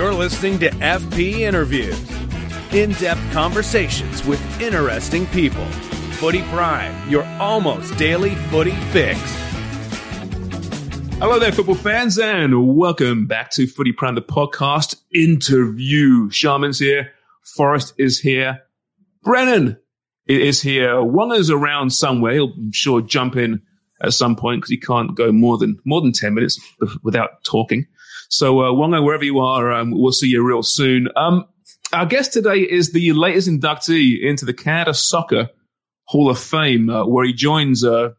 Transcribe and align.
You're 0.00 0.14
listening 0.14 0.58
to 0.60 0.70
FP 0.70 1.40
Interviews, 1.40 2.10
in 2.72 2.92
depth 2.92 3.20
conversations 3.34 4.24
with 4.24 4.40
interesting 4.58 5.26
people. 5.26 5.66
Footy 6.16 6.40
Prime, 6.44 7.10
your 7.10 7.22
almost 7.38 7.98
daily 7.98 8.34
footy 8.34 8.74
fix. 8.92 9.20
Hello 11.18 11.38
there, 11.38 11.52
football 11.52 11.74
fans, 11.74 12.18
and 12.18 12.74
welcome 12.78 13.26
back 13.26 13.50
to 13.50 13.66
Footy 13.66 13.92
Prime, 13.92 14.14
the 14.14 14.22
podcast 14.22 14.96
interview. 15.12 16.30
Sharman's 16.30 16.78
here, 16.78 17.12
Forrest 17.54 17.92
is 17.98 18.18
here, 18.18 18.62
Brennan 19.22 19.76
is 20.24 20.62
here. 20.62 20.94
Wonga's 21.04 21.50
around 21.50 21.90
somewhere. 21.90 22.32
He'll, 22.32 22.54
I'm 22.56 22.72
sure, 22.72 23.02
jump 23.02 23.36
in 23.36 23.60
at 24.00 24.14
some 24.14 24.34
point 24.34 24.62
because 24.62 24.70
he 24.70 24.78
can't 24.78 25.14
go 25.14 25.30
more 25.30 25.58
than 25.58 25.78
more 25.84 26.00
than 26.00 26.12
ten 26.12 26.32
minutes 26.32 26.58
without 27.02 27.44
talking. 27.44 27.86
So, 28.30 28.62
uh, 28.62 28.72
Wonga, 28.72 29.02
wherever 29.02 29.24
you 29.24 29.40
are, 29.40 29.72
um, 29.72 29.90
we'll 29.90 30.12
see 30.12 30.28
you 30.28 30.46
real 30.46 30.62
soon. 30.62 31.08
Um, 31.16 31.46
our 31.92 32.06
guest 32.06 32.32
today 32.32 32.60
is 32.60 32.92
the 32.92 33.12
latest 33.12 33.48
inductee 33.48 34.22
into 34.22 34.44
the 34.44 34.54
Canada 34.54 34.94
Soccer 34.94 35.50
Hall 36.04 36.30
of 36.30 36.38
Fame, 36.38 36.88
uh, 36.88 37.04
where 37.04 37.24
he 37.24 37.32
joins 37.32 37.84
uh, 37.84 38.10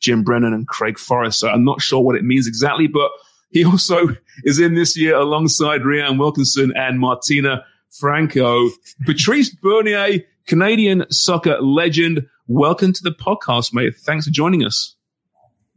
Jim 0.00 0.24
Brennan 0.24 0.52
and 0.52 0.66
Craig 0.66 0.98
Forrest. 0.98 1.44
I'm 1.44 1.64
not 1.64 1.80
sure 1.80 2.00
what 2.00 2.16
it 2.16 2.24
means 2.24 2.48
exactly, 2.48 2.88
but 2.88 3.12
he 3.50 3.64
also 3.66 4.08
is 4.42 4.58
in 4.58 4.74
this 4.74 4.96
year 4.96 5.14
alongside 5.14 5.82
Rhian 5.82 6.18
Wilkinson 6.18 6.72
and 6.74 6.98
Martina 6.98 7.64
Franco. 7.90 8.70
Patrice 9.06 9.54
Bernier, 9.54 10.24
Canadian 10.48 11.04
soccer 11.12 11.60
legend. 11.60 12.26
Welcome 12.48 12.92
to 12.92 13.02
the 13.04 13.12
podcast, 13.12 13.72
mate. 13.72 13.94
Thanks 13.96 14.24
for 14.24 14.32
joining 14.32 14.64
us. 14.64 14.96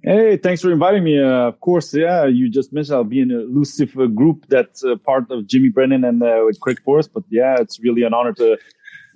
Hey, 0.06 0.36
thanks 0.36 0.62
for 0.62 0.70
inviting 0.70 1.06
me. 1.06 1.18
Uh, 1.18 1.48
of 1.48 1.62
course, 1.62 1.94
yeah, 1.94 2.26
you 2.26 2.50
just 2.50 2.74
mentioned 2.74 2.96
I'll 2.96 3.06
be 3.06 3.22
in 3.22 3.32
a 3.32 3.40
elusive 3.40 3.98
uh, 3.98 4.08
group 4.08 4.46
that's 4.50 4.84
uh, 4.84 4.98
part 4.98 5.32
of 5.32 5.48
Jimmy 5.48 5.70
Brennan 5.70 6.04
and 6.04 6.22
uh, 6.22 6.42
with 6.46 6.60
Craig 6.60 6.82
Forrest. 6.84 7.12
But 7.14 7.24
yeah, 7.30 7.56
it's 7.58 7.80
really 7.80 8.04
an 8.04 8.14
honor 8.14 8.34
to 8.34 8.58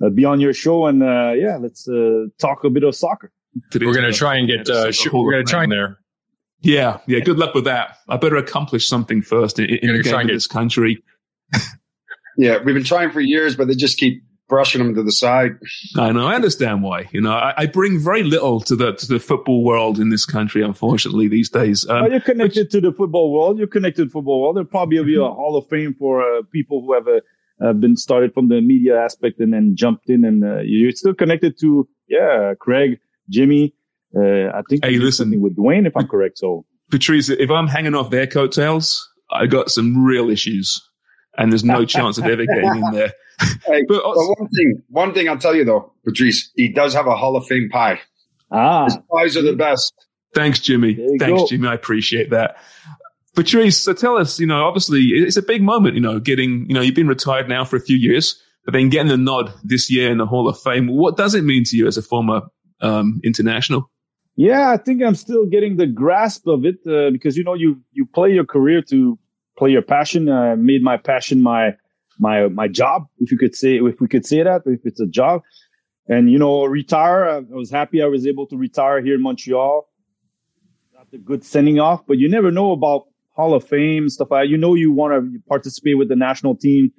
uh, 0.02 0.10
be 0.10 0.24
on 0.24 0.40
your 0.40 0.54
show. 0.54 0.86
And 0.86 1.04
uh, 1.04 1.34
yeah, 1.36 1.58
let's 1.58 1.90
talk 2.40 2.64
a 2.64 2.70
bit 2.70 2.84
of 2.84 2.96
soccer. 2.96 3.32
We're 3.74 3.94
going 3.94 4.10
to 4.10 4.14
try 4.14 4.38
and 4.38 4.48
get, 4.48 4.66
sh- 4.94 5.08
we're 5.12 5.34
going 5.34 5.46
to 5.46 5.52
try 5.52 5.64
and 5.64 5.72
there. 5.72 6.00
Yeah, 6.62 7.00
yeah. 7.06 7.20
Good 7.20 7.38
luck 7.38 7.54
with 7.54 7.66
that. 7.66 7.98
I 8.08 8.16
better 8.16 8.38
accomplish 8.38 8.88
something 8.88 9.22
first 9.22 9.60
in, 9.60 9.66
in 9.66 10.02
getting 10.02 10.28
this 10.28 10.48
country. 10.48 11.04
yeah, 12.38 12.60
we've 12.64 12.76
been 12.76 12.86
trying 12.86 13.12
for 13.12 13.20
years, 13.20 13.58
but 13.58 13.68
they 13.68 13.76
just 13.76 13.98
keep 13.98 14.24
brushing 14.48 14.84
them 14.84 14.96
to 14.96 15.04
the 15.04 15.12
side. 15.12 15.58
I 15.98 16.12
know. 16.12 16.26
I 16.26 16.36
understand 16.36 16.84
why. 16.84 17.10
You 17.12 17.22
know, 17.22 17.32
I, 17.32 17.54
I, 17.58 17.66
bring 17.66 18.00
very 18.00 18.24
little 18.24 18.62
to 18.62 18.76
the 18.76 18.94
to 18.94 19.08
the 19.08 19.20
football 19.20 19.64
world 19.64 20.00
in 20.00 20.10
this 20.10 20.26
country. 20.26 20.62
Unfortunately, 20.64 21.28
these 21.28 21.50
days. 21.50 21.88
Um, 21.88 22.02
well, 22.02 22.12
you're 22.12 22.22
connected 22.22 22.66
which, 22.66 22.72
to 22.72 22.82
the 22.82 22.92
football 22.92 23.32
world. 23.32 23.58
You're 23.58 23.68
connected 23.68 24.04
to 24.04 24.06
the 24.06 24.12
football 24.12 24.42
world. 24.42 24.56
There'll 24.56 24.68
probably 24.68 25.04
be 25.04 25.16
a 25.16 25.20
mm-hmm. 25.20 25.36
Hall 25.36 25.58
of 25.58 25.68
Fame 25.68 25.96
for 25.98 26.22
uh, 26.22 26.44
people 26.52 26.82
who 26.82 26.94
have 26.94 27.08
uh, 27.08 27.74
been 27.74 27.96
started 27.96 28.34
from 28.34 28.50
the 28.50 28.62
media 28.62 29.00
aspect 29.00 29.40
and 29.40 29.54
then 29.54 29.76
jumped 29.76 30.10
in, 30.10 30.24
and 30.24 30.44
uh, 30.44 30.60
you're 30.64 30.92
still 30.92 31.14
connected 31.14 31.60
to 31.62 31.88
yeah, 32.08 32.54
Craig, 32.60 33.00
Jimmy. 33.30 33.74
Uh, 34.16 34.50
I 34.54 34.62
think 34.70 34.86
hey, 34.86 34.98
listen 34.98 35.40
with 35.42 35.58
Dwayne, 35.58 35.86
if 35.86 35.96
I'm 35.96 36.08
correct. 36.08 36.38
So, 36.38 36.66
Patrice, 36.90 37.30
if 37.30 37.52
I'm 37.52 37.68
hanging 37.68 37.94
off 37.94 38.10
their 38.10 38.26
coattails, 38.26 39.08
I 39.30 39.46
got 39.48 39.70
some 39.70 40.04
real 40.04 40.30
issues 40.30 40.87
and 41.38 41.52
there's 41.52 41.64
no 41.64 41.86
chance 41.96 42.18
of 42.18 42.26
ever 42.26 42.46
getting 42.46 42.76
in 42.76 42.92
there. 42.92 43.14
hey, 43.66 43.84
but, 43.88 44.02
also, 44.02 44.34
one 44.38 44.50
thing, 44.50 44.84
one 44.90 45.14
thing 45.14 45.30
I'll 45.30 45.38
tell 45.38 45.56
you 45.56 45.66
though, 45.66 45.94
Patrice, 46.06 46.52
he 46.56 46.72
does 46.72 46.94
have 46.94 47.08
a 47.08 47.16
Hall 47.16 47.36
of 47.36 47.46
Fame 47.46 47.70
pie. 47.70 48.00
Ah, 48.52 48.86
his 48.86 48.98
pies 49.12 49.38
are 49.38 49.42
the 49.42 49.54
best. 49.54 49.94
Thanks, 50.34 50.60
Jimmy. 50.60 50.96
Thanks, 50.96 51.42
go. 51.42 51.48
Jimmy. 51.48 51.68
I 51.68 51.74
appreciate 51.74 52.30
that. 52.32 52.58
Patrice, 53.36 53.80
so 53.80 53.94
tell 53.94 54.18
us, 54.18 54.40
you 54.40 54.48
know, 54.48 54.66
obviously 54.66 55.02
it's 55.02 55.38
a 55.38 55.44
big 55.44 55.62
moment, 55.62 55.96
you 55.96 56.02
know, 56.02 56.20
getting, 56.20 56.66
you 56.68 56.74
know, 56.74 56.82
you've 56.82 56.96
been 56.96 57.08
retired 57.08 57.48
now 57.48 57.64
for 57.64 57.76
a 57.76 57.80
few 57.80 57.96
years, 57.96 58.42
but 58.66 58.74
then 58.74 58.90
getting 58.90 59.10
the 59.10 59.18
nod 59.18 59.54
this 59.64 59.92
year 59.92 60.12
in 60.12 60.18
the 60.18 60.26
Hall 60.26 60.50
of 60.50 60.60
Fame. 60.60 60.88
What 60.88 61.18
does 61.18 61.36
it 61.36 61.44
mean 61.44 61.64
to 61.66 61.78
you 61.78 61.88
as 61.88 61.98
a 61.98 62.02
former 62.02 62.42
um, 62.82 63.22
international? 63.24 63.92
Yeah, 64.36 64.72
I 64.72 64.78
think 64.78 65.02
I'm 65.04 65.16
still 65.16 65.46
getting 65.46 65.78
the 65.78 65.88
grasp 65.88 66.48
of 66.48 66.64
it 66.66 66.78
uh, 66.88 67.10
because 67.12 67.36
you 67.36 67.44
know 67.44 67.56
you 67.56 67.82
you 67.92 68.06
play 68.06 68.32
your 68.32 68.46
career 68.46 68.84
to 68.84 69.18
play 69.58 69.72
your 69.72 69.82
passion. 69.82 70.30
Uh, 70.30 70.56
made 70.56 70.84
my 70.84 70.98
passion 70.98 71.42
my 71.42 71.76
my 72.20 72.48
my 72.48 72.68
job, 72.68 73.08
if 73.20 73.32
you 73.32 73.38
could 73.38 73.56
say 73.56 73.78
if 73.78 74.00
we 74.00 74.08
could 74.08 74.26
say 74.26 74.44
that, 74.44 74.62
if 74.66 74.82
it's 74.86 75.00
a 75.00 75.08
job. 75.08 75.42
And 76.08 76.32
you 76.32 76.40
know, 76.40 76.64
retire. 76.66 77.26
I 77.26 77.40
was 77.50 77.70
happy 77.70 78.02
I 78.02 78.08
was 78.08 78.26
able 78.26 78.48
to 78.48 78.58
retire 78.58 79.02
here 79.02 79.16
in 79.16 79.22
Montreal. 79.22 79.90
Got 80.96 81.12
the 81.12 81.18
good 81.18 81.44
sending 81.44 81.80
off, 81.80 82.06
but 82.08 82.18
you 82.18 82.30
never 82.30 82.50
know 82.50 82.72
about 82.72 83.08
Hall 83.36 83.54
of 83.54 83.68
Fame 83.68 84.10
stuff. 84.10 84.32
Like 84.32 84.50
you 84.50 84.58
know, 84.58 84.74
you 84.74 84.92
want 84.92 85.14
to 85.14 85.40
participate 85.50 85.98
with 85.98 86.08
the 86.08 86.16
national 86.16 86.56
team, 86.56 86.92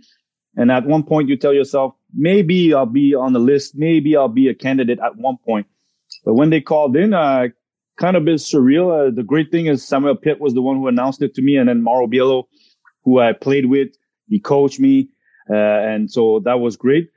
and 0.57 0.71
at 0.71 0.85
one 0.85 1.05
point 1.05 1.29
you 1.29 1.37
tell 1.37 1.55
yourself, 1.55 1.95
maybe 2.15 2.75
I'll 2.75 2.87
be 2.87 3.15
on 3.15 3.33
the 3.33 3.39
list. 3.39 3.75
Maybe 3.77 4.15
I'll 4.15 4.29
be 4.29 4.49
a 4.49 4.55
candidate 4.55 4.99
at 5.03 5.17
one 5.17 5.39
point. 5.39 5.67
But 6.25 6.35
when 6.35 6.51
they 6.51 6.61
called 6.61 6.97
in, 6.97 7.15
uh, 7.15 7.49
kind 7.99 8.17
of 8.17 8.25
bit 8.25 8.37
surreal. 8.37 9.09
Uh, 9.09 9.11
the 9.15 9.23
great 9.23 9.51
thing 9.51 9.67
is 9.67 9.87
Samuel 9.87 10.17
Piette 10.17 10.41
was 10.41 10.55
the 10.55 10.63
one 10.63 10.77
who 10.77 10.89
announced 10.89 11.21
it 11.21 11.35
to 11.35 11.43
me, 11.43 11.57
and 11.57 11.69
then 11.69 11.83
Mauro 11.83 12.07
Biello, 12.07 12.45
who 13.05 13.19
I 13.19 13.33
played 13.33 13.67
with, 13.67 13.89
he 14.29 14.39
coached 14.41 14.81
me, 14.81 15.09
uh, 15.51 15.55
and 15.55 16.11
so 16.11 16.41
that 16.45 16.61
was 16.61 16.77
great. 16.77 17.11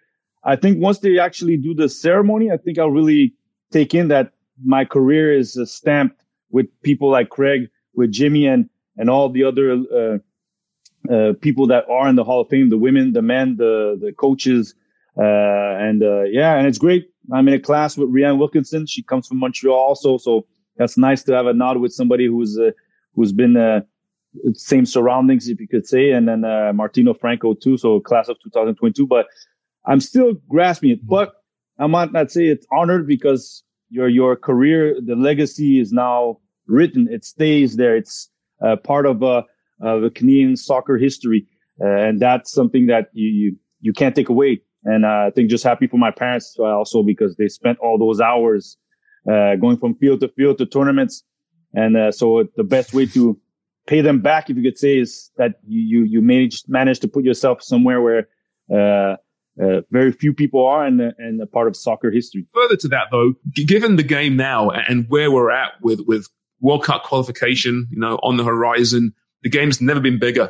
I 0.43 0.55
think 0.55 0.79
once 0.81 0.99
they 0.99 1.19
actually 1.19 1.57
do 1.57 1.73
the 1.73 1.87
ceremony, 1.87 2.51
I 2.51 2.57
think 2.57 2.79
I'll 2.79 2.89
really 2.89 3.33
take 3.71 3.93
in 3.93 4.07
that 4.07 4.33
my 4.63 4.85
career 4.85 5.31
is 5.37 5.57
uh, 5.57 5.65
stamped 5.65 6.23
with 6.49 6.65
people 6.81 7.09
like 7.09 7.29
Craig, 7.29 7.69
with 7.93 8.11
Jimmy, 8.11 8.47
and 8.47 8.69
and 8.97 9.09
all 9.09 9.29
the 9.29 9.43
other 9.43 9.71
uh, 9.71 10.17
uh, 11.13 11.33
people 11.41 11.67
that 11.67 11.85
are 11.89 12.09
in 12.09 12.15
the 12.15 12.23
Hall 12.23 12.41
of 12.41 12.49
Fame, 12.49 12.69
the 12.69 12.77
women, 12.77 13.13
the 13.13 13.21
men, 13.21 13.57
the 13.57 13.99
the 14.01 14.13
coaches, 14.13 14.73
uh, 15.17 15.21
and 15.21 16.01
yeah, 16.31 16.57
and 16.57 16.67
it's 16.67 16.79
great. 16.79 17.07
I'm 17.31 17.47
in 17.47 17.53
a 17.53 17.59
class 17.59 17.97
with 17.97 18.09
Rhian 18.09 18.39
Wilkinson. 18.39 18.87
She 18.87 19.03
comes 19.03 19.27
from 19.27 19.37
Montreal 19.37 19.77
also, 19.77 20.17
so 20.17 20.47
that's 20.77 20.97
nice 20.97 21.23
to 21.23 21.33
have 21.33 21.45
a 21.45 21.53
nod 21.53 21.77
with 21.77 21.93
somebody 21.93 22.27
who's 22.27 22.57
uh, 22.57 22.71
who's 23.15 23.31
been 23.31 23.57
uh, 23.57 23.81
same 24.53 24.85
surroundings, 24.85 25.47
if 25.47 25.59
you 25.59 25.67
could 25.67 25.85
say, 25.85 26.11
and 26.11 26.27
then 26.27 26.43
uh, 26.43 26.71
Martino 26.73 27.13
Franco 27.13 27.53
too. 27.53 27.77
So 27.77 27.99
class 27.99 28.29
of 28.29 28.37
2022, 28.43 29.05
but 29.05 29.27
I'm 29.85 29.99
still 29.99 30.33
grasping 30.47 30.91
it. 30.91 31.05
But 31.05 31.33
I 31.79 31.87
might 31.87 32.11
not 32.11 32.31
say 32.31 32.45
it's 32.45 32.65
honored 32.71 33.07
because 33.07 33.63
your 33.89 34.07
your 34.07 34.35
career, 34.35 34.95
the 35.03 35.15
legacy 35.15 35.79
is 35.79 35.91
now 35.91 36.39
written. 36.67 37.07
It 37.11 37.25
stays 37.25 37.75
there. 37.75 37.95
It's 37.95 38.29
uh, 38.61 38.77
part 38.77 39.05
of 39.05 39.23
uh, 39.23 39.43
of 39.81 40.01
the 40.01 40.09
Canadian 40.09 40.55
soccer 40.55 40.97
history, 40.97 41.47
uh, 41.83 41.87
and 41.87 42.19
that's 42.19 42.51
something 42.51 42.87
that 42.87 43.09
you 43.13 43.27
you, 43.27 43.55
you 43.81 43.93
can't 43.93 44.15
take 44.15 44.29
away. 44.29 44.61
And 44.83 45.05
uh, 45.05 45.27
I 45.27 45.31
think 45.35 45.49
just 45.49 45.63
happy 45.63 45.85
for 45.87 45.97
my 45.97 46.09
parents 46.09 46.55
also 46.57 47.03
because 47.03 47.35
they 47.35 47.47
spent 47.47 47.77
all 47.79 47.99
those 47.99 48.19
hours 48.19 48.77
uh, 49.29 49.55
going 49.55 49.77
from 49.77 49.95
field 49.95 50.19
to 50.21 50.27
field 50.29 50.57
to 50.59 50.65
tournaments. 50.65 51.23
And 51.73 51.97
uh, 51.97 52.11
so 52.11 52.47
the 52.55 52.63
best 52.63 52.93
way 52.93 53.05
to 53.07 53.39
pay 53.87 54.01
them 54.01 54.21
back, 54.21 54.49
if 54.49 54.57
you 54.57 54.63
could 54.63 54.77
say, 54.77 54.97
is 54.99 55.31
that 55.37 55.59
you 55.67 55.81
you, 55.81 56.03
you 56.03 56.21
manage 56.21 56.63
manage 56.67 56.99
to 56.99 57.07
put 57.07 57.23
yourself 57.23 57.61
somewhere 57.61 58.01
where 58.01 58.27
uh, 58.73 59.17
Uh, 59.61 59.81
very 59.91 60.13
few 60.13 60.33
people 60.33 60.65
are, 60.65 60.87
and 60.87 61.01
and 61.17 61.41
a 61.41 61.45
part 61.45 61.67
of 61.67 61.75
soccer 61.75 62.09
history. 62.09 62.45
Further 62.53 62.77
to 62.77 62.87
that, 62.87 63.07
though, 63.11 63.33
given 63.53 63.97
the 63.97 64.03
game 64.03 64.37
now 64.37 64.71
and 64.71 65.05
where 65.09 65.29
we're 65.29 65.51
at 65.51 65.71
with 65.83 65.99
with 66.07 66.29
World 66.61 66.85
Cup 66.85 67.03
qualification, 67.03 67.85
you 67.91 67.99
know, 67.99 68.15
on 68.23 68.37
the 68.37 68.45
horizon, 68.45 69.13
the 69.43 69.49
game's 69.49 69.81
never 69.81 69.99
been 69.99 70.19
bigger 70.19 70.49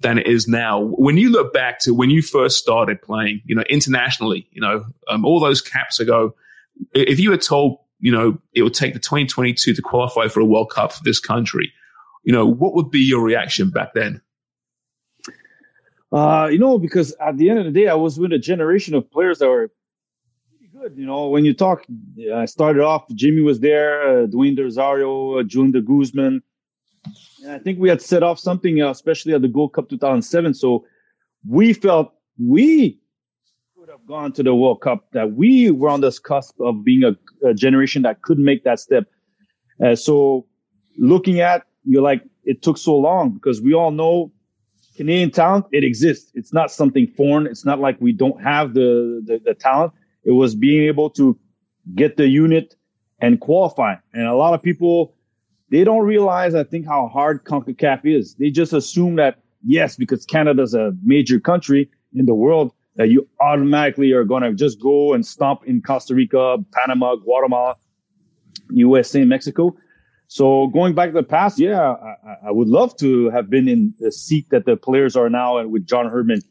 than 0.00 0.18
it 0.18 0.26
is 0.26 0.48
now. 0.48 0.80
When 0.80 1.18
you 1.18 1.30
look 1.30 1.52
back 1.52 1.78
to 1.80 1.92
when 1.92 2.10
you 2.10 2.22
first 2.22 2.56
started 2.56 3.02
playing, 3.02 3.42
you 3.44 3.54
know, 3.54 3.64
internationally, 3.68 4.48
you 4.50 4.62
know, 4.62 4.82
um, 5.08 5.24
all 5.26 5.40
those 5.40 5.60
caps 5.60 6.00
ago, 6.00 6.34
if 6.94 7.20
you 7.20 7.30
were 7.30 7.42
told, 7.48 7.78
you 8.00 8.12
know, 8.12 8.38
it 8.52 8.62
would 8.62 8.74
take 8.74 8.94
the 8.94 9.00
2022 9.00 9.74
to 9.74 9.82
qualify 9.82 10.28
for 10.28 10.40
a 10.40 10.44
World 10.44 10.70
Cup 10.70 10.92
for 10.92 11.02
this 11.04 11.20
country, 11.20 11.72
you 12.24 12.32
know, 12.32 12.46
what 12.46 12.74
would 12.74 12.90
be 12.90 13.00
your 13.00 13.22
reaction 13.22 13.70
back 13.70 13.94
then? 13.94 14.20
Uh, 16.10 16.48
you 16.50 16.58
know, 16.58 16.78
because 16.78 17.14
at 17.20 17.36
the 17.36 17.50
end 17.50 17.58
of 17.58 17.64
the 17.64 17.70
day, 17.70 17.88
I 17.88 17.94
was 17.94 18.18
with 18.18 18.32
a 18.32 18.38
generation 18.38 18.94
of 18.94 19.10
players 19.10 19.38
that 19.38 19.48
were 19.48 19.70
pretty 20.50 20.70
good. 20.72 20.96
You 20.96 21.06
know, 21.06 21.28
when 21.28 21.44
you 21.44 21.52
talk, 21.52 21.84
I 22.34 22.46
started 22.46 22.82
off, 22.82 23.08
Jimmy 23.14 23.42
was 23.42 23.60
there, 23.60 24.02
uh, 24.02 24.26
Dwayne 24.26 24.56
De 24.56 24.62
Rosario, 24.62 25.38
uh, 25.38 25.42
Julian 25.42 25.72
de 25.72 25.82
Guzman. 25.82 26.42
And 27.42 27.52
I 27.52 27.58
think 27.58 27.78
we 27.78 27.88
had 27.88 28.00
set 28.00 28.22
off 28.22 28.38
something, 28.38 28.80
uh, 28.80 28.90
especially 28.90 29.34
at 29.34 29.42
the 29.42 29.48
Gold 29.48 29.74
Cup 29.74 29.88
2007. 29.88 30.54
So 30.54 30.86
we 31.46 31.72
felt 31.72 32.14
we 32.38 33.00
gone 34.08 34.32
to 34.32 34.42
the 34.42 34.54
World 34.54 34.80
Cup, 34.80 35.12
that 35.12 35.32
we 35.32 35.70
were 35.70 35.90
on 35.90 36.00
this 36.00 36.18
cusp 36.18 36.58
of 36.60 36.82
being 36.82 37.04
a, 37.04 37.46
a 37.46 37.52
generation 37.52 38.02
that 38.02 38.22
could 38.22 38.38
make 38.38 38.64
that 38.64 38.80
step. 38.80 39.04
Uh, 39.84 39.94
so 39.94 40.46
looking 40.98 41.40
at, 41.40 41.64
you're 41.84 42.02
like, 42.02 42.22
it 42.44 42.62
took 42.62 42.78
so 42.78 42.96
long 42.96 43.30
because 43.30 43.60
we 43.60 43.74
all 43.74 43.90
know 43.90 44.32
Canadian 44.96 45.30
talent, 45.30 45.66
it 45.70 45.84
exists. 45.84 46.32
It's 46.34 46.52
not 46.52 46.72
something 46.72 47.06
foreign. 47.06 47.46
It's 47.46 47.64
not 47.64 47.78
like 47.78 48.00
we 48.00 48.12
don't 48.12 48.42
have 48.42 48.74
the, 48.74 49.22
the, 49.24 49.40
the 49.44 49.54
talent. 49.54 49.92
It 50.24 50.32
was 50.32 50.54
being 50.54 50.82
able 50.88 51.10
to 51.10 51.38
get 51.94 52.16
the 52.16 52.26
unit 52.26 52.74
and 53.20 53.40
qualify. 53.40 53.94
And 54.14 54.26
a 54.26 54.34
lot 54.34 54.54
of 54.54 54.62
people, 54.62 55.14
they 55.70 55.84
don't 55.84 56.04
realize, 56.04 56.54
I 56.54 56.64
think, 56.64 56.86
how 56.86 57.08
hard 57.08 57.44
CONCACAF 57.44 58.00
is. 58.04 58.34
They 58.36 58.50
just 58.50 58.72
assume 58.72 59.16
that, 59.16 59.38
yes, 59.64 59.96
because 59.96 60.24
Canada's 60.24 60.74
a 60.74 60.92
major 61.04 61.38
country 61.38 61.90
in 62.14 62.24
the 62.24 62.34
world, 62.34 62.72
that 62.98 63.08
you 63.08 63.26
automatically 63.40 64.12
are 64.12 64.24
going 64.24 64.42
to 64.42 64.52
just 64.52 64.80
go 64.80 65.14
and 65.14 65.24
stomp 65.24 65.62
in 65.64 65.80
Costa 65.80 66.14
Rica, 66.14 66.58
Panama, 66.72 67.14
Guatemala, 67.14 67.76
USA, 68.70 69.24
Mexico. 69.24 69.74
So 70.26 70.66
going 70.66 70.94
back 70.94 71.08
to 71.08 71.14
the 71.14 71.22
past, 71.22 71.58
yeah, 71.58 71.80
I, 71.80 72.48
I, 72.48 72.50
would 72.50 72.68
love 72.68 72.94
to 72.96 73.30
have 73.30 73.48
been 73.48 73.68
in 73.68 73.94
the 74.00 74.12
seat 74.12 74.50
that 74.50 74.66
the 74.66 74.76
players 74.76 75.16
are 75.16 75.30
now 75.30 75.64
with 75.66 75.86
John 75.86 76.10
Herdman, 76.10 76.42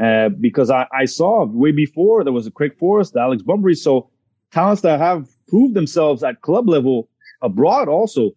uh, 0.00 0.28
because 0.28 0.70
I, 0.70 0.86
I, 0.92 1.06
saw 1.06 1.44
way 1.46 1.72
before 1.72 2.22
there 2.22 2.34
was 2.34 2.46
a 2.46 2.52
Craig 2.52 2.78
Forrest, 2.78 3.16
Alex 3.16 3.42
Bunbury, 3.42 3.74
so 3.74 4.10
talents 4.52 4.82
that 4.82 5.00
have 5.00 5.26
proved 5.48 5.74
themselves 5.74 6.22
at 6.22 6.42
club 6.42 6.68
level 6.68 7.08
abroad 7.42 7.88
also. 7.88 8.30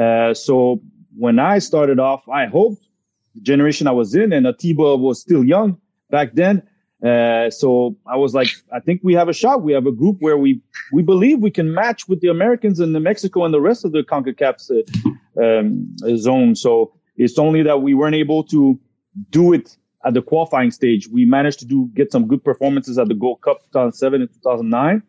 Uh, 0.00 0.34
so 0.34 0.80
when 1.16 1.38
I 1.38 1.58
started 1.60 2.00
off, 2.00 2.28
I 2.28 2.46
hoped 2.46 2.84
the 3.34 3.42
generation 3.42 3.86
I 3.86 3.92
was 3.92 4.14
in, 4.14 4.32
and 4.32 4.46
Atiba 4.46 4.96
was 4.96 5.20
still 5.20 5.44
young 5.44 5.78
back 6.10 6.34
then, 6.34 6.62
uh, 7.04 7.50
so 7.50 7.96
I 8.06 8.16
was 8.16 8.34
like, 8.34 8.48
I 8.72 8.80
think 8.80 9.02
we 9.04 9.12
have 9.14 9.28
a 9.28 9.32
shot. 9.32 9.62
We 9.62 9.72
have 9.74 9.86
a 9.86 9.92
group 9.92 10.16
where 10.20 10.38
we 10.38 10.62
we 10.92 11.02
believe 11.02 11.40
we 11.40 11.50
can 11.50 11.74
match 11.74 12.08
with 12.08 12.20
the 12.20 12.28
Americans 12.28 12.80
and 12.80 12.94
the 12.94 13.00
Mexico 13.00 13.44
and 13.44 13.52
the 13.52 13.60
rest 13.60 13.84
of 13.84 13.92
the 13.92 14.02
CONCACAF 14.02 14.70
uh, 14.70 15.42
um, 15.42 15.94
zone. 16.16 16.54
So 16.54 16.94
it's 17.16 17.38
only 17.38 17.62
that 17.62 17.82
we 17.82 17.92
weren't 17.92 18.14
able 18.14 18.44
to 18.44 18.78
do 19.30 19.52
it 19.52 19.76
at 20.06 20.14
the 20.14 20.22
qualifying 20.22 20.70
stage. 20.70 21.08
We 21.08 21.26
managed 21.26 21.58
to 21.60 21.66
do 21.66 21.90
get 21.94 22.12
some 22.12 22.26
good 22.26 22.42
performances 22.42 22.98
at 22.98 23.08
the 23.08 23.14
Gold 23.14 23.42
Cup 23.42 23.60
2007 23.72 24.22
and 24.22 24.32
2009, 24.32 25.02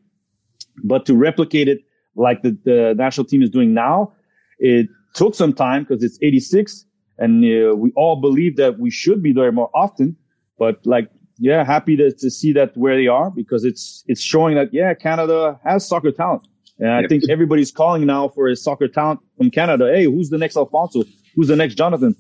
but 0.84 1.06
to 1.06 1.16
replicate 1.16 1.69
it 1.69 1.80
like 2.16 2.42
the, 2.42 2.57
the 2.66 2.95
national 2.98 3.28
team 3.28 3.42
is 3.42 3.50
doing 3.50 3.74
now, 3.74 4.12
it 4.60 4.88
took 5.13 5.36
some 5.36 5.54
time 5.54 5.84
because 5.84 6.04
it's 6.04 6.18
86, 6.22 6.86
and 7.18 7.44
uh, 7.45 7.75
we 7.75 7.92
all 7.95 8.19
believe 8.19 8.57
that 8.57 8.80
we 8.80 8.89
should 8.89 9.24
be 9.24 9.31
there 9.31 9.51
more 9.51 9.69
often. 9.74 10.18
But 10.60 10.86
like 10.86 11.10
yeah, 11.39 11.63
happy 11.63 11.95
to, 11.98 12.12
to 12.12 12.30
see 12.30 12.51
that 12.54 12.75
where 12.75 12.95
they 12.95 13.07
are 13.07 13.30
because 13.31 13.63
it's 13.63 14.04
it's 14.07 14.22
showing 14.22 14.56
that 14.56 14.74
yeah, 14.74 14.94
Canada 14.94 15.60
has 15.63 15.88
soccer 15.88 16.12
talent. 16.12 16.48
And 16.80 16.92
I 16.92 17.07
think 17.07 17.24
everybody's 17.30 17.72
calling 17.72 18.06
now 18.06 18.30
for 18.30 18.48
a 18.48 18.56
soccer 18.56 18.88
talent 18.88 19.19
from 19.36 19.50
Canada. 19.50 19.92
Hey, 19.92 20.06
who's 20.06 20.30
the 20.30 20.38
next 20.38 20.56
Alphonso? 20.56 21.04
Who's 21.36 21.48
the 21.48 21.56
next 21.56 21.75
Jonathan? 21.75 22.16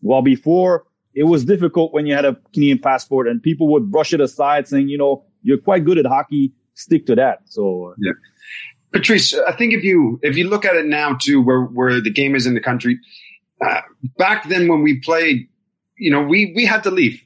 While 0.00 0.22
before 0.22 0.84
it 1.14 1.24
was 1.24 1.44
difficult 1.44 1.92
when 1.92 2.06
you 2.06 2.14
had 2.14 2.24
a 2.24 2.36
Canadian 2.52 2.78
passport 2.78 3.26
and 3.26 3.42
people 3.42 3.68
would 3.68 3.90
brush 3.90 4.12
it 4.12 4.20
aside 4.20 4.68
saying, 4.68 4.88
you 4.88 4.98
know, 4.98 5.24
you're 5.42 5.58
quite 5.58 5.84
good 5.84 5.98
at 5.98 6.06
hockey, 6.06 6.52
stick 6.74 7.06
to 7.06 7.14
that. 7.16 7.40
So 7.46 7.94
yeah. 7.98 8.12
Patrice, 8.92 9.34
I 9.46 9.52
think 9.52 9.72
if 9.72 9.82
you 9.82 10.20
if 10.22 10.36
you 10.36 10.48
look 10.48 10.64
at 10.64 10.76
it 10.76 10.86
now 10.86 11.16
too, 11.20 11.42
where 11.42 11.62
where 11.62 12.00
the 12.00 12.12
game 12.12 12.36
is 12.36 12.46
in 12.46 12.54
the 12.54 12.60
country, 12.60 12.98
uh, 13.60 13.80
back 14.18 14.48
then 14.48 14.68
when 14.68 14.82
we 14.82 15.00
played, 15.00 15.48
you 15.98 16.10
know, 16.10 16.22
we 16.22 16.52
we 16.54 16.64
had 16.64 16.82
to 16.84 16.90
leave 16.90 17.20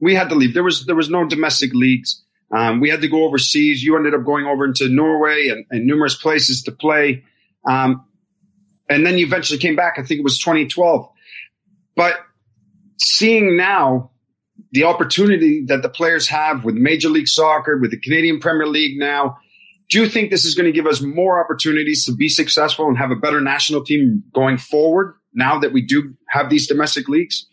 we 0.00 0.14
had 0.14 0.28
to 0.30 0.34
leave. 0.34 0.54
There 0.54 0.62
was 0.62 0.86
there 0.86 0.96
was 0.96 1.10
no 1.10 1.26
domestic 1.26 1.72
leagues. 1.74 2.22
Um, 2.52 2.80
we 2.80 2.88
had 2.88 3.00
to 3.02 3.08
go 3.08 3.24
overseas. 3.24 3.82
You 3.82 3.96
ended 3.96 4.14
up 4.14 4.24
going 4.24 4.46
over 4.46 4.64
into 4.64 4.88
Norway 4.88 5.48
and, 5.48 5.64
and 5.70 5.86
numerous 5.86 6.16
places 6.16 6.62
to 6.64 6.72
play. 6.72 7.24
Um, 7.68 8.04
and 8.88 9.06
then 9.06 9.18
you 9.18 9.26
eventually 9.26 9.58
came 9.58 9.76
back. 9.76 9.98
I 9.98 10.02
think 10.02 10.18
it 10.18 10.24
was 10.24 10.38
2012. 10.40 11.08
But 11.94 12.14
seeing 12.98 13.56
now 13.56 14.10
the 14.72 14.84
opportunity 14.84 15.64
that 15.66 15.82
the 15.82 15.88
players 15.88 16.28
have 16.28 16.64
with 16.64 16.74
Major 16.74 17.08
League 17.08 17.28
Soccer, 17.28 17.78
with 17.78 17.92
the 17.92 18.00
Canadian 18.00 18.40
Premier 18.40 18.66
League 18.66 18.98
now, 18.98 19.38
do 19.88 20.00
you 20.00 20.08
think 20.08 20.30
this 20.30 20.44
is 20.44 20.54
going 20.54 20.66
to 20.66 20.72
give 20.72 20.86
us 20.86 21.00
more 21.00 21.44
opportunities 21.44 22.04
to 22.06 22.14
be 22.14 22.28
successful 22.28 22.86
and 22.88 22.96
have 22.96 23.10
a 23.10 23.16
better 23.16 23.40
national 23.40 23.84
team 23.84 24.22
going 24.32 24.56
forward 24.56 25.14
now 25.34 25.58
that 25.58 25.72
we 25.72 25.82
do 25.82 26.14
have 26.28 26.48
these 26.48 26.66
domestic 26.66 27.08
leagues? 27.08 27.46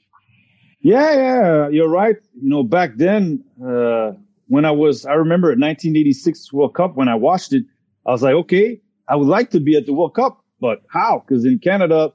Yeah, 0.88 1.14
yeah, 1.16 1.68
you're 1.68 1.90
right. 1.90 2.16
You 2.42 2.48
know, 2.50 2.64
back 2.64 2.96
then, 2.96 3.44
uh, 3.62 4.14
when 4.48 4.64
I 4.64 4.72
was, 4.72 5.06
I 5.06 5.16
remember 5.16 5.50
1986 5.50 6.54
World 6.54 6.76
Cup 6.76 6.96
when 6.96 7.10
I 7.10 7.16
watched 7.16 7.52
it, 7.52 7.66
I 8.06 8.12
was 8.12 8.24
like, 8.24 8.36
okay, 8.36 8.80
I 9.10 9.18
would 9.18 9.28
like 9.28 9.52
to 9.52 9.60
be 9.60 9.76
at 9.76 9.86
the 9.86 9.92
World 9.92 10.16
Cup, 10.16 10.42
but 10.62 10.84
how? 10.90 11.26
Because 11.28 11.44
in 11.44 11.60
Canada, 11.60 12.14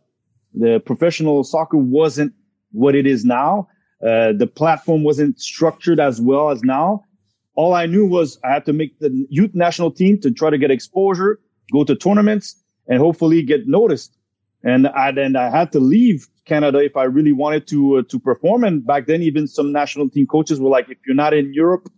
the 0.54 0.80
professional 0.80 1.44
soccer 1.44 1.76
wasn't 1.76 2.32
what 2.70 2.94
it 2.94 3.06
is 3.06 3.26
now. 3.26 3.68
Uh, 4.02 4.32
the 4.32 4.46
platform 4.46 5.04
wasn't 5.04 5.38
structured 5.38 6.00
as 6.00 6.18
well 6.22 6.48
as 6.48 6.62
now. 6.62 7.04
All 7.56 7.74
I 7.74 7.84
knew 7.84 8.06
was 8.06 8.38
I 8.42 8.54
had 8.54 8.64
to 8.64 8.72
make 8.72 8.98
the 9.00 9.26
youth 9.28 9.54
national 9.54 9.90
team 9.90 10.18
to 10.22 10.30
try 10.30 10.48
to 10.48 10.56
get 10.56 10.70
exposure, 10.70 11.38
go 11.74 11.84
to 11.84 11.94
tournaments, 11.94 12.56
and 12.88 13.00
hopefully 13.00 13.42
get 13.42 13.68
noticed. 13.68 14.16
And 14.64 14.88
I 14.88 15.12
then 15.12 15.36
I 15.36 15.50
had 15.50 15.72
to 15.72 15.78
leave 15.78 16.26
Canada 16.44 16.78
if 16.78 16.96
I 16.96 17.04
really 17.04 17.32
wanted 17.32 17.66
to 17.68 17.98
uh, 17.98 18.02
to 18.08 18.18
perform. 18.18 18.64
And 18.64 18.84
back 18.84 19.06
then, 19.06 19.22
even 19.22 19.46
some 19.46 19.72
national 19.72 20.10
team 20.10 20.26
coaches 20.26 20.60
were 20.60 20.70
like, 20.70 20.88
"If 20.88 20.98
you're 21.06 21.16
not 21.16 21.34
in 21.34 21.52
Europe, 21.52 21.88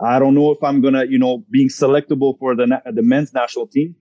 I 0.00 0.18
don't 0.18 0.34
know 0.34 0.50
if 0.50 0.62
I'm 0.62 0.80
gonna, 0.80 1.04
you 1.06 1.18
know, 1.18 1.44
being 1.50 1.68
selectable 1.68 2.38
for 2.38 2.54
the 2.54 2.82
the 2.92 3.02
men's 3.02 3.32
national 3.32 3.66
team." 3.68 3.94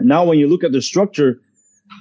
Now, 0.00 0.24
when 0.24 0.38
you 0.38 0.48
look 0.48 0.64
at 0.64 0.72
the 0.72 0.82
structure, 0.82 1.40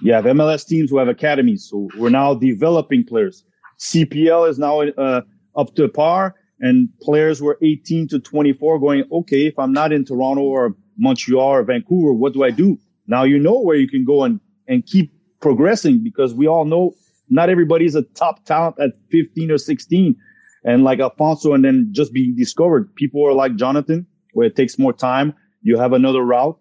you 0.01 0.13
have 0.13 0.25
MLS 0.25 0.65
teams 0.65 0.89
who 0.89 0.97
have 0.97 1.07
academies, 1.07 1.67
so 1.69 1.89
we're 1.97 2.09
now 2.09 2.33
developing 2.33 3.03
players. 3.03 3.43
CPL 3.79 4.49
is 4.49 4.59
now 4.59 4.81
uh, 4.81 5.21
up 5.55 5.75
to 5.75 5.87
par, 5.87 6.35
and 6.59 6.89
players 7.01 7.41
were 7.41 7.57
18 7.61 8.07
to 8.09 8.19
24 8.19 8.79
going, 8.79 9.03
okay, 9.11 9.47
if 9.47 9.57
I'm 9.57 9.73
not 9.73 9.91
in 9.91 10.05
Toronto 10.05 10.43
or 10.43 10.75
Montreal 10.97 11.47
or 11.47 11.63
Vancouver, 11.63 12.13
what 12.13 12.33
do 12.33 12.43
I 12.43 12.51
do? 12.51 12.77
Now 13.07 13.23
you 13.23 13.39
know 13.39 13.59
where 13.59 13.75
you 13.75 13.87
can 13.87 14.05
go 14.05 14.23
and 14.23 14.39
and 14.67 14.85
keep 14.85 15.11
progressing 15.41 16.03
because 16.03 16.33
we 16.33 16.47
all 16.47 16.65
know 16.65 16.95
not 17.29 17.49
everybody's 17.49 17.95
a 17.95 18.03
top 18.03 18.45
talent 18.45 18.75
at 18.79 18.91
15 19.09 19.51
or 19.51 19.57
16 19.57 20.15
and 20.63 20.83
like 20.83 20.99
Alphonso 20.99 21.53
and 21.53 21.65
then 21.65 21.89
just 21.91 22.13
being 22.13 22.35
discovered. 22.35 22.93
People 22.95 23.25
are 23.25 23.33
like 23.33 23.55
Jonathan, 23.55 24.05
where 24.33 24.47
it 24.47 24.55
takes 24.55 24.77
more 24.77 24.93
time. 24.93 25.33
You 25.61 25.77
have 25.77 25.93
another 25.93 26.21
route. 26.21 26.59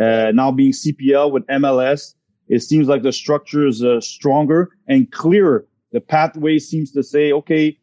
Uh, 0.00 0.30
now 0.32 0.52
being 0.52 0.72
CPL 0.72 1.32
with 1.32 1.46
MLS, 1.46 2.14
it 2.48 2.60
seems 2.60 2.88
like 2.88 3.02
the 3.02 3.12
structure 3.12 3.66
is 3.66 3.82
uh, 3.82 4.00
stronger 4.00 4.70
and 4.88 5.10
clearer. 5.10 5.66
The 5.92 6.00
pathway 6.00 6.58
seems 6.58 6.92
to 6.92 7.02
say, 7.02 7.32
okay, 7.32 7.78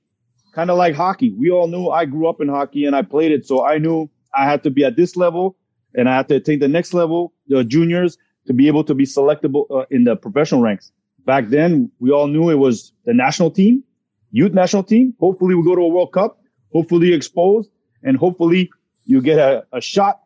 kind 0.53 0.71
of 0.71 0.77
like 0.77 0.95
hockey. 0.95 1.33
We 1.37 1.51
all 1.51 1.67
knew 1.67 1.89
I 1.89 2.05
grew 2.05 2.27
up 2.27 2.41
in 2.41 2.47
hockey 2.47 2.85
and 2.85 2.95
I 2.95 3.01
played 3.01 3.31
it. 3.31 3.45
So 3.45 3.65
I 3.65 3.77
knew 3.77 4.09
I 4.35 4.45
had 4.45 4.63
to 4.63 4.71
be 4.71 4.83
at 4.83 4.95
this 4.95 5.15
level 5.15 5.57
and 5.95 6.07
I 6.07 6.15
had 6.15 6.27
to 6.29 6.39
take 6.39 6.59
the 6.59 6.67
next 6.67 6.93
level, 6.93 7.33
the 7.47 7.63
juniors, 7.63 8.17
to 8.47 8.53
be 8.53 8.67
able 8.67 8.83
to 8.83 8.95
be 8.95 9.05
selectable 9.05 9.65
uh, 9.69 9.85
in 9.91 10.03
the 10.03 10.15
professional 10.15 10.61
ranks. 10.61 10.91
Back 11.25 11.47
then, 11.49 11.91
we 11.99 12.11
all 12.11 12.27
knew 12.27 12.49
it 12.49 12.55
was 12.55 12.93
the 13.05 13.13
national 13.13 13.51
team, 13.51 13.83
youth 14.31 14.53
national 14.53 14.83
team. 14.83 15.13
Hopefully, 15.19 15.55
we 15.55 15.63
go 15.63 15.75
to 15.75 15.81
a 15.81 15.87
World 15.87 16.13
Cup. 16.13 16.39
Hopefully, 16.73 17.13
exposed, 17.13 17.69
and 18.03 18.17
hopefully, 18.17 18.69
you 19.05 19.21
get 19.21 19.39
a, 19.39 19.65
a 19.73 19.81
shot. 19.81 20.21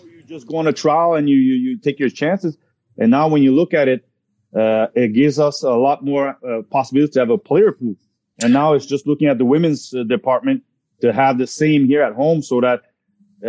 Or 0.00 0.06
you 0.06 0.22
just 0.22 0.46
go 0.46 0.56
on 0.56 0.66
a 0.66 0.72
trial 0.72 1.14
and 1.14 1.28
you, 1.28 1.36
you 1.36 1.54
you 1.54 1.78
take 1.78 1.98
your 1.98 2.10
chances. 2.10 2.56
And 2.98 3.10
now, 3.10 3.28
when 3.28 3.42
you 3.42 3.54
look 3.54 3.72
at 3.74 3.88
it, 3.88 4.06
uh, 4.54 4.86
it 4.94 5.14
gives 5.14 5.38
us 5.38 5.62
a 5.62 5.70
lot 5.70 6.04
more 6.04 6.36
uh, 6.46 6.62
possibilities 6.70 7.14
to 7.14 7.20
have 7.20 7.30
a 7.30 7.38
player 7.38 7.72
pool. 7.72 7.96
And 8.42 8.52
now 8.52 8.74
it's 8.74 8.86
just 8.86 9.06
looking 9.06 9.28
at 9.28 9.38
the 9.38 9.44
women's 9.44 9.94
uh, 9.94 10.02
department. 10.04 10.62
to 11.00 11.12
have 11.12 11.38
the 11.38 11.46
same 11.46 11.86
here 11.86 12.02
at 12.02 12.14
home 12.14 12.42
so 12.42 12.60
that 12.60 12.82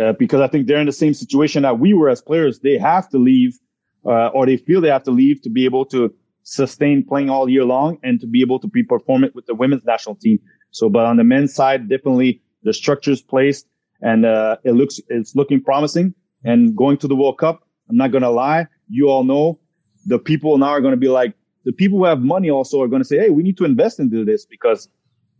uh, 0.00 0.12
because 0.18 0.40
I 0.40 0.48
think 0.48 0.66
they're 0.66 0.80
in 0.80 0.86
the 0.86 0.92
same 0.92 1.14
situation 1.14 1.62
that 1.62 1.78
we 1.78 1.92
were 1.94 2.08
as 2.08 2.22
players. 2.22 2.60
They 2.60 2.78
have 2.78 3.08
to 3.10 3.18
leave, 3.18 3.58
uh, 4.04 4.28
or 4.28 4.46
they 4.46 4.56
feel 4.56 4.80
they 4.80 4.88
have 4.88 5.04
to 5.04 5.10
leave 5.10 5.42
to 5.42 5.50
be 5.50 5.64
able 5.64 5.84
to 5.86 6.12
sustain 6.44 7.04
playing 7.04 7.30
all 7.30 7.48
year 7.48 7.64
long 7.64 7.98
and 8.02 8.20
to 8.20 8.26
be 8.26 8.40
able 8.40 8.58
to 8.60 8.66
be 8.66 8.82
perform 8.82 9.24
it 9.24 9.34
with 9.34 9.46
the 9.46 9.54
women's 9.54 9.84
national 9.84 10.16
team. 10.16 10.38
So, 10.70 10.88
but 10.88 11.06
on 11.06 11.16
the 11.16 11.24
men's 11.24 11.54
side, 11.54 11.88
definitely 11.88 12.42
the 12.62 12.72
structure's 12.72 13.22
placed 13.22 13.66
and, 14.00 14.24
uh, 14.24 14.56
it 14.64 14.72
looks, 14.72 14.98
it's 15.08 15.36
looking 15.36 15.62
promising 15.62 16.14
and 16.44 16.76
going 16.76 16.96
to 16.98 17.06
the 17.06 17.14
World 17.14 17.38
Cup. 17.38 17.62
I'm 17.88 17.96
not 17.96 18.10
going 18.10 18.22
to 18.22 18.30
lie. 18.30 18.66
You 18.88 19.08
all 19.08 19.24
know 19.24 19.60
the 20.06 20.18
people 20.18 20.58
now 20.58 20.68
are 20.68 20.80
going 20.80 20.92
to 20.92 20.98
be 20.98 21.08
like, 21.08 21.34
the 21.64 21.72
people 21.72 21.98
who 21.98 22.04
have 22.04 22.20
money 22.20 22.50
also 22.50 22.80
are 22.82 22.88
going 22.88 23.02
to 23.02 23.06
say, 23.06 23.18
Hey, 23.18 23.30
we 23.30 23.42
need 23.42 23.56
to 23.58 23.64
invest 23.64 24.00
into 24.00 24.24
this 24.24 24.44
because 24.44 24.88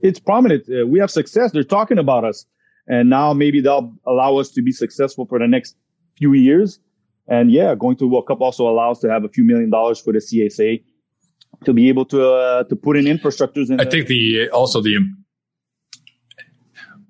it's 0.00 0.20
prominent. 0.20 0.64
Uh, 0.68 0.86
we 0.86 0.98
have 0.98 1.10
success. 1.10 1.52
They're 1.52 1.64
talking 1.64 1.98
about 1.98 2.24
us. 2.24 2.46
And 2.88 3.08
now 3.08 3.32
maybe 3.32 3.60
they'll 3.60 3.94
allow 4.06 4.36
us 4.36 4.50
to 4.50 4.62
be 4.62 4.72
successful 4.72 5.26
for 5.26 5.38
the 5.38 5.46
next 5.46 5.76
few 6.16 6.32
years. 6.32 6.78
And 7.28 7.50
yeah, 7.50 7.74
going 7.74 7.96
to 7.96 8.06
World 8.06 8.26
Cup 8.26 8.40
also 8.40 8.68
allows 8.68 8.98
to 9.00 9.10
have 9.10 9.24
a 9.24 9.28
few 9.28 9.44
million 9.44 9.70
dollars 9.70 10.00
for 10.00 10.12
the 10.12 10.18
CSA 10.18 10.82
to 11.64 11.72
be 11.72 11.88
able 11.88 12.04
to 12.06 12.32
uh, 12.32 12.64
to 12.64 12.76
put 12.76 12.96
in 12.96 13.04
infrastructures. 13.04 13.70
In 13.70 13.80
I 13.80 13.84
think 13.84 14.08
the 14.08 14.50
also 14.50 14.80
the 14.80 14.98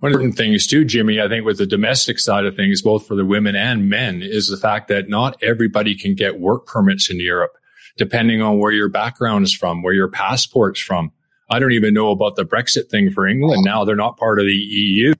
one 0.00 0.12
of 0.12 0.20
the 0.20 0.32
things 0.32 0.66
too, 0.66 0.84
Jimmy. 0.84 1.20
I 1.20 1.28
think 1.28 1.46
with 1.46 1.58
the 1.58 1.66
domestic 1.66 2.18
side 2.18 2.44
of 2.44 2.54
things, 2.54 2.82
both 2.82 3.06
for 3.06 3.14
the 3.14 3.24
women 3.24 3.56
and 3.56 3.88
men, 3.88 4.20
is 4.20 4.48
the 4.48 4.56
fact 4.56 4.88
that 4.88 5.08
not 5.08 5.42
everybody 5.42 5.94
can 5.94 6.14
get 6.14 6.40
work 6.40 6.66
permits 6.66 7.08
in 7.08 7.18
Europe, 7.18 7.52
depending 7.96 8.42
on 8.42 8.58
where 8.58 8.72
your 8.72 8.88
background 8.88 9.44
is 9.44 9.54
from, 9.54 9.82
where 9.82 9.94
your 9.94 10.08
passport's 10.08 10.80
from. 10.80 11.12
I 11.50 11.58
don't 11.58 11.72
even 11.72 11.94
know 11.94 12.10
about 12.10 12.36
the 12.36 12.44
Brexit 12.44 12.90
thing 12.90 13.10
for 13.10 13.26
England 13.26 13.64
now; 13.64 13.84
they're 13.84 13.96
not 13.96 14.18
part 14.18 14.38
of 14.38 14.44
the 14.44 14.52
EU 14.52 15.14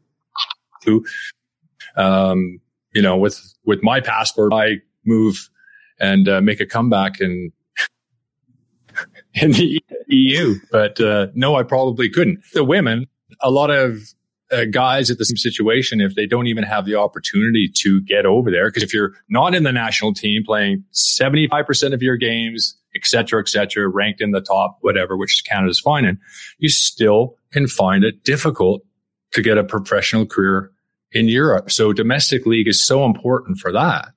to, 0.84 1.04
um, 1.96 2.60
you 2.92 3.02
know, 3.02 3.16
with, 3.16 3.40
with 3.64 3.82
my 3.82 4.00
passport, 4.00 4.52
I 4.52 4.76
move 5.04 5.48
and 5.98 6.28
uh, 6.28 6.40
make 6.40 6.60
a 6.60 6.66
comeback 6.66 7.20
in, 7.20 7.52
in 9.34 9.52
the 9.52 9.80
EU. 10.08 10.54
But, 10.70 11.00
uh, 11.00 11.28
no, 11.34 11.56
I 11.56 11.62
probably 11.62 12.10
couldn't. 12.10 12.40
The 12.52 12.64
women, 12.64 13.06
a 13.40 13.50
lot 13.50 13.70
of 13.70 13.98
uh, 14.52 14.66
guys 14.66 15.10
at 15.10 15.18
the 15.18 15.24
same 15.24 15.36
situation 15.36 16.00
if 16.00 16.14
they 16.14 16.26
don't 16.26 16.46
even 16.46 16.64
have 16.64 16.84
the 16.84 16.94
opportunity 16.94 17.70
to 17.78 18.00
get 18.02 18.26
over 18.26 18.50
there. 18.50 18.68
Because 18.68 18.82
if 18.82 18.92
you're 18.92 19.12
not 19.28 19.54
in 19.54 19.62
the 19.62 19.72
national 19.72 20.12
team 20.12 20.42
playing 20.44 20.84
75% 20.92 21.94
of 21.94 22.02
your 22.02 22.16
games, 22.16 22.76
et 22.94 23.06
cetera, 23.06 23.40
et 23.40 23.48
cetera, 23.48 23.88
ranked 23.88 24.20
in 24.20 24.32
the 24.32 24.40
top, 24.40 24.78
whatever, 24.82 25.16
which 25.16 25.42
Canada's 25.48 25.80
fine 25.80 26.04
in, 26.04 26.18
you 26.58 26.68
still 26.68 27.36
can 27.50 27.66
find 27.66 28.04
it 28.04 28.24
difficult 28.24 28.82
to 29.32 29.42
get 29.42 29.58
a 29.58 29.64
professional 29.64 30.26
career 30.26 30.70
in 31.12 31.28
Europe. 31.28 31.70
So 31.70 31.92
domestic 31.92 32.46
league 32.46 32.68
is 32.68 32.82
so 32.82 33.04
important 33.04 33.58
for 33.58 33.72
that. 33.72 34.08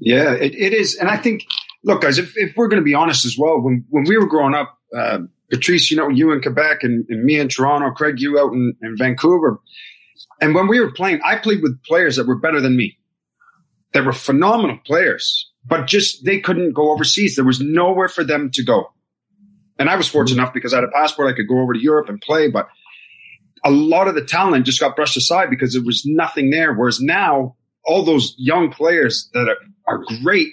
Yeah, 0.00 0.32
it, 0.32 0.54
it 0.54 0.72
is. 0.72 0.96
And 0.96 1.08
I 1.08 1.16
think, 1.16 1.44
look, 1.84 2.02
guys, 2.02 2.18
if, 2.18 2.36
if 2.36 2.56
we're 2.56 2.68
going 2.68 2.80
to 2.80 2.84
be 2.84 2.94
honest 2.94 3.24
as 3.24 3.36
well, 3.38 3.60
when, 3.60 3.84
when 3.88 4.04
we 4.04 4.16
were 4.18 4.26
growing 4.26 4.54
up, 4.54 4.78
uh, 4.96 5.20
Patrice, 5.50 5.90
you 5.90 5.96
know, 5.96 6.08
you 6.08 6.32
in 6.32 6.40
Quebec 6.40 6.82
and, 6.82 7.04
and, 7.08 7.24
me 7.24 7.38
in 7.38 7.48
Toronto, 7.48 7.90
Craig, 7.90 8.20
you 8.20 8.38
out 8.38 8.52
in, 8.52 8.74
in 8.82 8.96
Vancouver. 8.96 9.58
And 10.40 10.54
when 10.54 10.68
we 10.68 10.80
were 10.80 10.92
playing, 10.92 11.20
I 11.24 11.36
played 11.36 11.62
with 11.62 11.82
players 11.84 12.16
that 12.16 12.26
were 12.26 12.38
better 12.38 12.60
than 12.60 12.76
me. 12.76 12.96
That 13.92 14.04
were 14.04 14.12
phenomenal 14.12 14.78
players, 14.86 15.50
but 15.66 15.88
just 15.88 16.24
they 16.24 16.38
couldn't 16.38 16.74
go 16.74 16.92
overseas. 16.92 17.34
There 17.34 17.44
was 17.44 17.60
nowhere 17.60 18.08
for 18.08 18.22
them 18.22 18.50
to 18.52 18.64
go. 18.64 18.92
And 19.80 19.90
I 19.90 19.96
was 19.96 20.06
fortunate 20.06 20.40
enough 20.40 20.54
because 20.54 20.72
I 20.72 20.76
had 20.76 20.84
a 20.84 20.92
passport. 20.92 21.28
I 21.28 21.36
could 21.36 21.48
go 21.48 21.58
over 21.58 21.72
to 21.72 21.82
Europe 21.82 22.08
and 22.08 22.20
play, 22.20 22.48
but 22.48 22.68
a 23.64 23.70
lot 23.70 24.08
of 24.08 24.14
the 24.14 24.24
talent 24.24 24.66
just 24.66 24.80
got 24.80 24.96
brushed 24.96 25.16
aside 25.16 25.50
because 25.50 25.72
there 25.72 25.82
was 25.82 26.04
nothing 26.06 26.50
there. 26.50 26.72
Whereas 26.72 27.00
now, 27.00 27.56
all 27.84 28.04
those 28.04 28.34
young 28.38 28.70
players 28.70 29.28
that 29.34 29.48
are, 29.48 29.56
are 29.86 30.04
great 30.22 30.48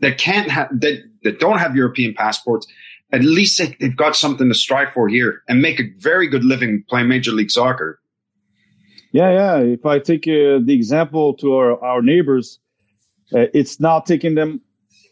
that 0.00 0.18
can't 0.18 0.50
have 0.50 0.68
that 0.80 1.02
that 1.22 1.38
don't 1.38 1.58
have 1.58 1.76
European 1.76 2.14
passports, 2.14 2.66
at 3.12 3.22
least 3.22 3.58
they, 3.58 3.76
they've 3.80 3.96
got 3.96 4.16
something 4.16 4.48
to 4.48 4.54
strive 4.54 4.92
for 4.92 5.08
here 5.08 5.42
and 5.48 5.60
make 5.60 5.80
a 5.80 5.90
very 5.98 6.26
good 6.26 6.44
living 6.44 6.84
playing 6.88 7.08
Major 7.08 7.32
League 7.32 7.50
Soccer. 7.50 8.00
Yeah, 9.12 9.30
yeah. 9.32 9.56
If 9.58 9.84
I 9.84 9.98
take 9.98 10.26
uh, 10.28 10.62
the 10.64 10.72
example 10.72 11.34
to 11.38 11.54
our, 11.54 11.82
our 11.82 12.00
neighbors, 12.00 12.60
uh, 13.34 13.46
it's 13.52 13.80
now 13.80 14.00
taking 14.00 14.34
them. 14.34 14.60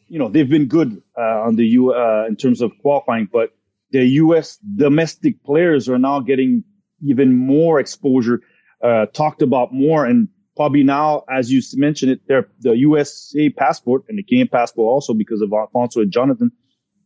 You 0.08 0.18
know, 0.18 0.28
they've 0.28 0.48
been 0.48 0.66
good 0.66 1.02
uh, 1.18 1.42
on 1.42 1.56
the 1.56 1.66
U 1.66 1.92
uh, 1.92 2.24
in 2.28 2.36
terms 2.36 2.60
of 2.60 2.72
qualifying, 2.80 3.28
but 3.30 3.50
the 3.90 4.04
U.S. 4.04 4.58
domestic 4.76 5.42
players 5.44 5.88
are 5.88 5.98
now 5.98 6.20
getting 6.20 6.64
even 7.04 7.34
more 7.34 7.80
exposure, 7.80 8.40
uh, 8.82 9.06
talked 9.06 9.42
about 9.42 9.72
more. 9.72 10.04
And 10.04 10.28
probably 10.56 10.82
now, 10.82 11.24
as 11.30 11.52
you 11.52 11.62
mentioned 11.74 12.12
it, 12.12 12.20
there, 12.28 12.48
the 12.60 12.76
USA 12.76 13.50
passport 13.50 14.04
and 14.08 14.18
the 14.18 14.22
Canadian 14.22 14.48
passport 14.48 14.86
also 14.86 15.14
because 15.14 15.40
of 15.40 15.52
Alphonso 15.52 16.00
and 16.00 16.12
Jonathan, 16.12 16.50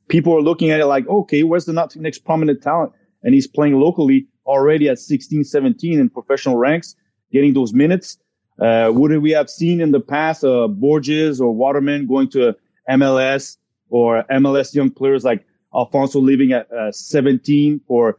people 0.08 0.36
are 0.36 0.42
looking 0.42 0.70
at 0.70 0.80
it 0.80 0.86
like, 0.86 1.06
okay, 1.08 1.42
where's 1.42 1.64
the 1.64 1.90
next 1.96 2.18
prominent 2.20 2.62
talent? 2.62 2.92
And 3.22 3.34
he's 3.34 3.46
playing 3.46 3.78
locally 3.78 4.26
already 4.46 4.88
at 4.88 4.98
16, 4.98 5.44
17 5.44 5.98
in 5.98 6.08
professional 6.08 6.56
ranks, 6.56 6.96
getting 7.32 7.54
those 7.54 7.72
minutes. 7.72 8.18
Uh, 8.60 8.90
would 8.92 9.16
we 9.18 9.30
have 9.30 9.48
seen 9.48 9.80
in 9.80 9.92
the 9.92 10.00
past, 10.00 10.44
uh, 10.44 10.68
Borges 10.68 11.40
or 11.40 11.54
Waterman 11.54 12.06
going 12.06 12.28
to 12.30 12.54
MLS 12.90 13.56
or 13.88 14.24
MLS 14.30 14.74
young 14.74 14.90
players 14.90 15.24
like 15.24 15.44
Alphonso 15.74 16.20
leaving 16.20 16.52
at 16.52 16.70
uh, 16.72 16.92
17 16.92 17.80
for 17.86 18.18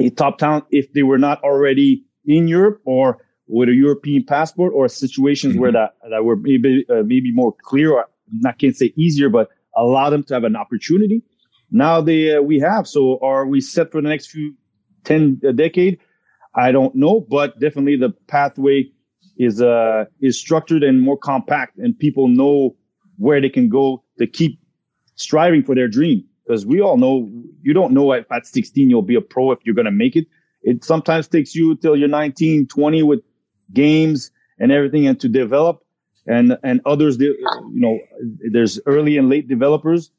a 0.00 0.10
top 0.10 0.38
talent 0.38 0.64
if 0.70 0.92
they 0.92 1.02
were 1.02 1.18
not 1.18 1.42
already 1.42 2.04
in 2.26 2.48
Europe 2.48 2.80
or 2.84 3.18
with 3.46 3.68
a 3.68 3.74
European 3.74 4.24
passport 4.24 4.72
or 4.74 4.88
situations 4.88 5.52
mm-hmm. 5.52 5.62
where 5.62 5.72
that, 5.72 5.94
that 6.10 6.24
were 6.24 6.36
maybe, 6.36 6.84
uh, 6.90 7.02
maybe 7.04 7.32
more 7.32 7.54
clear 7.62 7.92
or 7.92 8.06
I 8.46 8.52
can't 8.52 8.74
say 8.74 8.92
easier, 8.96 9.28
but 9.28 9.48
allow 9.76 10.10
them 10.10 10.24
to 10.24 10.34
have 10.34 10.44
an 10.44 10.56
opportunity. 10.56 11.22
Now 11.70 12.00
they, 12.00 12.36
uh, 12.36 12.40
we 12.40 12.58
have. 12.60 12.86
So 12.86 13.18
are 13.22 13.46
we 13.46 13.60
set 13.60 13.92
for 13.92 14.00
the 14.00 14.08
next 14.08 14.28
few 14.28 14.54
10 15.04 15.42
a 15.44 15.52
decade? 15.52 15.98
I 16.54 16.72
don't 16.72 16.94
know, 16.94 17.20
but 17.20 17.58
definitely 17.60 17.96
the 17.96 18.10
pathway 18.28 18.90
is, 19.36 19.60
uh, 19.60 20.04
is 20.20 20.38
structured 20.38 20.82
and 20.82 21.02
more 21.02 21.18
compact 21.18 21.78
and 21.78 21.98
people 21.98 22.28
know 22.28 22.76
where 23.18 23.40
they 23.40 23.48
can 23.48 23.68
go 23.68 24.02
to 24.18 24.26
keep 24.26 24.58
striving 25.16 25.62
for 25.62 25.74
their 25.74 25.88
dream 25.88 26.24
because 26.46 26.66
we 26.66 26.80
all 26.80 26.96
know 26.96 27.30
you 27.62 27.72
don't 27.72 27.92
know 27.92 28.12
if 28.12 28.30
at 28.30 28.46
16 28.46 28.90
you'll 28.90 29.02
be 29.02 29.14
a 29.14 29.20
pro 29.20 29.52
if 29.52 29.60
you're 29.64 29.74
going 29.74 29.84
to 29.86 29.90
make 29.90 30.16
it. 30.16 30.26
It 30.62 30.84
sometimes 30.84 31.28
takes 31.28 31.54
you 31.54 31.76
till 31.76 31.96
you're 31.96 32.08
19, 32.08 32.66
20 32.68 33.02
with 33.02 33.20
games 33.72 34.30
and 34.58 34.72
everything 34.72 35.06
and 35.06 35.20
to 35.20 35.28
develop 35.28 35.84
and, 36.26 36.56
and 36.62 36.80
others, 36.86 37.18
you 37.18 37.36
know, 37.70 37.98
there's 38.50 38.80
early 38.86 39.18
and 39.18 39.28
late 39.28 39.48
developers. 39.48 40.10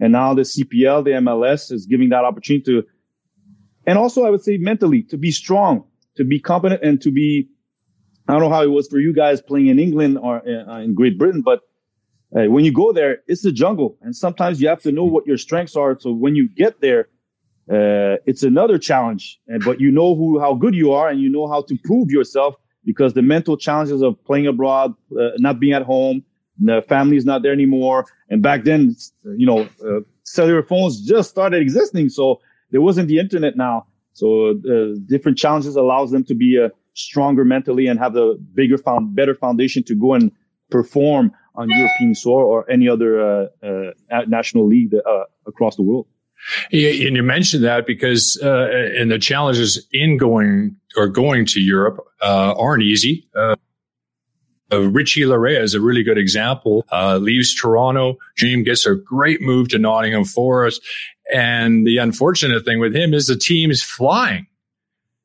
And 0.00 0.12
now 0.12 0.34
the 0.34 0.42
CPL, 0.42 1.04
the 1.04 1.10
MLS 1.12 1.70
is 1.70 1.86
giving 1.86 2.08
that 2.08 2.24
opportunity 2.24 2.64
to, 2.64 2.84
and 3.86 3.98
also 3.98 4.24
I 4.24 4.30
would 4.30 4.42
say 4.42 4.56
mentally 4.56 5.02
to 5.04 5.16
be 5.16 5.30
strong, 5.30 5.84
to 6.16 6.24
be 6.24 6.40
competent 6.40 6.82
and 6.82 7.00
to 7.02 7.10
be, 7.12 7.48
I 8.26 8.32
don't 8.32 8.42
know 8.42 8.50
how 8.50 8.62
it 8.62 8.70
was 8.70 8.88
for 8.88 8.98
you 8.98 9.12
guys 9.12 9.40
playing 9.40 9.68
in 9.68 9.78
England 9.78 10.18
or 10.18 10.42
uh, 10.46 10.80
in 10.80 10.94
Great 10.94 11.18
Britain, 11.18 11.42
but 11.42 11.60
when 12.34 12.64
you 12.64 12.72
go 12.72 12.92
there, 12.92 13.18
it's 13.26 13.42
the 13.42 13.52
jungle, 13.52 13.96
and 14.02 14.16
sometimes 14.16 14.60
you 14.60 14.68
have 14.68 14.82
to 14.82 14.92
know 14.92 15.04
what 15.04 15.26
your 15.26 15.36
strengths 15.36 15.76
are. 15.76 15.98
So 15.98 16.12
when 16.12 16.34
you 16.34 16.48
get 16.48 16.80
there, 16.80 17.08
uh, 17.70 18.16
it's 18.26 18.42
another 18.42 18.78
challenge. 18.78 19.38
And 19.48 19.64
but 19.64 19.80
you 19.80 19.90
know 19.90 20.14
who 20.14 20.40
how 20.40 20.54
good 20.54 20.74
you 20.74 20.92
are, 20.92 21.08
and 21.08 21.20
you 21.20 21.28
know 21.28 21.46
how 21.46 21.62
to 21.62 21.76
prove 21.84 22.10
yourself 22.10 22.54
because 22.84 23.14
the 23.14 23.22
mental 23.22 23.56
challenges 23.56 24.02
of 24.02 24.22
playing 24.24 24.46
abroad, 24.46 24.94
uh, 25.18 25.30
not 25.38 25.60
being 25.60 25.72
at 25.72 25.82
home, 25.82 26.24
the 26.58 26.82
family 26.88 27.16
is 27.16 27.24
not 27.24 27.42
there 27.42 27.52
anymore. 27.52 28.06
And 28.28 28.42
back 28.42 28.64
then, 28.64 28.96
you 29.36 29.46
know, 29.46 29.68
uh, 29.86 30.00
cellular 30.24 30.62
phones 30.62 31.06
just 31.06 31.30
started 31.30 31.62
existing, 31.62 32.08
so 32.08 32.40
there 32.70 32.80
wasn't 32.80 33.08
the 33.08 33.18
internet 33.18 33.56
now. 33.56 33.86
So 34.14 34.50
uh, 34.50 34.98
different 35.06 35.38
challenges 35.38 35.76
allows 35.76 36.10
them 36.10 36.24
to 36.24 36.34
be 36.34 36.58
uh, 36.58 36.68
stronger 36.94 37.44
mentally 37.44 37.86
and 37.86 37.98
have 37.98 38.12
the 38.14 38.38
bigger 38.54 38.76
found 38.76 39.14
better 39.14 39.34
foundation 39.34 39.82
to 39.84 39.94
go 39.94 40.14
and 40.14 40.30
perform 40.70 41.32
on 41.54 41.68
European 41.68 42.14
soil 42.14 42.44
or 42.44 42.70
any 42.70 42.88
other 42.88 43.20
uh, 43.20 43.46
uh, 43.62 44.22
national 44.26 44.66
league 44.66 44.94
uh, 44.94 45.24
across 45.46 45.76
the 45.76 45.82
world. 45.82 46.06
And 46.72 47.16
you 47.16 47.22
mentioned 47.22 47.62
that 47.62 47.86
because 47.86 48.38
uh, 48.42 48.68
and 48.96 49.10
the 49.10 49.18
challenges 49.18 49.86
in 49.92 50.16
going 50.16 50.76
or 50.96 51.06
going 51.06 51.46
to 51.46 51.60
Europe 51.60 52.00
uh, 52.20 52.54
aren't 52.58 52.82
easy. 52.82 53.28
Uh, 53.36 53.54
Richie 54.72 55.20
Laryea 55.20 55.60
is 55.60 55.74
a 55.74 55.80
really 55.80 56.02
good 56.02 56.18
example. 56.18 56.84
leaves 57.20 57.54
Toronto, 57.54 58.16
dream 58.36 58.64
gets 58.64 58.86
a 58.86 58.94
great 58.94 59.40
move 59.42 59.68
to 59.68 59.78
Nottingham 59.78 60.24
Forest, 60.24 60.82
and 61.32 61.86
the 61.86 61.98
unfortunate 61.98 62.64
thing 62.64 62.80
with 62.80 62.96
him 62.96 63.14
is 63.14 63.26
the 63.26 63.36
team 63.36 63.70
is 63.70 63.82
flying. 63.82 64.46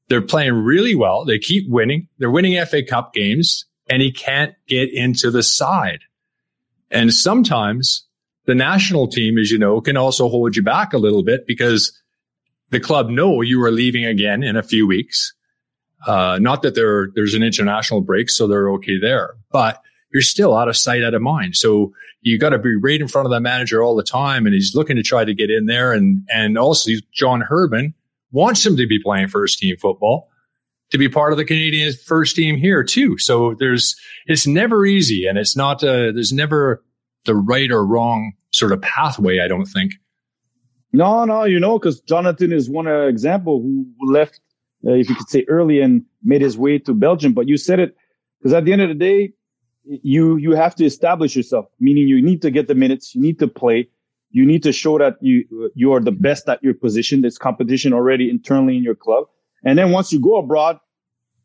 They're 0.10 0.22
playing 0.22 0.53
really 0.53 0.96
well. 0.96 1.25
They 1.25 1.39
keep 1.39 1.69
winning. 1.69 2.07
They're 2.17 2.31
winning 2.31 2.63
FA 2.65 2.84
Cup 2.84 3.13
games, 3.13 3.65
and 3.89 4.01
he 4.01 4.12
can't 4.12 4.53
get 4.67 4.93
into 4.93 5.31
the 5.31 5.43
side. 5.43 6.00
And 6.91 7.13
sometimes 7.13 8.06
the 8.46 8.56
national 8.56 9.08
team, 9.08 9.38
as 9.38 9.51
you 9.51 9.58
know, 9.58 9.82
can 9.82 9.98
also 9.98 10.29
hold 10.29 10.56
you 10.56 10.63
back 10.63 10.94
a 10.94 10.98
little 10.98 11.24
bit 11.24 11.46
because 11.46 11.91
the 12.70 12.79
club 12.79 13.10
know 13.10 13.41
you 13.41 13.62
are 13.63 13.72
leaving 13.72 14.06
again 14.06 14.44
in 14.44 14.56
a 14.56 14.63
few 14.63 14.88
weeks. 14.88 15.34
Uh, 16.06 16.38
not 16.41 16.62
that 16.62 16.75
there 16.75 17.10
there's 17.15 17.34
an 17.34 17.44
international 17.44 18.01
break, 18.01 18.29
so 18.29 18.48
they're 18.48 18.70
okay 18.72 19.00
there, 19.00 19.36
but 19.51 19.82
you're 20.13 20.22
still 20.22 20.56
out 20.56 20.70
of 20.70 20.77
sight, 20.77 21.03
out 21.03 21.13
of 21.13 21.22
mind. 21.22 21.56
So 21.56 21.91
you 22.22 22.38
got 22.38 22.50
to 22.50 22.60
be 22.60 22.75
right 22.75 23.01
in 23.01 23.08
front 23.08 23.25
of 23.25 23.32
that 23.32 23.41
manager 23.41 23.84
all 23.84 23.96
the 23.96 24.03
time, 24.03 24.46
and 24.46 24.53
he's 24.53 24.75
looking 24.75 24.96
to 24.96 25.03
try 25.03 25.25
to 25.25 25.34
get 25.34 25.50
in 25.50 25.65
there. 25.65 25.91
And 25.91 26.25
and 26.32 26.58
also 26.58 26.91
John 27.13 27.41
Herdman 27.41 27.94
wants 28.32 28.65
him 28.65 28.77
to 28.77 28.88
be 28.88 29.01
playing 29.01 29.27
first 29.27 29.60
team 29.60 29.75
football 29.77 30.29
to 30.91 30.98
be 30.98 31.10
part 31.10 31.32
of 31.32 31.38
the 31.38 31.46
Canadian 31.46 31.94
first 32.06 32.36
team 32.36 32.58
here 32.58 32.84
too. 32.84 33.17
So 33.17 33.56
there's 33.60 33.96
it's 34.25 34.48
never 34.48 34.86
easy, 34.86 35.25
and 35.25 35.38
it's 35.38 35.56
not 35.56 35.84
uh, 35.84 36.12
there's 36.13 36.32
never 36.32 36.84
the 37.25 37.36
right 37.36 37.72
or 37.72 37.86
wrong 37.86 38.34
sort 38.51 38.72
of 38.72 38.82
pathway. 38.82 39.39
I 39.39 39.48
don't 39.48 39.65
think. 39.65 39.94
No, 40.94 41.25
no, 41.25 41.44
you 41.44 41.60
know, 41.60 41.77
because 41.77 42.00
Jonathan 42.01 42.53
is 42.53 42.70
one 42.70 42.88
uh, 42.88 43.08
example 43.08 43.62
who 43.62 43.86
left, 44.12 44.39
uh, 44.88 44.94
if 44.94 45.10
you 45.10 45.15
could 45.15 45.29
say, 45.29 45.46
early 45.50 45.82
and 45.82 46.03
made 46.24 46.41
his 46.41 46.58
way 46.58 46.79
to 46.79 46.94
Belgium. 46.94 47.34
But 47.34 47.48
you 47.48 47.58
said 47.58 47.79
it 47.79 47.96
because 48.39 48.53
at 48.53 48.65
the 48.65 48.74
end 48.74 48.82
of 48.82 48.89
the 48.89 48.96
day, 48.96 49.34
you 49.84 50.38
you 50.38 50.51
have 50.51 50.75
to 50.75 50.86
establish 50.86 51.36
yourself. 51.36 51.65
Meaning, 51.79 52.08
you 52.08 52.22
need 52.22 52.41
to 52.41 52.51
get 52.51 52.67
the 52.67 52.75
minutes, 52.75 53.13
you 53.13 53.22
need 53.22 53.39
to 53.39 53.48
play, 53.48 53.89
you 54.32 54.46
need 54.46 54.63
to 54.63 54.72
show 54.72 54.98
that 54.98 55.15
you 55.22 55.72
you 55.75 55.94
are 55.94 56.00
the 56.00 56.12
best 56.12 56.48
at 56.48 56.63
your 56.63 56.74
position. 56.74 57.22
There's 57.22 57.38
competition 57.38 57.94
already 57.94 58.29
internally 58.29 58.77
in 58.77 58.84
your 58.84 58.96
club, 58.96 59.25
and 59.63 59.77
then 59.77 59.91
once 59.91 60.11
you 60.11 60.19
go 60.19 60.37
abroad, 60.37 60.79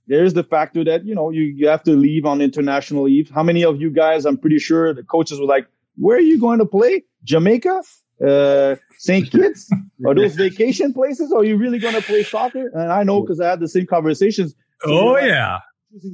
there's 0.06 0.34
the 0.34 0.44
factor 0.44 0.84
that 0.84 1.04
you 1.04 1.14
know 1.14 1.30
you 1.30 1.42
you 1.42 1.68
have 1.68 1.82
to 1.84 1.92
leave 1.92 2.26
on 2.26 2.40
international 2.40 3.04
leave. 3.04 3.30
How 3.30 3.42
many 3.42 3.64
of 3.64 3.80
you 3.80 3.90
guys? 3.90 4.24
I'm 4.24 4.36
pretty 4.36 4.58
sure 4.58 4.92
the 4.94 5.02
coaches 5.02 5.40
were 5.40 5.46
like, 5.46 5.66
"Where 5.96 6.16
are 6.16 6.20
you 6.20 6.40
going 6.40 6.58
to 6.58 6.66
play? 6.66 7.04
Jamaica?" 7.24 7.82
uh, 8.26 8.76
St. 8.98 9.30
Kitts? 9.30 9.70
Are 10.06 10.14
those 10.14 10.34
vacation 10.34 10.92
places? 10.92 11.32
Or 11.32 11.40
are 11.40 11.44
you 11.44 11.56
really 11.56 11.78
going 11.78 11.94
to 11.94 12.02
play 12.02 12.22
soccer? 12.22 12.68
And 12.74 12.92
I 12.92 13.02
know 13.02 13.20
because 13.20 13.40
I 13.40 13.50
had 13.50 13.60
the 13.60 13.68
same 13.68 13.86
conversations. 13.86 14.54
So 14.84 14.90
oh, 14.90 15.18
yeah. 15.18 15.60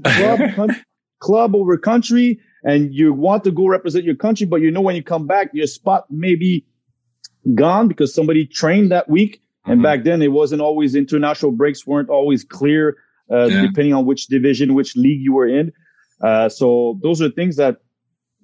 Club, 0.05 0.71
club 1.21 1.55
over 1.55 1.77
country, 1.79 2.41
and 2.65 2.93
you 2.93 3.13
want 3.13 3.45
to 3.45 3.51
go 3.51 3.67
represent 3.67 4.05
your 4.05 4.17
country, 4.17 4.47
but 4.47 4.61
you 4.61 4.71
know 4.71 4.81
when 4.81 4.97
you 4.97 5.03
come 5.03 5.27
back, 5.27 5.51
your 5.53 5.67
spot 5.67 6.11
may 6.11 6.35
be 6.35 6.67
gone 7.55 7.89
because 7.89 8.15
somebody 8.15 8.47
trained 8.47 8.91
that 8.91 9.09
week. 9.09 9.41
And 9.69 9.77
mm-hmm. 9.77 9.83
back 9.83 10.05
then, 10.05 10.23
it 10.23 10.33
wasn't 10.33 10.63
always 10.63 10.95
international 10.95 11.53
breaks 11.53 11.87
weren't 11.87 12.09
always 12.09 12.45
clear, 12.45 12.97
uh, 13.31 13.47
yeah. 13.47 13.63
depending 13.63 13.95
on 13.95 14.07
which 14.07 14.27
division, 14.27 14.75
which 14.75 14.97
league 14.97 15.21
you 15.21 15.33
were 15.33 15.47
in. 15.47 15.73
Uh, 16.23 16.49
so 16.49 16.99
those 17.03 17.23
are 17.23 17.31
things 17.31 17.57
that 17.57 17.77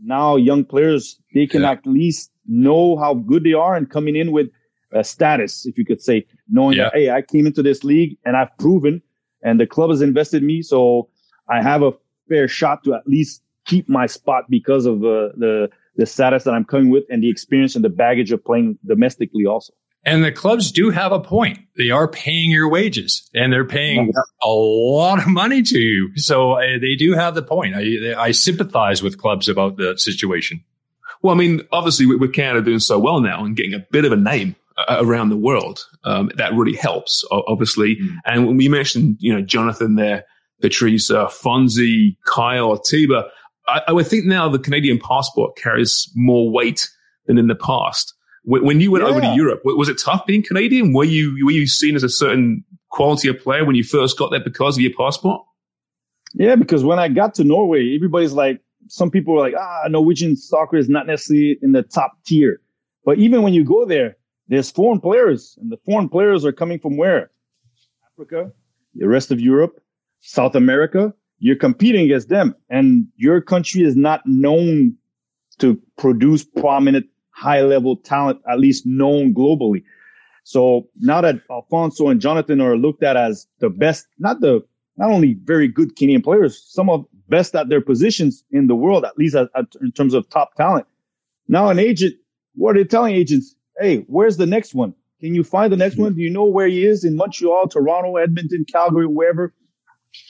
now 0.02 0.36
young 0.36 0.64
players 0.64 1.18
they 1.34 1.46
can 1.46 1.62
yeah. 1.62 1.72
at 1.72 1.86
least 1.86 2.30
know 2.46 2.96
how 2.96 3.14
good 3.14 3.44
they 3.44 3.52
are 3.52 3.74
and 3.74 3.90
coming 3.90 4.16
in 4.16 4.32
with 4.32 4.48
a 4.92 5.02
status, 5.02 5.66
if 5.66 5.76
you 5.76 5.84
could 5.84 6.00
say, 6.00 6.26
knowing 6.48 6.76
yeah. 6.76 6.84
that, 6.84 6.94
hey, 6.94 7.10
I 7.10 7.22
came 7.22 7.46
into 7.46 7.62
this 7.62 7.82
league 7.84 8.16
and 8.24 8.36
I've 8.36 8.56
proven 8.58 9.02
and 9.42 9.60
the 9.60 9.66
club 9.66 9.90
has 9.90 10.02
invested 10.02 10.42
in 10.42 10.46
me. 10.46 10.62
So 10.62 11.08
I 11.48 11.62
have 11.62 11.82
a 11.82 11.92
fair 12.28 12.48
shot 12.48 12.84
to 12.84 12.94
at 12.94 13.06
least 13.06 13.42
keep 13.66 13.88
my 13.88 14.06
spot 14.06 14.44
because 14.48 14.86
of 14.86 14.98
uh, 14.98 15.34
the, 15.36 15.68
the 15.96 16.06
status 16.06 16.44
that 16.44 16.52
I'm 16.52 16.64
coming 16.64 16.90
with 16.90 17.04
and 17.10 17.22
the 17.22 17.30
experience 17.30 17.74
and 17.74 17.84
the 17.84 17.90
baggage 17.90 18.32
of 18.32 18.44
playing 18.44 18.78
domestically 18.86 19.46
also. 19.46 19.72
And 20.06 20.22
the 20.22 20.32
clubs 20.32 20.70
do 20.70 20.90
have 20.90 21.12
a 21.12 21.20
point. 21.20 21.58
They 21.76 21.90
are 21.90 22.06
paying 22.06 22.50
your 22.50 22.68
wages 22.68 23.28
and 23.34 23.52
they're 23.52 23.64
paying 23.64 24.12
a 24.42 24.48
lot 24.48 25.18
of 25.18 25.26
money 25.26 25.62
to 25.62 25.78
you. 25.78 26.10
So 26.16 26.52
uh, 26.52 26.78
they 26.78 26.94
do 26.94 27.14
have 27.14 27.34
the 27.34 27.42
point. 27.42 27.74
I, 27.74 28.14
I 28.16 28.30
sympathize 28.32 29.02
with 29.02 29.18
clubs 29.18 29.48
about 29.48 29.76
the 29.76 29.96
situation. 29.96 30.62
Well, 31.22 31.34
I 31.34 31.38
mean, 31.38 31.62
obviously 31.72 32.04
with 32.04 32.34
Canada 32.34 32.62
doing 32.62 32.80
so 32.80 32.98
well 32.98 33.20
now 33.20 33.44
and 33.44 33.56
getting 33.56 33.72
a 33.72 33.78
bit 33.78 34.04
of 34.04 34.12
a 34.12 34.16
name 34.16 34.56
uh, 34.76 34.98
around 35.00 35.30
the 35.30 35.38
world, 35.38 35.86
um, 36.04 36.30
that 36.36 36.52
really 36.52 36.76
helps, 36.76 37.24
obviously. 37.30 37.96
Mm. 37.96 38.16
And 38.26 38.46
when 38.46 38.56
we 38.58 38.68
mentioned, 38.68 39.16
you 39.20 39.32
know, 39.32 39.40
Jonathan 39.40 39.94
there, 39.94 40.24
Patrice, 40.60 41.10
uh, 41.10 41.28
Fonzie, 41.28 42.16
Kyle, 42.26 42.78
Tiba, 42.78 43.24
I, 43.66 43.82
I, 43.88 43.92
would 43.92 44.06
think 44.06 44.26
now 44.26 44.48
the 44.48 44.58
Canadian 44.58 44.98
passport 44.98 45.56
carries 45.56 46.10
more 46.14 46.50
weight 46.50 46.88
than 47.26 47.38
in 47.38 47.46
the 47.46 47.54
past. 47.54 48.14
When, 48.44 48.64
when 48.64 48.80
you 48.80 48.90
went 48.90 49.04
yeah. 49.04 49.10
over 49.10 49.20
to 49.20 49.34
Europe, 49.34 49.62
was 49.64 49.88
it 49.88 49.98
tough 49.98 50.26
being 50.26 50.42
Canadian? 50.42 50.92
Were 50.92 51.04
you 51.04 51.44
were 51.44 51.52
you 51.52 51.66
seen 51.66 51.96
as 51.96 52.02
a 52.02 52.08
certain 52.08 52.64
quality 52.90 53.28
of 53.28 53.38
player 53.40 53.64
when 53.64 53.74
you 53.74 53.84
first 53.84 54.18
got 54.18 54.30
there 54.30 54.42
because 54.42 54.76
of 54.76 54.82
your 54.82 54.92
passport? 54.96 55.42
Yeah, 56.34 56.56
because 56.56 56.84
when 56.84 56.98
I 56.98 57.08
got 57.08 57.34
to 57.34 57.44
Norway, 57.44 57.94
everybody's 57.94 58.32
like, 58.32 58.60
some 58.88 59.10
people 59.10 59.34
are 59.34 59.40
like, 59.40 59.54
ah, 59.58 59.88
Norwegian 59.88 60.36
soccer 60.36 60.76
is 60.76 60.88
not 60.88 61.06
necessarily 61.06 61.58
in 61.62 61.72
the 61.72 61.82
top 61.82 62.12
tier. 62.26 62.60
But 63.04 63.18
even 63.18 63.42
when 63.42 63.54
you 63.54 63.64
go 63.64 63.84
there, 63.84 64.16
there's 64.48 64.70
foreign 64.70 65.00
players, 65.00 65.56
and 65.60 65.70
the 65.70 65.78
foreign 65.84 66.08
players 66.08 66.44
are 66.44 66.52
coming 66.52 66.78
from 66.78 66.96
where? 66.96 67.30
Africa, 68.12 68.52
the 68.94 69.08
rest 69.08 69.30
of 69.30 69.40
Europe, 69.40 69.80
South 70.20 70.54
America. 70.54 71.14
You're 71.38 71.56
competing 71.56 72.04
against 72.04 72.28
them, 72.28 72.54
and 72.70 73.06
your 73.16 73.40
country 73.40 73.82
is 73.82 73.96
not 73.96 74.22
known 74.24 74.96
to 75.58 75.80
produce 75.98 76.44
prominent, 76.44 77.06
high 77.34 77.62
level 77.62 77.96
talent, 77.96 78.40
at 78.50 78.58
least 78.58 78.86
known 78.86 79.34
globally. 79.34 79.82
So 80.44 80.88
now 81.00 81.20
that 81.20 81.36
Alphonso 81.50 82.08
and 82.08 82.20
Jonathan 82.20 82.60
are 82.60 82.76
looked 82.76 83.02
at 83.02 83.16
as 83.16 83.46
the 83.60 83.70
best, 83.70 84.06
not 84.18 84.40
the 84.40 84.64
not 84.96 85.10
only 85.10 85.34
very 85.44 85.66
good 85.66 85.96
Kenyan 85.96 86.22
players, 86.22 86.62
some 86.68 86.88
of 86.88 87.04
best 87.28 87.54
at 87.54 87.68
their 87.68 87.80
positions 87.80 88.44
in 88.50 88.66
the 88.66 88.74
world, 88.74 89.04
at 89.04 89.18
least 89.18 89.34
at, 89.34 89.48
at, 89.56 89.66
in 89.80 89.90
terms 89.90 90.14
of 90.14 90.28
top 90.28 90.54
talent. 90.54 90.86
Now, 91.48 91.68
an 91.68 91.78
agent, 91.78 92.14
what 92.54 92.76
are 92.76 92.78
they 92.78 92.84
telling 92.86 93.14
agents? 93.14 93.56
Hey, 93.80 94.04
where's 94.06 94.36
the 94.36 94.46
next 94.46 94.74
one? 94.74 94.94
Can 95.20 95.34
you 95.34 95.42
find 95.42 95.72
the 95.72 95.76
next 95.76 95.96
one? 95.96 96.14
Do 96.14 96.20
you 96.20 96.30
know 96.30 96.44
where 96.44 96.68
he 96.68 96.84
is 96.84 97.02
in 97.02 97.16
Montreal, 97.16 97.68
Toronto, 97.68 98.16
Edmonton, 98.16 98.64
Calgary, 98.70 99.06
wherever? 99.06 99.54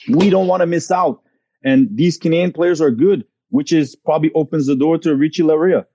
We 0.09 0.29
don't 0.29 0.47
want 0.47 0.61
to 0.61 0.65
miss 0.65 0.89
out. 0.89 1.21
And 1.63 1.89
these 1.91 2.17
Canadian 2.17 2.53
players 2.53 2.79
are 2.79 2.91
good, 2.91 3.25
which 3.49 3.73
is 3.73 3.95
probably 3.95 4.31
opens 4.33 4.67
the 4.67 4.75
door 4.75 4.97
to 4.99 5.15
Richie 5.15 5.43
Laryea, 5.43 5.85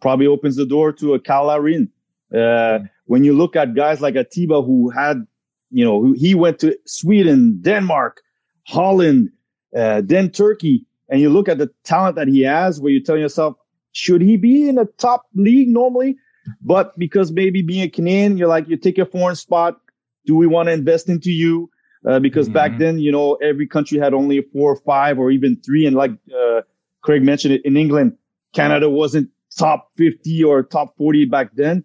probably 0.00 0.26
opens 0.26 0.56
the 0.56 0.66
door 0.66 0.92
to 0.92 1.14
a 1.14 1.20
Cyle 1.24 1.46
Larin. 1.46 1.90
Uh, 2.34 2.80
when 3.06 3.24
you 3.24 3.36
look 3.36 3.56
at 3.56 3.74
guys 3.74 4.00
like 4.00 4.14
Atiba, 4.14 4.62
who 4.62 4.90
had, 4.90 5.26
you 5.70 5.84
know, 5.84 6.12
he 6.12 6.34
went 6.34 6.58
to 6.60 6.76
Sweden, 6.86 7.60
Denmark, 7.60 8.22
Holland, 8.66 9.30
uh, 9.76 10.02
then 10.04 10.30
Turkey, 10.30 10.86
and 11.08 11.20
you 11.20 11.28
look 11.28 11.48
at 11.48 11.58
the 11.58 11.70
talent 11.84 12.16
that 12.16 12.28
he 12.28 12.40
has, 12.40 12.80
where 12.80 12.92
you 12.92 13.02
tell 13.02 13.18
yourself, 13.18 13.56
should 13.92 14.22
he 14.22 14.36
be 14.36 14.68
in 14.68 14.78
a 14.78 14.86
top 14.96 15.26
league 15.34 15.68
normally? 15.68 16.16
But 16.62 16.98
because 16.98 17.30
maybe 17.30 17.62
being 17.62 17.82
a 17.82 17.88
Canadian, 17.88 18.36
you're 18.36 18.48
like, 18.48 18.68
you 18.68 18.76
take 18.76 18.98
a 18.98 19.06
foreign 19.06 19.36
spot. 19.36 19.78
Do 20.24 20.34
we 20.34 20.46
want 20.46 20.68
to 20.68 20.72
invest 20.72 21.08
into 21.08 21.30
you? 21.30 21.70
Uh, 22.06 22.18
because 22.18 22.46
mm-hmm. 22.46 22.54
back 22.54 22.78
then, 22.78 22.98
you 22.98 23.12
know, 23.12 23.34
every 23.36 23.66
country 23.66 23.98
had 23.98 24.14
only 24.14 24.40
four 24.52 24.72
or 24.72 24.76
five 24.76 25.18
or 25.18 25.30
even 25.30 25.56
three. 25.64 25.86
And 25.86 25.94
like 25.94 26.12
uh, 26.34 26.62
Craig 27.02 27.22
mentioned 27.22 27.54
it 27.54 27.64
in 27.64 27.76
England, 27.76 28.16
Canada 28.54 28.88
wasn't 28.88 29.28
top 29.58 29.90
50 29.96 30.44
or 30.44 30.62
top 30.62 30.96
40 30.96 31.26
back 31.26 31.50
then. 31.54 31.84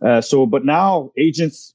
Uh, 0.00 0.20
so, 0.20 0.46
but 0.46 0.64
now 0.64 1.10
agents, 1.16 1.74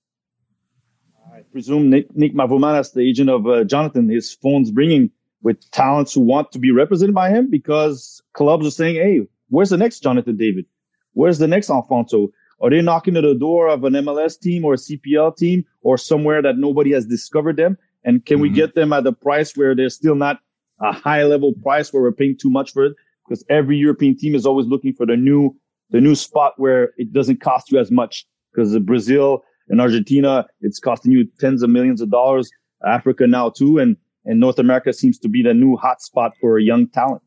I 1.33 1.41
presume 1.51 1.89
Nick, 1.89 2.15
Nick 2.15 2.33
Mavromaras, 2.33 2.93
the 2.93 3.01
agent 3.01 3.29
of 3.29 3.47
uh, 3.47 3.63
Jonathan, 3.63 4.09
his 4.09 4.33
phone's 4.33 4.71
ringing 4.73 5.11
with 5.41 5.69
talents 5.71 6.13
who 6.13 6.21
want 6.21 6.51
to 6.51 6.59
be 6.59 6.71
represented 6.71 7.15
by 7.15 7.29
him 7.29 7.49
because 7.49 8.21
clubs 8.33 8.67
are 8.67 8.71
saying, 8.71 8.95
Hey, 8.95 9.21
where's 9.49 9.69
the 9.69 9.77
next 9.77 10.01
Jonathan 10.01 10.35
David? 10.35 10.65
Where's 11.13 11.37
the 11.37 11.47
next 11.47 11.69
Alphonso? 11.69 12.29
Are 12.59 12.69
they 12.69 12.81
knocking 12.81 13.15
at 13.17 13.23
the 13.23 13.35
door 13.35 13.69
of 13.69 13.83
an 13.83 13.93
MLS 13.93 14.39
team 14.39 14.65
or 14.65 14.73
a 14.73 14.77
CPL 14.77 15.37
team 15.37 15.63
or 15.81 15.97
somewhere 15.97 16.41
that 16.41 16.57
nobody 16.57 16.91
has 16.91 17.05
discovered 17.05 17.55
them? 17.55 17.77
And 18.03 18.25
can 18.25 18.37
mm-hmm. 18.37 18.43
we 18.43 18.49
get 18.49 18.75
them 18.75 18.93
at 18.93 19.03
the 19.03 19.13
price 19.13 19.55
where 19.55 19.75
they're 19.75 19.89
still 19.89 20.15
not 20.15 20.39
a 20.81 20.91
high 20.91 21.23
level 21.23 21.53
price 21.53 21.93
where 21.93 22.01
we're 22.01 22.11
paying 22.11 22.37
too 22.37 22.49
much 22.49 22.73
for 22.73 22.85
it? 22.85 22.95
Because 23.27 23.43
every 23.49 23.77
European 23.77 24.17
team 24.17 24.35
is 24.35 24.45
always 24.45 24.67
looking 24.67 24.93
for 24.93 25.05
the 25.05 25.17
new, 25.17 25.55
the 25.89 25.99
new 25.99 26.15
spot 26.15 26.53
where 26.57 26.91
it 26.97 27.11
doesn't 27.11 27.41
cost 27.41 27.71
you 27.71 27.79
as 27.79 27.91
much. 27.91 28.25
Because 28.53 28.77
Brazil 28.79 29.43
and 29.69 29.81
Argentina, 29.81 30.45
it's 30.61 30.79
costing 30.79 31.11
you 31.11 31.27
tens 31.39 31.61
of 31.61 31.69
millions 31.69 32.01
of 32.01 32.09
dollars. 32.09 32.49
Africa 32.85 33.27
now 33.27 33.49
too. 33.49 33.79
And 33.79 33.97
and 34.25 34.39
North 34.39 34.59
America 34.59 34.91
seems 34.93 35.17
to 35.19 35.29
be 35.29 35.41
the 35.41 35.53
new 35.53 35.77
hotspot 35.77 36.31
for 36.41 36.59
young 36.59 36.87
talent. 36.87 37.21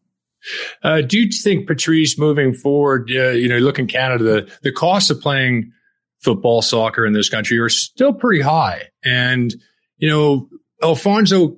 Uh, 0.82 1.00
do 1.00 1.18
you 1.18 1.30
think, 1.30 1.66
Patrice, 1.66 2.18
moving 2.18 2.52
forward, 2.52 3.10
uh, 3.10 3.30
you 3.30 3.48
know, 3.48 3.58
look 3.58 3.78
in 3.78 3.86
Canada, 3.86 4.24
the, 4.24 4.52
the 4.62 4.72
cost 4.72 5.10
of 5.10 5.20
playing 5.20 5.72
football, 6.18 6.62
soccer 6.62 7.06
in 7.06 7.12
this 7.12 7.28
country 7.28 7.58
are 7.58 7.68
still 7.70 8.12
pretty 8.12 8.42
high. 8.42 8.88
And, 9.02 9.54
you 9.96 10.08
know, 10.08 10.48
Alphonso 10.82 11.56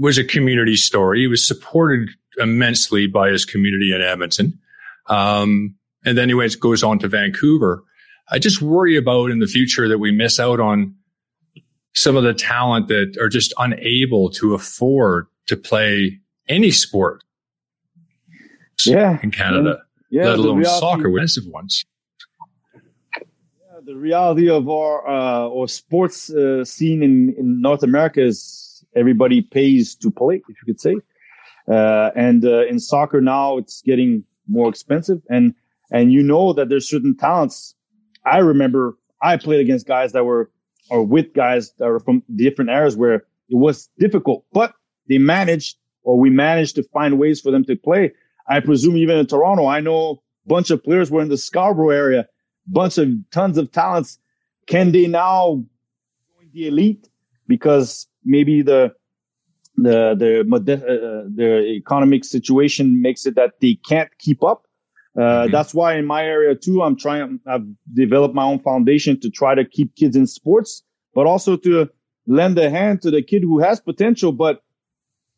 was 0.00 0.16
a 0.16 0.24
community 0.24 0.76
story. 0.76 1.20
He 1.20 1.26
was 1.26 1.46
supported 1.46 2.08
immensely 2.38 3.06
by 3.06 3.30
his 3.30 3.44
community 3.44 3.94
in 3.94 4.00
Edmonton. 4.00 4.58
Um, 5.06 5.74
and 6.04 6.16
then 6.16 6.28
he 6.28 6.34
went, 6.34 6.58
goes 6.58 6.82
on 6.82 6.98
to 7.00 7.08
Vancouver. 7.08 7.84
I 8.30 8.38
just 8.38 8.62
worry 8.62 8.96
about 8.96 9.30
in 9.30 9.40
the 9.40 9.46
future 9.46 9.88
that 9.88 9.98
we 9.98 10.10
miss 10.10 10.40
out 10.40 10.58
on 10.58 10.94
some 11.94 12.16
of 12.16 12.22
the 12.22 12.32
talent 12.32 12.88
that 12.88 13.18
are 13.20 13.28
just 13.28 13.52
unable 13.58 14.30
to 14.30 14.54
afford 14.54 15.26
to 15.48 15.56
play 15.56 16.20
any 16.48 16.70
sport 16.70 17.22
yeah. 18.86 19.18
in 19.22 19.30
Canada, 19.30 19.82
yeah, 20.10 20.24
let 20.24 20.38
alone 20.38 20.58
reality, 20.58 20.80
soccer, 20.80 21.08
massive 21.10 21.46
ones. 21.46 21.84
Yeah, 23.14 23.80
the 23.84 23.96
reality 23.96 24.48
of 24.48 24.68
our 24.68 25.06
uh, 25.06 25.48
or 25.48 25.68
sports 25.68 26.30
uh, 26.30 26.64
scene 26.64 27.02
in, 27.02 27.34
in 27.36 27.60
North 27.60 27.82
America 27.82 28.22
is 28.22 28.69
everybody 28.94 29.42
pays 29.42 29.94
to 29.96 30.10
play, 30.10 30.36
if 30.36 30.56
you 30.60 30.66
could 30.66 30.80
say. 30.80 30.96
Uh, 31.70 32.10
and 32.16 32.44
uh, 32.44 32.66
in 32.66 32.78
soccer 32.78 33.20
now, 33.20 33.56
it's 33.56 33.82
getting 33.82 34.24
more 34.48 34.68
expensive, 34.68 35.20
and 35.28 35.54
and 35.92 36.12
you 36.12 36.22
know 36.22 36.52
that 36.52 36.68
there's 36.68 36.88
certain 36.88 37.16
talents. 37.16 37.74
I 38.24 38.38
remember 38.38 38.96
I 39.22 39.36
played 39.36 39.60
against 39.60 39.86
guys 39.86 40.12
that 40.12 40.24
were 40.24 40.50
or 40.90 41.04
with 41.04 41.32
guys 41.34 41.72
that 41.78 41.86
were 41.86 42.00
from 42.00 42.22
different 42.34 42.70
eras 42.70 42.96
where 42.96 43.24
it 43.48 43.56
was 43.56 43.88
difficult, 43.98 44.44
but 44.52 44.74
they 45.08 45.18
managed 45.18 45.76
or 46.02 46.18
we 46.18 46.30
managed 46.30 46.74
to 46.76 46.82
find 46.82 47.18
ways 47.18 47.40
for 47.40 47.50
them 47.50 47.64
to 47.64 47.76
play. 47.76 48.12
I 48.48 48.60
presume 48.60 48.96
even 48.96 49.18
in 49.18 49.26
Toronto, 49.26 49.66
I 49.66 49.80
know 49.80 50.22
a 50.46 50.48
bunch 50.48 50.70
of 50.70 50.82
players 50.82 51.10
were 51.10 51.22
in 51.22 51.28
the 51.28 51.36
Scarborough 51.36 51.90
area, 51.90 52.26
bunch 52.66 52.98
of 52.98 53.08
tons 53.30 53.58
of 53.58 53.70
talents. 53.70 54.18
Can 54.66 54.92
they 54.92 55.06
now 55.06 55.62
join 56.38 56.50
the 56.52 56.66
elite 56.68 57.08
because 57.46 58.06
maybe 58.24 58.62
the 58.62 58.92
the 59.76 60.14
the 60.16 60.74
uh, 60.74 61.28
the 61.34 61.64
economic 61.68 62.24
situation 62.24 63.00
makes 63.00 63.26
it 63.26 63.34
that 63.36 63.54
they 63.60 63.78
can't 63.88 64.10
keep 64.18 64.42
up? 64.42 64.66
Uh, 65.16 65.20
mm-hmm. 65.20 65.52
That's 65.52 65.74
why 65.74 65.96
in 65.96 66.06
my 66.06 66.24
area 66.24 66.54
too, 66.54 66.82
I'm 66.82 66.96
trying. 66.96 67.40
I've 67.46 67.66
developed 67.94 68.34
my 68.34 68.44
own 68.44 68.60
foundation 68.60 69.18
to 69.20 69.30
try 69.30 69.54
to 69.54 69.64
keep 69.64 69.96
kids 69.96 70.16
in 70.16 70.26
sports, 70.26 70.82
but 71.14 71.26
also 71.26 71.56
to 71.56 71.88
lend 72.26 72.58
a 72.58 72.70
hand 72.70 73.02
to 73.02 73.10
the 73.10 73.22
kid 73.22 73.42
who 73.42 73.58
has 73.58 73.80
potential, 73.80 74.32
but 74.32 74.62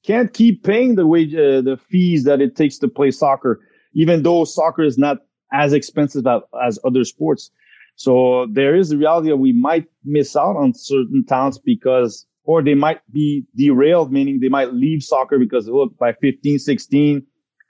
can't 0.05 0.35
keep 0.35 0.65
paying 0.65 0.97
the 0.97 1.07
wage, 1.07 1.35
uh, 1.35 1.61
the 1.61 1.79
fees 1.89 2.25
that 2.25 2.41
it 2.41 2.57
takes 2.57 2.77
to 2.79 2.89
play 2.89 3.11
soccer, 3.11 3.61
even 3.95 4.23
though 4.23 4.45
soccer 4.45 4.83
is 4.83 4.99
not 4.99 5.19
as 5.53 5.73
expensive 5.73 6.27
as, 6.27 6.43
as 6.63 6.79
other 6.85 7.05
sports. 7.05 7.51
So 7.97 8.47
there 8.51 8.75
is 8.75 8.89
the 8.89 8.97
reality 8.97 9.29
that 9.29 9.37
we 9.37 9.53
might 9.53 9.87
miss 10.05 10.35
out 10.35 10.57
on 10.57 10.75
certain 10.75 11.25
talents 11.25 11.59
because, 11.59 12.27
or 12.45 12.63
they 12.63 12.75
might 12.75 13.01
be 13.13 13.45
derailed, 13.57 14.13
meaning 14.13 14.41
they 14.41 14.49
might 14.49 14.73
leave 14.73 15.03
soccer 15.03 15.39
because 15.39 15.69
look, 15.69 15.97
by 15.99 16.13
15, 16.13 16.59
16, 16.59 17.27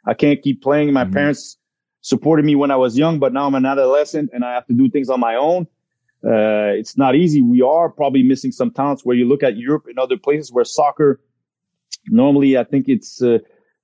I 0.07 0.15
can't 0.15 0.41
keep 0.43 0.63
playing. 0.63 0.93
My 0.93 1.05
mm-hmm. 1.05 1.13
parents 1.13 1.59
supported 2.01 2.45
me 2.45 2.55
when 2.55 2.71
I 2.71 2.77
was 2.77 2.99
young, 2.99 3.19
but 3.19 3.33
now 3.33 3.47
I'm 3.47 3.55
an 3.55 3.67
adolescent 3.67 4.31
and 4.33 4.45
I 4.45 4.55
have 4.55 4.67
to 4.67 4.75
do 4.75 4.89
things 4.91 5.09
on 5.09 5.21
my 5.21 5.37
own. 5.37 5.67
Uh, 6.25 6.79
it's 6.79 6.97
not 6.97 7.17
easy. 7.17 7.43
We 7.43 7.63
are 7.63 7.89
probably 7.89 8.23
missing 8.23 8.53
some 8.53 8.71
talents 8.71 9.05
where 9.05 9.17
you 9.17 9.27
look 9.27 9.43
at 9.43 9.57
Europe 9.57 9.87
and 9.89 9.99
other 9.99 10.17
places 10.17 10.53
where 10.53 10.65
soccer 10.65 11.21
normally 12.07 12.57
I 12.57 12.65
think 12.65 12.89
it's 12.89 13.23
uh, 13.23 13.39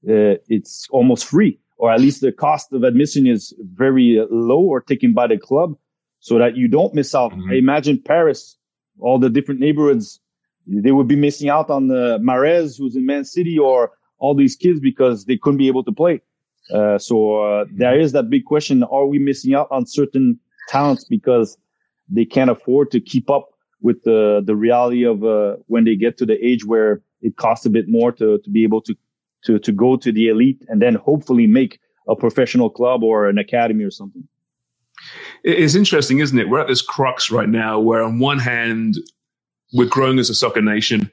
uh, 0.08 0.38
it's 0.48 0.86
almost 0.90 1.26
free, 1.26 1.58
or 1.76 1.92
at 1.92 2.00
least 2.00 2.20
the 2.20 2.32
cost 2.32 2.72
of 2.72 2.84
admission 2.84 3.26
is 3.26 3.54
very 3.74 4.24
low 4.30 4.60
or 4.60 4.80
taken 4.80 5.12
by 5.12 5.26
the 5.26 5.36
club, 5.36 5.76
so 6.20 6.38
that 6.38 6.56
you 6.56 6.68
don't 6.68 6.94
miss 6.94 7.14
out. 7.14 7.32
Mm-hmm. 7.32 7.50
I 7.50 7.54
imagine 7.54 8.02
Paris, 8.02 8.56
all 9.00 9.18
the 9.18 9.30
different 9.30 9.60
neighborhoods, 9.60 10.20
they 10.68 10.92
would 10.92 11.08
be 11.08 11.16
missing 11.16 11.48
out 11.48 11.70
on 11.70 11.88
the 11.88 12.18
Mahrez, 12.18 12.78
who's 12.78 12.94
in 12.94 13.06
Man 13.06 13.24
City, 13.24 13.58
or 13.58 13.92
all 14.18 14.34
these 14.34 14.56
kids 14.56 14.80
because 14.80 15.24
they 15.24 15.36
couldn't 15.36 15.58
be 15.58 15.68
able 15.68 15.84
to 15.84 15.92
play. 15.92 16.20
Uh, 16.72 16.98
so 16.98 17.42
uh, 17.42 17.64
there 17.72 17.98
is 17.98 18.12
that 18.12 18.28
big 18.30 18.44
question: 18.44 18.82
Are 18.84 19.06
we 19.06 19.18
missing 19.18 19.54
out 19.54 19.68
on 19.70 19.86
certain 19.86 20.38
talents 20.68 21.04
because 21.04 21.56
they 22.10 22.24
can't 22.24 22.50
afford 22.50 22.90
to 22.90 23.00
keep 23.00 23.30
up 23.30 23.50
with 23.80 24.02
the 24.04 24.42
the 24.44 24.56
reality 24.56 25.04
of 25.04 25.24
uh, 25.24 25.56
when 25.66 25.84
they 25.84 25.96
get 25.96 26.18
to 26.18 26.26
the 26.26 26.44
age 26.44 26.64
where 26.64 27.02
it 27.22 27.36
costs 27.36 27.66
a 27.66 27.70
bit 27.70 27.88
more 27.88 28.12
to, 28.12 28.38
to 28.38 28.50
be 28.50 28.62
able 28.62 28.80
to, 28.82 28.94
to, 29.44 29.58
to 29.58 29.72
go 29.72 29.96
to 29.96 30.12
the 30.12 30.28
elite 30.28 30.64
and 30.68 30.80
then 30.80 30.94
hopefully 30.94 31.46
make 31.46 31.80
a 32.08 32.16
professional 32.16 32.70
club 32.70 33.02
or 33.02 33.28
an 33.28 33.38
academy 33.38 33.84
or 33.84 33.90
something. 33.90 34.26
It's 35.44 35.74
interesting, 35.74 36.18
isn't 36.18 36.38
it? 36.38 36.48
We're 36.48 36.60
at 36.60 36.68
this 36.68 36.82
crux 36.82 37.30
right 37.30 37.48
now 37.48 37.78
where 37.78 38.02
on 38.02 38.18
one 38.18 38.38
hand, 38.38 38.96
we're 39.72 39.88
growing 39.88 40.18
as 40.18 40.30
a 40.30 40.34
soccer 40.34 40.62
nation 40.62 41.10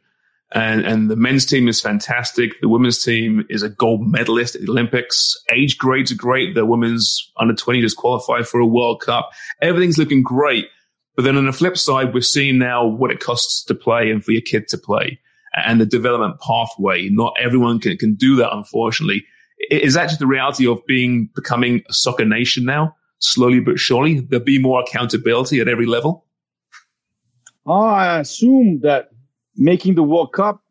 and, 0.51 0.85
and 0.85 1.09
the 1.09 1.15
men's 1.15 1.45
team 1.45 1.67
is 1.67 1.81
fantastic. 1.81 2.61
The 2.61 2.69
women's 2.69 3.03
team 3.03 3.45
is 3.49 3.63
a 3.63 3.69
gold 3.69 4.07
medalist 4.09 4.55
at 4.55 4.61
the 4.61 4.71
Olympics. 4.71 5.35
Age 5.51 5.77
grades 5.77 6.11
are 6.11 6.15
great. 6.15 6.55
The 6.55 6.65
women's 6.65 7.31
under 7.37 7.53
20 7.53 7.81
just 7.81 7.97
qualified 7.97 8.47
for 8.47 8.59
a 8.59 8.65
World 8.65 9.01
Cup. 9.01 9.31
Everything's 9.61 9.97
looking 9.97 10.23
great. 10.23 10.67
But 11.15 11.23
then 11.23 11.37
on 11.37 11.45
the 11.45 11.53
flip 11.53 11.77
side, 11.77 12.13
we're 12.13 12.21
seeing 12.21 12.57
now 12.57 12.85
what 12.85 13.11
it 13.11 13.19
costs 13.19 13.63
to 13.65 13.75
play 13.75 14.11
and 14.11 14.23
for 14.23 14.31
your 14.31 14.41
kid 14.41 14.67
to 14.69 14.77
play 14.77 15.19
and 15.55 15.79
the 15.79 15.85
development 15.85 16.39
pathway. 16.41 17.09
Not 17.09 17.35
everyone 17.39 17.79
can, 17.79 17.97
can 17.97 18.15
do 18.15 18.35
that, 18.37 18.53
unfortunately. 18.53 19.25
Is 19.71 19.93
that 19.95 20.07
just 20.07 20.19
the 20.19 20.27
reality 20.27 20.67
of 20.67 20.85
being 20.85 21.29
becoming 21.33 21.83
a 21.89 21.93
soccer 21.93 22.25
nation 22.25 22.65
now? 22.65 22.95
Slowly 23.19 23.61
but 23.61 23.79
surely, 23.79 24.19
there'll 24.19 24.43
be 24.43 24.59
more 24.59 24.81
accountability 24.81 25.59
at 25.59 25.69
every 25.69 25.85
level. 25.85 26.25
Oh, 27.65 27.85
I 27.85 28.19
assume 28.19 28.81
that 28.81 29.09
making 29.55 29.95
the 29.95 30.03
World 30.03 30.33
Cup 30.33 30.61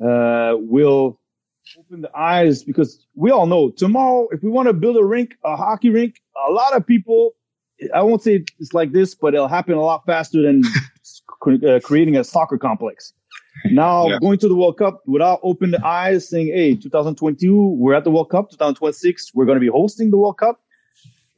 uh, 0.00 0.54
will 0.58 1.20
open 1.78 2.02
the 2.02 2.16
eyes 2.16 2.62
because 2.62 3.06
we 3.14 3.30
all 3.30 3.46
know 3.46 3.70
tomorrow, 3.70 4.28
if 4.32 4.42
we 4.42 4.50
want 4.50 4.66
to 4.66 4.72
build 4.72 4.96
a 4.96 5.04
rink, 5.04 5.36
a 5.44 5.56
hockey 5.56 5.90
rink, 5.90 6.20
a 6.48 6.50
lot 6.50 6.74
of 6.74 6.86
people, 6.86 7.34
I 7.94 8.02
won't 8.02 8.22
say 8.22 8.44
it's 8.58 8.74
like 8.74 8.92
this, 8.92 9.14
but 9.14 9.34
it'll 9.34 9.48
happen 9.48 9.74
a 9.74 9.80
lot 9.80 10.04
faster 10.06 10.42
than 10.42 10.62
uh, 11.66 11.80
creating 11.82 12.16
a 12.16 12.24
soccer 12.24 12.58
complex. 12.58 13.12
Now 13.66 14.08
yeah. 14.08 14.18
going 14.18 14.38
to 14.38 14.48
the 14.48 14.54
World 14.56 14.78
Cup 14.78 15.02
without 15.06 15.40
open 15.42 15.70
the 15.70 15.84
eyes, 15.86 16.28
saying, 16.28 16.48
"Hey, 16.48 16.74
2022, 16.74 17.76
we're 17.78 17.94
at 17.94 18.04
the 18.04 18.10
World 18.10 18.30
Cup. 18.30 18.50
2026, 18.50 19.32
we're 19.34 19.46
going 19.46 19.56
to 19.56 19.60
be 19.60 19.68
hosting 19.68 20.10
the 20.10 20.18
World 20.18 20.38
Cup. 20.38 20.60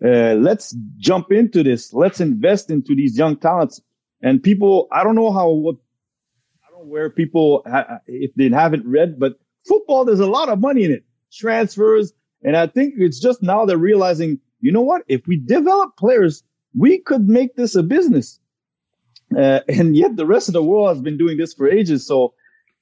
Uh, 0.03 0.35
let's 0.35 0.75
jump 0.99 1.31
into 1.31 1.63
this. 1.63 1.93
Let's 1.93 2.21
invest 2.21 2.71
into 2.71 2.95
these 2.95 3.17
young 3.17 3.37
talents." 3.37 3.81
And 4.23 4.43
people, 4.43 4.89
I 4.93 5.05
don't 5.05 5.15
know 5.15 5.33
how 5.33 5.51
what 5.51 5.77
I 6.65 6.71
don't 6.71 6.85
know 6.87 6.91
where 6.91 7.11
people 7.11 7.65
if 8.07 8.35
they 8.35 8.49
haven't 8.49 8.87
read, 8.87 9.19
but 9.19 9.39
football 9.67 10.05
there's 10.05 10.21
a 10.21 10.27
lot 10.27 10.49
of 10.49 10.61
money 10.61 10.85
in 10.85 10.91
it, 10.91 11.05
transfers, 11.33 12.13
and 12.43 12.57
I 12.57 12.67
think 12.67 12.95
it's 12.99 13.21
just 13.21 13.43
now 13.43 13.65
they're 13.65 13.77
realizing, 13.77 14.39
you 14.61 14.73
know 14.73 14.83
what? 14.83 15.03
If 15.09 15.27
we 15.27 15.37
develop 15.37 15.97
players, 15.97 16.43
we 16.77 16.99
could 16.99 17.29
make 17.29 17.57
this 17.57 17.75
a 17.75 17.83
business. 17.83 18.39
Uh, 19.37 19.61
and 19.69 19.97
yet 19.97 20.17
the 20.17 20.27
rest 20.27 20.49
of 20.49 20.53
the 20.53 20.63
world 20.63 20.89
has 20.89 21.03
been 21.03 21.19
doing 21.19 21.37
this 21.37 21.55
for 21.55 21.69
ages. 21.69 22.07
So 22.07 22.35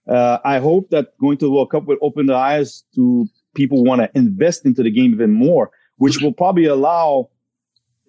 uh, 0.07 0.39
I 0.45 0.59
hope 0.59 0.91
that 0.91 1.17
going 1.19 1.39
to 1.39 1.47
the 1.47 1.51
World 1.51 1.71
Cup 1.71 1.87
will 1.87 1.97
open 2.03 2.27
the 2.27 2.35
eyes 2.35 2.85
to 2.95 3.27
people 3.55 3.85
want 3.85 4.03
to 4.03 4.11
invest 4.15 4.67
into 4.67 4.83
the 4.83 4.91
game 4.91 5.15
even 5.15 5.31
more, 5.31 5.71
which 5.97 6.21
will 6.21 6.33
probably 6.33 6.67
allow 6.67 7.31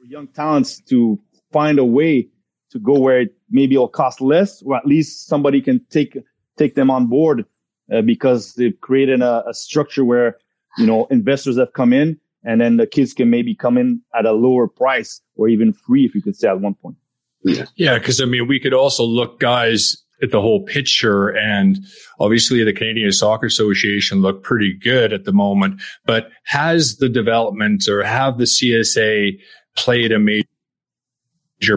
young 0.08 0.28
talents 0.28 0.82
to 0.90 1.20
find 1.52 1.80
a 1.80 1.86
way 1.86 2.28
to 2.76 2.80
go 2.80 3.00
where 3.00 3.22
it 3.22 3.36
maybe 3.50 3.76
it'll 3.76 3.88
cost 3.88 4.22
less, 4.22 4.62
or 4.62 4.76
at 4.76 4.86
least 4.86 5.28
somebody 5.28 5.62
can 5.62 5.84
take 5.90 6.18
take 6.58 6.76
them 6.76 6.92
on 6.92 7.08
board 7.08 7.46
uh, 7.94 8.02
because 8.02 8.54
they've 8.56 8.80
created 8.82 9.22
a, 9.22 9.48
a 9.48 9.54
structure 9.54 10.04
where 10.04 10.36
you 10.78 10.86
know 10.86 11.06
investors 11.10 11.58
have 11.58 11.72
come 11.74 11.94
in, 11.94 12.20
and 12.44 12.60
then 12.60 12.78
the 12.78 12.86
kids 12.86 13.14
can 13.14 13.30
maybe 13.30 13.56
come 13.56 13.78
in 13.78 14.02
at 14.14 14.26
a 14.26 14.34
lower 14.34 14.68
price 14.68 15.22
or 15.38 15.48
even 15.48 15.72
free, 15.72 16.06
if 16.06 16.14
you 16.14 16.22
could 16.22 16.36
say 16.36 16.50
at 16.50 16.60
one 16.60 16.76
point. 16.76 16.98
Yeah. 17.44 17.66
Yeah. 17.76 18.00
Cause 18.00 18.20
I 18.20 18.26
mean, 18.26 18.48
we 18.48 18.60
could 18.60 18.74
also 18.74 19.04
look 19.04 19.40
guys 19.40 19.98
at 20.24 20.32
the 20.32 20.42
whole 20.42 20.64
picture 20.64 21.30
and 21.30 21.78
obviously 22.20 22.64
the 22.64 22.74
Canadian 22.74 23.12
Soccer 23.12 23.46
Association 23.46 24.22
look 24.22 24.42
pretty 24.44 24.74
good 24.74 25.14
at 25.14 25.26
the 25.26 25.34
moment, 25.34 25.80
but 26.06 26.30
has 26.46 26.98
the 26.98 27.10
development 27.10 27.88
or 27.88 28.02
have 28.02 28.38
the 28.40 28.46
CSA 28.46 29.38
played 29.76 30.12
a 30.12 30.18
major 30.18 30.48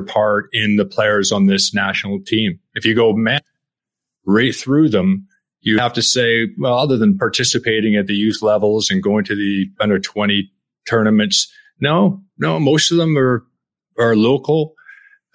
part 0.01 0.49
in 0.53 0.77
the 0.77 0.85
players 0.85 1.33
on 1.33 1.47
this 1.47 1.75
national 1.75 2.21
team? 2.21 2.59
If 2.75 2.85
you 2.85 2.95
go 2.95 3.13
man, 3.13 3.41
right 4.27 4.55
through 4.55 4.91
them, 4.91 5.27
you 5.61 5.79
have 5.79 5.93
to 5.95 6.03
say, 6.03 6.49
well, 6.59 6.79
other 6.79 6.97
than 6.97 7.19
participating 7.19 7.97
at 7.97 8.07
the 8.07 8.15
youth 8.15 8.43
levels 8.43 8.91
and 8.91 9.03
going 9.03 9.25
to 9.25 9.35
the 9.35 9.67
under 9.81 9.99
20 9.99 10.51
tournaments, 10.89 11.53
no, 11.81 12.23
no, 12.39 12.61
most 12.61 12.91
of 12.91 12.97
them 12.97 13.17
are, 13.17 13.45
are 13.99 14.17
local 14.17 14.75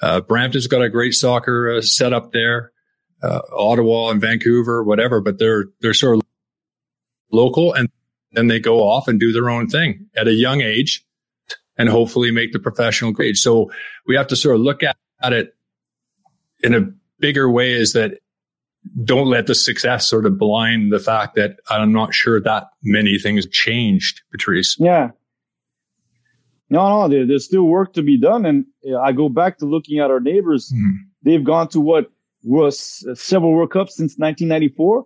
uh, 0.04 0.20
Brampton's 0.20 0.68
got 0.68 0.82
a 0.82 0.90
great 0.90 1.14
soccer 1.14 1.78
uh, 1.78 1.82
setup 1.82 2.34
there. 2.34 2.74
Uh, 3.22 3.40
Ottawa 3.58 4.10
and 4.10 4.20
Vancouver, 4.20 4.84
whatever, 4.84 5.22
but 5.22 5.40
they're 5.40 5.68
they're 5.80 5.94
sort 5.94 6.18
of 6.18 6.24
local, 7.32 7.74
and 7.74 7.88
then 8.34 8.48
they 8.48 8.60
go 8.60 8.82
off 8.82 9.08
and 9.08 9.18
do 9.18 9.32
their 9.32 9.50
own 9.50 9.70
thing 9.70 10.08
at 10.14 10.28
a 10.28 10.34
young 10.34 10.60
age, 10.60 11.06
and 11.78 11.90
hopefully 11.90 12.32
make 12.32 12.54
the 12.54 12.60
professional 12.60 13.12
grade. 13.12 13.38
So 13.38 13.72
we 14.08 14.16
have 14.16 14.28
to 14.28 14.36
sort 14.36 14.56
of 14.56 14.62
look 14.62 14.84
at, 14.84 14.96
at 15.22 15.34
it 15.34 15.56
in 16.62 16.74
a 16.74 16.90
bigger 17.20 17.50
way. 17.50 17.74
Is 17.74 17.94
that 17.94 18.20
don't 19.04 19.28
let 19.28 19.48
the 19.48 19.56
success 19.56 20.08
sort 20.08 20.26
of 20.26 20.38
blind 20.38 20.92
the 20.92 21.00
fact 21.00 21.36
that 21.36 21.58
I'm 21.70 21.94
not 21.94 22.14
sure 22.14 22.42
that 22.42 22.68
many 22.84 23.18
things 23.18 23.48
changed, 23.48 24.22
Patrice. 24.32 24.78
Yeah, 24.80 25.12
no, 26.74 26.90
no, 26.90 27.08
there, 27.08 27.28
there's 27.28 27.46
still 27.46 27.66
work 27.66 27.94
to 27.94 28.02
be 28.02 28.18
done. 28.18 28.48
And 28.48 28.66
I 29.00 29.12
go 29.12 29.30
back 29.30 29.60
to 29.60 29.66
looking 29.66 30.00
at 30.00 30.10
our 30.10 30.20
neighbors. 30.20 30.74
Mm. 30.76 30.94
They've 31.22 31.44
gone 31.44 31.68
to 31.70 31.80
what 31.80 32.12
was 32.44 33.06
several 33.14 33.54
World 33.54 33.70
Cups 33.70 33.96
since 33.96 34.18
1994. 34.18 35.06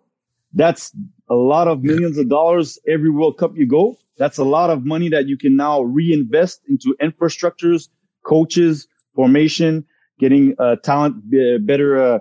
That's 0.58 0.92
a 1.30 1.36
lot 1.36 1.68
of 1.68 1.84
millions 1.84 2.18
of 2.18 2.30
dollars 2.30 2.80
every 2.88 3.12
World 3.12 3.38
Cup 3.38 3.56
you 3.56 3.68
go. 3.68 3.96
That's 4.18 4.40
a 4.40 4.44
lot 4.44 4.72
of 4.72 4.84
money 4.84 5.08
that 5.10 5.28
you 5.28 5.38
can 5.38 5.56
now 5.56 5.82
reinvest 5.82 6.62
into 6.68 6.96
infrastructures, 7.00 7.90
coaches, 8.24 8.88
formation, 9.14 9.86
getting 10.20 10.56
uh, 10.58 10.78
talent 10.78 11.24
better 11.64 12.02
uh, 12.02 12.20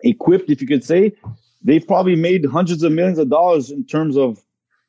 equipped, 0.00 0.50
if 0.50 0.60
you 0.60 0.66
could 0.66 0.82
say. 0.82 1.12
they've 1.62 1.86
probably 1.86 2.16
made 2.16 2.44
hundreds 2.46 2.82
of 2.82 2.90
millions 2.90 3.18
of 3.18 3.30
dollars 3.30 3.70
in 3.70 3.84
terms 3.86 4.16
of 4.16 4.38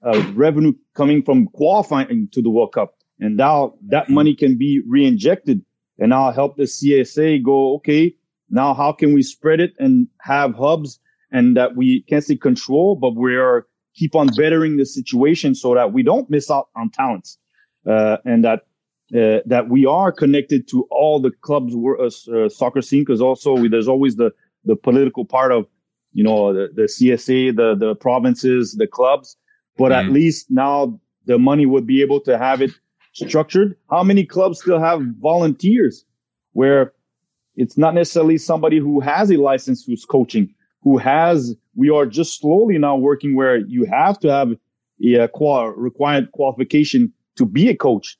uh, 0.03 0.19
revenue 0.33 0.73
coming 0.95 1.21
from 1.21 1.47
qualifying 1.47 2.27
to 2.31 2.41
the 2.41 2.49
World 2.49 2.73
Cup. 2.73 2.95
And 3.19 3.37
now 3.37 3.75
that 3.89 4.09
money 4.09 4.35
can 4.35 4.57
be 4.57 4.81
re-injected 4.87 5.63
and 5.99 6.09
now 6.09 6.31
help 6.31 6.57
the 6.57 6.63
CSA 6.63 7.43
go, 7.43 7.75
okay, 7.75 8.15
now 8.49 8.73
how 8.73 8.91
can 8.93 9.13
we 9.13 9.21
spread 9.21 9.59
it 9.59 9.73
and 9.77 10.07
have 10.21 10.55
hubs 10.55 10.99
and 11.31 11.57
that 11.57 11.75
we 11.75 12.03
can't 12.03 12.23
say 12.23 12.35
control, 12.35 12.95
but 12.95 13.15
we're 13.15 13.65
keep 13.95 14.15
on 14.15 14.27
bettering 14.37 14.77
the 14.77 14.85
situation 14.85 15.55
so 15.55 15.73
that 15.73 15.91
we 15.91 16.03
don't 16.03 16.29
miss 16.29 16.51
out 16.51 16.69
on 16.75 16.89
talents, 16.89 17.37
uh, 17.87 18.17
and 18.25 18.43
that 18.43 18.61
uh, 19.15 19.39
that 19.45 19.69
we 19.69 19.85
are 19.85 20.11
connected 20.11 20.67
to 20.67 20.85
all 20.91 21.19
the 21.19 21.31
clubs 21.41 21.73
uh, 21.73 22.05
uh, 22.35 22.49
soccer 22.49 22.81
scene 22.81 23.01
because 23.01 23.21
also 23.21 23.53
we, 23.53 23.69
there's 23.69 23.87
always 23.87 24.15
the 24.15 24.31
the 24.65 24.75
political 24.75 25.25
part 25.25 25.51
of 25.51 25.65
you 26.13 26.23
know 26.23 26.53
the, 26.53 26.69
the 26.75 26.83
CSA, 26.83 27.55
the 27.55 27.75
the 27.75 27.95
provinces, 27.95 28.75
the 28.77 28.87
clubs, 28.87 29.37
but 29.77 29.91
mm. 29.91 29.95
at 29.95 30.11
least 30.11 30.47
now 30.49 30.99
the 31.25 31.37
money 31.37 31.65
would 31.65 31.85
be 31.85 32.01
able 32.01 32.19
to 32.21 32.37
have 32.37 32.61
it 32.61 32.71
structured. 33.13 33.75
How 33.89 34.03
many 34.03 34.25
clubs 34.25 34.61
still 34.61 34.79
have 34.79 35.01
volunteers 35.19 36.05
where 36.53 36.93
it's 37.55 37.77
not 37.77 37.93
necessarily 37.93 38.37
somebody 38.37 38.79
who 38.79 38.99
has 38.99 39.31
a 39.31 39.37
license 39.37 39.83
who's 39.83 40.05
coaching, 40.05 40.53
who 40.87 40.97
has, 40.97 41.53
we 41.75 41.89
are 41.89 42.05
just 42.05 42.39
slowly 42.39 42.77
now 42.77 42.95
working 42.95 43.35
where 43.35 43.57
you 43.57 43.85
have 43.85 44.17
to 44.19 44.31
have 44.31 44.53
a 45.03 45.27
qual- 45.27 45.71
required 45.71 46.31
qualification 46.31 47.11
to 47.35 47.45
be 47.45 47.67
a 47.67 47.75
coach 47.75 48.17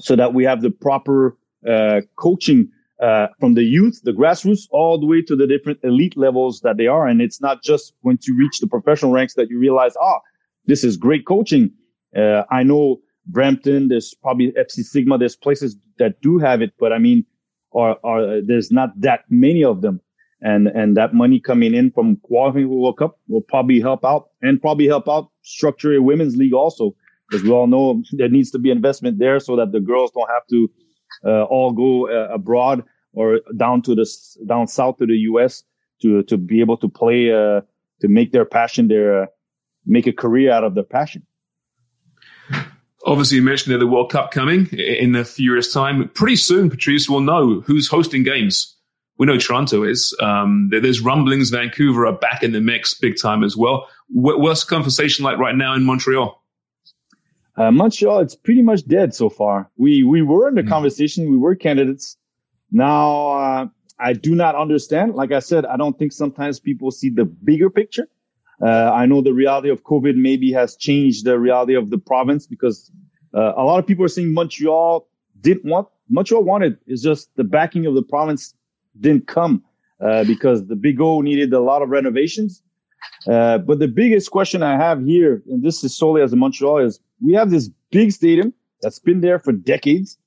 so 0.00 0.16
that 0.16 0.34
we 0.34 0.42
have 0.42 0.60
the 0.60 0.70
proper 0.70 1.36
uh, 1.68 2.00
coaching 2.16 2.68
uh, 3.00 3.28
from 3.38 3.54
the 3.54 3.62
youth, 3.62 4.00
the 4.02 4.10
grassroots, 4.12 4.66
all 4.72 4.98
the 4.98 5.06
way 5.06 5.22
to 5.22 5.36
the 5.36 5.46
different 5.46 5.78
elite 5.84 6.16
levels 6.16 6.60
that 6.62 6.78
they 6.78 6.88
are. 6.88 7.06
And 7.06 7.22
it's 7.22 7.40
not 7.40 7.62
just 7.62 7.94
once 8.02 8.26
you 8.26 8.36
reach 8.36 8.58
the 8.58 8.66
professional 8.66 9.12
ranks 9.12 9.34
that 9.34 9.48
you 9.48 9.56
realize, 9.60 9.94
ah, 10.00 10.18
this 10.66 10.82
is 10.82 10.96
great 10.96 11.26
coaching. 11.26 11.70
Uh, 12.16 12.42
I 12.50 12.64
know 12.64 12.98
Brampton, 13.26 13.86
there's 13.86 14.14
probably 14.14 14.50
FC 14.52 14.82
Sigma, 14.82 15.16
there's 15.16 15.36
places 15.36 15.76
that 15.98 16.20
do 16.22 16.38
have 16.38 16.60
it, 16.60 16.72
but 16.80 16.92
I 16.92 16.98
mean, 16.98 17.24
are, 17.72 17.98
are 18.02 18.40
there's 18.40 18.72
not 18.72 19.00
that 19.00 19.20
many 19.30 19.62
of 19.62 19.82
them. 19.82 20.00
And, 20.40 20.68
and 20.68 20.96
that 20.96 21.14
money 21.14 21.40
coming 21.40 21.74
in 21.74 21.90
from 21.90 22.16
qualifying 22.16 22.68
for 22.68 22.80
World 22.80 22.98
Cup 22.98 23.18
will 23.28 23.40
probably 23.40 23.80
help 23.80 24.04
out 24.04 24.28
and 24.40 24.60
probably 24.60 24.86
help 24.86 25.08
out 25.08 25.30
structure 25.42 25.94
a 25.94 26.02
women's 26.02 26.36
league 26.36 26.54
also. 26.54 26.94
Because 27.28 27.44
we 27.44 27.50
all 27.50 27.66
know 27.66 28.02
there 28.12 28.28
needs 28.28 28.50
to 28.52 28.58
be 28.58 28.70
investment 28.70 29.18
there 29.18 29.40
so 29.40 29.56
that 29.56 29.72
the 29.72 29.80
girls 29.80 30.12
don't 30.12 30.30
have 30.30 30.46
to 30.50 30.70
uh, 31.24 31.44
all 31.44 31.72
go 31.72 32.08
uh, 32.08 32.32
abroad 32.32 32.84
or 33.12 33.40
down 33.56 33.82
to 33.82 33.94
the 33.94 34.08
down 34.46 34.68
south 34.68 34.98
to 34.98 35.06
the 35.06 35.16
U.S. 35.30 35.64
to 36.02 36.22
to 36.24 36.36
be 36.36 36.60
able 36.60 36.76
to 36.76 36.88
play 36.88 37.32
uh, 37.32 37.62
to 38.00 38.08
make 38.08 38.32
their 38.32 38.44
passion 38.44 38.88
their 38.88 39.22
uh, 39.22 39.26
make 39.84 40.06
a 40.06 40.12
career 40.12 40.52
out 40.52 40.64
of 40.64 40.74
their 40.74 40.84
passion. 40.84 41.26
Obviously, 43.04 43.36
you 43.36 43.42
mentioned 43.42 43.80
the 43.80 43.86
World 43.86 44.10
Cup 44.10 44.30
coming 44.30 44.66
in 44.66 45.14
a 45.14 45.24
few 45.24 45.52
years' 45.52 45.72
time. 45.72 46.08
Pretty 46.10 46.36
soon, 46.36 46.68
Patrice 46.68 47.08
will 47.08 47.20
know 47.20 47.60
who's 47.60 47.88
hosting 47.88 48.22
games. 48.22 48.76
We 49.18 49.26
know 49.26 49.36
Toronto 49.36 49.82
is. 49.82 50.16
Um, 50.20 50.68
there's 50.70 51.00
rumblings 51.00 51.50
Vancouver 51.50 52.06
are 52.06 52.12
back 52.12 52.42
in 52.42 52.52
the 52.52 52.60
mix 52.60 52.94
big 52.94 53.14
time 53.20 53.42
as 53.42 53.56
well. 53.56 53.88
What's 54.08 54.64
the 54.64 54.70
conversation 54.70 55.24
like 55.24 55.38
right 55.38 55.56
now 55.56 55.74
in 55.74 55.84
Montreal? 55.84 56.42
Uh, 57.56 57.72
Montreal, 57.72 58.20
it's 58.20 58.36
pretty 58.36 58.62
much 58.62 58.86
dead 58.86 59.14
so 59.14 59.28
far. 59.28 59.68
We 59.76 60.04
we 60.04 60.22
were 60.22 60.48
in 60.48 60.54
the 60.54 60.62
mm. 60.62 60.68
conversation. 60.68 61.30
We 61.30 61.36
were 61.36 61.56
candidates. 61.56 62.16
Now 62.70 63.32
uh, 63.32 63.66
I 63.98 64.12
do 64.12 64.36
not 64.36 64.54
understand. 64.54 65.16
Like 65.16 65.32
I 65.32 65.40
said, 65.40 65.66
I 65.66 65.76
don't 65.76 65.98
think 65.98 66.12
sometimes 66.12 66.60
people 66.60 66.92
see 66.92 67.10
the 67.10 67.24
bigger 67.24 67.68
picture. 67.68 68.08
Uh, 68.62 68.92
I 68.92 69.06
know 69.06 69.20
the 69.20 69.34
reality 69.34 69.70
of 69.70 69.82
COVID 69.82 70.14
maybe 70.14 70.52
has 70.52 70.76
changed 70.76 71.24
the 71.24 71.38
reality 71.38 71.74
of 71.74 71.90
the 71.90 71.98
province 71.98 72.46
because 72.46 72.90
uh, 73.34 73.52
a 73.56 73.64
lot 73.64 73.78
of 73.78 73.86
people 73.86 74.04
are 74.04 74.08
saying 74.08 74.32
Montreal 74.32 75.08
didn't 75.40 75.64
want 75.64 75.88
Montreal 76.08 76.44
wanted. 76.44 76.78
It's 76.86 77.02
just 77.02 77.34
the 77.34 77.44
backing 77.44 77.86
of 77.86 77.94
the 77.94 78.02
province 78.02 78.54
didn't 79.00 79.26
come 79.26 79.62
uh, 80.00 80.24
because 80.24 80.66
the 80.66 80.76
Big 80.76 81.00
O 81.00 81.20
needed 81.20 81.52
a 81.52 81.60
lot 81.60 81.82
of 81.82 81.88
renovations. 81.88 82.62
Uh, 83.26 83.58
but 83.58 83.78
the 83.78 83.88
biggest 83.88 84.30
question 84.30 84.62
I 84.62 84.76
have 84.76 85.04
here, 85.04 85.42
and 85.48 85.62
this 85.62 85.84
is 85.84 85.96
solely 85.96 86.22
as 86.22 86.32
a 86.32 86.36
Montreal, 86.36 86.78
is 86.78 87.00
we 87.24 87.32
have 87.34 87.50
this 87.50 87.70
big 87.90 88.12
stadium 88.12 88.52
that's 88.82 88.98
been 88.98 89.20
there 89.20 89.38
for 89.38 89.52
decades 89.52 90.18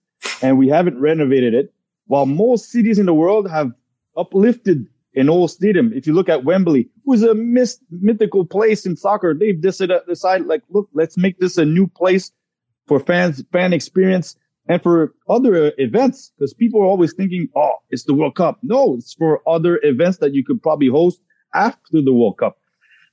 and 0.41 0.57
we 0.57 0.67
haven't 0.67 0.99
renovated 0.99 1.53
it. 1.53 1.73
While 2.07 2.25
most 2.25 2.69
cities 2.69 2.99
in 2.99 3.05
the 3.05 3.13
world 3.13 3.49
have 3.49 3.71
uplifted 4.17 4.87
an 5.15 5.29
old 5.29 5.51
stadium. 5.51 5.91
If 5.93 6.07
you 6.07 6.13
look 6.13 6.29
at 6.29 6.43
Wembley, 6.45 6.89
was 7.05 7.23
a 7.23 7.33
myth- 7.33 7.79
mythical 7.89 8.45
place 8.45 8.85
in 8.85 8.95
soccer, 8.95 9.33
they've 9.33 9.59
decided, 9.59 9.99
decided 10.07 10.47
like, 10.47 10.63
look, 10.69 10.89
let's 10.93 11.17
make 11.17 11.39
this 11.39 11.57
a 11.57 11.65
new 11.65 11.87
place 11.87 12.31
for 12.87 12.99
fans, 12.99 13.43
fan 13.51 13.73
experience 13.73 14.35
and 14.67 14.81
for 14.81 15.13
other 15.29 15.73
events. 15.77 16.31
Cause 16.39 16.53
people 16.53 16.81
are 16.81 16.85
always 16.85 17.13
thinking, 17.13 17.49
Oh, 17.55 17.73
it's 17.89 18.03
the 18.03 18.13
World 18.13 18.35
Cup. 18.35 18.59
No, 18.63 18.95
it's 18.95 19.13
for 19.13 19.41
other 19.47 19.79
events 19.83 20.19
that 20.19 20.33
you 20.33 20.43
could 20.43 20.61
probably 20.61 20.87
host 20.87 21.21
after 21.53 22.01
the 22.01 22.13
World 22.13 22.37
Cup. 22.37 22.57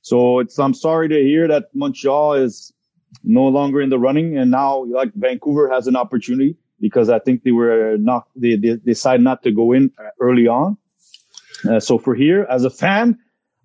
So 0.01 0.39
it's, 0.39 0.57
I'm 0.57 0.73
sorry 0.73 1.09
to 1.09 1.15
hear 1.15 1.47
that 1.47 1.65
Montreal 1.73 2.33
is 2.33 2.73
no 3.23 3.47
longer 3.47 3.81
in 3.81 3.89
the 3.89 3.99
running. 3.99 4.37
And 4.37 4.51
now 4.51 4.85
like 4.85 5.13
Vancouver 5.15 5.69
has 5.69 5.87
an 5.87 5.95
opportunity 5.95 6.55
because 6.79 7.09
I 7.09 7.19
think 7.19 7.43
they 7.43 7.51
were 7.51 7.97
not, 7.97 8.27
they, 8.35 8.55
they 8.55 8.75
decided 8.77 9.23
not 9.23 9.43
to 9.43 9.51
go 9.51 9.73
in 9.73 9.91
early 10.19 10.47
on. 10.47 10.77
Uh, 11.69 11.79
so 11.79 11.97
for 11.97 12.15
here, 12.15 12.47
as 12.49 12.63
a 12.63 12.69
fan, 12.69 13.17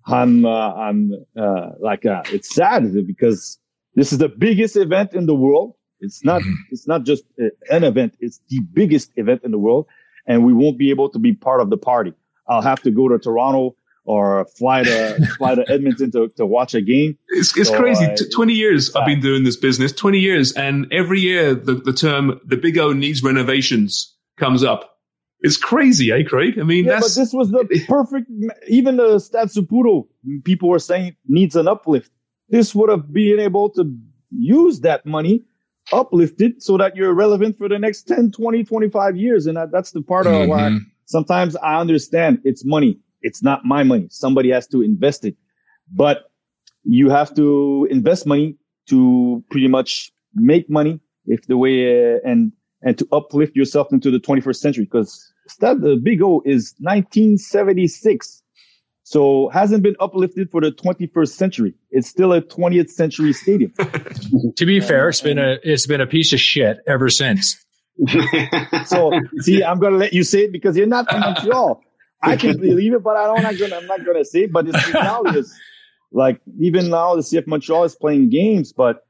I'm, 0.07 0.45
uh, 0.45 0.73
I'm, 0.73 1.13
uh, 1.39 1.69
like, 1.79 2.05
uh, 2.05 2.23
it's 2.27 2.53
sad 2.53 2.93
because 3.07 3.57
this 3.95 4.11
is 4.11 4.17
the 4.17 4.27
biggest 4.27 4.75
event 4.75 5.13
in 5.13 5.25
the 5.25 5.35
world. 5.35 5.75
It's 5.99 6.23
not, 6.23 6.41
mm-hmm. 6.41 6.53
it's 6.71 6.87
not 6.87 7.03
just 7.03 7.23
uh, 7.41 7.45
an 7.69 7.83
event. 7.83 8.15
It's 8.19 8.39
the 8.49 8.59
biggest 8.73 9.11
event 9.15 9.41
in 9.43 9.51
the 9.51 9.57
world. 9.57 9.87
And 10.27 10.43
we 10.43 10.53
won't 10.53 10.77
be 10.77 10.89
able 10.89 11.09
to 11.09 11.19
be 11.19 11.33
part 11.33 11.61
of 11.61 11.69
the 11.69 11.77
party. 11.77 12.13
I'll 12.47 12.61
have 12.61 12.81
to 12.83 12.91
go 12.91 13.07
to 13.07 13.19
Toronto 13.19 13.75
or 14.05 14.45
fly 14.57 14.83
to 14.83 15.27
fly 15.37 15.55
to 15.55 15.65
Edmonton 15.69 16.11
to, 16.11 16.29
to 16.37 16.45
watch 16.45 16.73
a 16.73 16.81
game. 16.81 17.17
It's, 17.29 17.57
it's 17.57 17.69
so, 17.69 17.79
crazy. 17.79 18.05
Uh, 18.05 18.15
Twenty 18.33 18.53
years 18.53 18.95
I've 18.95 19.05
been 19.05 19.19
doing 19.19 19.43
this 19.43 19.57
business. 19.57 19.91
Twenty 19.91 20.19
years, 20.19 20.53
and 20.53 20.91
every 20.91 21.19
year 21.19 21.53
the, 21.53 21.75
the 21.75 21.93
term 21.93 22.39
"the 22.45 22.57
Big 22.57 22.77
O 22.77 22.93
needs 22.93 23.23
renovations" 23.23 24.15
comes 24.37 24.63
up. 24.63 24.91
It's 25.41 25.57
crazy, 25.57 26.11
eh, 26.11 26.23
Craig? 26.23 26.57
I 26.59 26.63
mean, 26.63 26.85
yeah, 26.85 26.99
but 26.99 27.13
this 27.13 27.33
was 27.33 27.51
the 27.51 27.83
perfect. 27.87 28.29
Even 28.67 28.97
the 28.97 29.19
Stade 29.19 29.49
Saputo, 29.49 30.07
people 30.43 30.69
were 30.69 30.79
saying 30.79 31.15
needs 31.27 31.55
an 31.55 31.67
uplift. 31.67 32.11
This 32.49 32.73
would 32.73 32.89
have 32.89 33.11
been 33.11 33.39
able 33.39 33.69
to 33.71 33.95
use 34.31 34.81
that 34.81 35.05
money 35.05 35.43
uplifted 35.93 36.61
so 36.61 36.77
that 36.77 36.95
you're 36.95 37.13
relevant 37.13 37.57
for 37.57 37.69
the 37.69 37.79
next 37.79 38.03
10, 38.03 38.31
20, 38.31 38.63
25 38.63 39.15
years. 39.15 39.45
And 39.45 39.57
that, 39.57 39.71
that's 39.71 39.91
the 39.91 40.01
part 40.01 40.25
mm-hmm. 40.25 40.43
of 40.43 40.49
why 40.49 40.77
sometimes 41.05 41.55
I 41.57 41.79
understand 41.79 42.39
it's 42.43 42.65
money 42.65 42.99
it's 43.25 43.41
not 43.41 43.65
my 43.65 43.83
money. 43.83 44.07
Somebody 44.11 44.51
has 44.51 44.67
to 44.67 44.83
invest 44.83 45.25
it. 45.25 45.35
But 45.91 46.29
you 46.83 47.09
have 47.09 47.33
to 47.35 47.87
invest 47.89 48.27
money 48.27 48.55
to 48.87 49.43
pretty 49.49 49.67
much 49.67 50.11
make 50.35 50.69
money 50.69 50.99
if 51.25 51.47
the 51.47 51.57
way 51.57 52.15
uh, 52.15 52.19
and 52.23 52.51
and 52.83 52.97
to 52.99 53.07
uplift 53.11 53.55
yourself 53.55 53.91
into 53.91 54.11
the 54.11 54.19
21st 54.19 54.57
century 54.57 54.83
because 54.85 55.33
that 55.59 55.81
the 55.81 55.95
big 55.95 56.21
O 56.21 56.43
is 56.45 56.75
1976 56.79 58.43
so 59.07 59.49
hasn't 59.53 59.83
been 59.83 59.95
uplifted 59.99 60.49
for 60.51 60.59
the 60.59 60.71
21st 60.71 61.29
century 61.29 61.73
it's 61.91 62.09
still 62.09 62.33
a 62.33 62.41
20th 62.41 62.89
century 62.89 63.31
stadium 63.31 63.71
to 64.55 64.65
be 64.65 64.79
fair 64.79 65.07
it's 65.09 65.21
been 65.21 65.39
a 65.39 65.57
it's 65.63 65.85
been 65.85 66.01
a 66.01 66.07
piece 66.07 66.33
of 66.33 66.39
shit 66.39 66.79
ever 66.87 67.09
since 67.09 67.63
so 68.85 69.11
see 69.39 69.63
i'm 69.63 69.79
gonna 69.79 69.95
let 69.95 70.11
you 70.11 70.23
say 70.23 70.45
it 70.45 70.51
because 70.51 70.75
you're 70.75 70.87
not 70.87 71.09
from 71.09 71.21
montreal 71.21 71.81
I 72.25 72.35
can 72.35 72.57
believe 72.59 72.93
it, 72.93 73.03
but 73.03 73.15
I 73.15 73.27
don't. 73.27 73.37
I'm 73.37 73.43
not 73.43 73.59
gonna. 73.59 73.75
I'm 73.77 73.87
not 73.87 74.05
gonna 74.05 74.25
say. 74.25 74.43
It, 74.43 74.51
but 74.51 74.67
it's 74.67 74.93
reality 74.93 75.39
is 75.39 75.53
like 76.11 76.41
even 76.59 76.89
now 76.89 77.15
the 77.15 77.21
CF 77.21 77.47
Montreal 77.47 77.83
is 77.83 77.95
playing 77.95 78.29
games, 78.29 78.73
but 78.73 79.05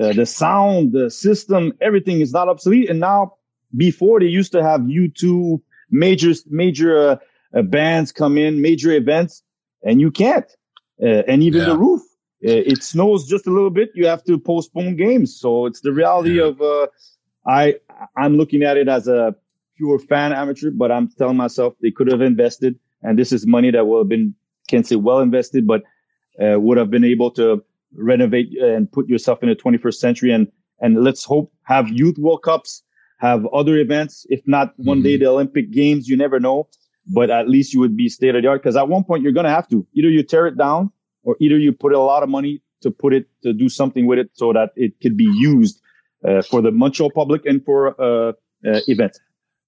uh, 0.00 0.12
the 0.12 0.26
sound, 0.26 0.92
the 0.92 1.10
system, 1.10 1.72
everything 1.80 2.20
is 2.20 2.32
not 2.32 2.48
obsolete. 2.48 2.90
And 2.90 3.00
now, 3.00 3.34
before 3.76 4.20
they 4.20 4.26
used 4.26 4.52
to 4.52 4.62
have 4.62 4.82
U2 4.82 5.60
major 5.90 6.32
major 6.48 7.10
uh, 7.10 7.16
uh, 7.56 7.62
bands 7.62 8.12
come 8.12 8.36
in, 8.36 8.60
major 8.60 8.92
events, 8.92 9.42
and 9.82 10.00
you 10.00 10.10
can't. 10.10 10.46
Uh, 11.02 11.22
and 11.28 11.42
even 11.42 11.60
yeah. 11.60 11.68
the 11.68 11.76
roof, 11.76 12.00
uh, 12.46 12.50
it 12.50 12.82
snows 12.82 13.26
just 13.26 13.46
a 13.46 13.50
little 13.50 13.70
bit. 13.70 13.90
You 13.94 14.06
have 14.06 14.24
to 14.24 14.38
postpone 14.38 14.96
games. 14.96 15.38
So 15.38 15.66
it's 15.66 15.80
the 15.80 15.92
reality 15.92 16.38
yeah. 16.38 16.44
of. 16.44 16.60
Uh, 16.60 16.86
I 17.46 17.76
I'm 18.16 18.36
looking 18.36 18.62
at 18.62 18.76
it 18.76 18.88
as 18.88 19.08
a 19.08 19.34
pure 19.76 19.98
fan 19.98 20.32
amateur, 20.32 20.70
but 20.70 20.90
I'm 20.90 21.08
telling 21.08 21.36
myself 21.36 21.74
they 21.80 21.90
could 21.90 22.10
have 22.10 22.20
invested, 22.20 22.78
and 23.02 23.18
this 23.18 23.32
is 23.32 23.46
money 23.46 23.70
that 23.70 23.86
would 23.86 23.98
have 23.98 24.08
been 24.08 24.34
can't 24.68 24.86
say 24.86 24.96
well 24.96 25.20
invested, 25.20 25.66
but 25.66 25.82
uh, 26.42 26.58
would 26.58 26.76
have 26.76 26.90
been 26.90 27.04
able 27.04 27.30
to 27.32 27.62
renovate 27.94 28.48
and 28.60 28.90
put 28.90 29.08
yourself 29.08 29.42
in 29.42 29.48
the 29.48 29.56
21st 29.56 29.94
century. 29.94 30.30
And 30.32 30.48
and 30.80 31.02
let's 31.02 31.24
hope 31.24 31.52
have 31.62 31.88
youth 31.88 32.18
World 32.18 32.42
Cups, 32.42 32.82
have 33.18 33.46
other 33.46 33.76
events. 33.76 34.26
If 34.28 34.42
not 34.46 34.74
one 34.76 34.98
mm-hmm. 34.98 35.04
day 35.04 35.16
the 35.18 35.26
Olympic 35.26 35.70
Games, 35.70 36.08
you 36.08 36.16
never 36.16 36.40
know. 36.40 36.68
But 37.06 37.30
at 37.30 37.48
least 37.48 37.72
you 37.72 37.80
would 37.80 37.96
be 37.96 38.08
state 38.08 38.34
of 38.34 38.42
the 38.42 38.48
art. 38.48 38.62
Because 38.62 38.76
at 38.76 38.88
one 38.88 39.04
point 39.04 39.22
you're 39.22 39.32
going 39.32 39.44
to 39.44 39.50
have 39.50 39.68
to 39.68 39.86
either 39.94 40.08
you 40.08 40.22
tear 40.22 40.46
it 40.46 40.56
down 40.56 40.90
or 41.22 41.36
either 41.40 41.58
you 41.58 41.72
put 41.72 41.92
a 41.92 41.98
lot 41.98 42.22
of 42.22 42.28
money 42.28 42.62
to 42.82 42.90
put 42.90 43.12
it 43.12 43.26
to 43.42 43.52
do 43.52 43.68
something 43.68 44.06
with 44.06 44.18
it 44.18 44.30
so 44.34 44.52
that 44.52 44.70
it 44.76 45.00
could 45.00 45.16
be 45.16 45.28
used 45.38 45.80
uh, 46.26 46.42
for 46.42 46.60
the 46.60 46.70
Montreal 46.70 47.10
public 47.10 47.44
and 47.46 47.64
for 47.64 48.00
uh, 48.00 48.32
uh, 48.66 48.80
events. 48.86 49.20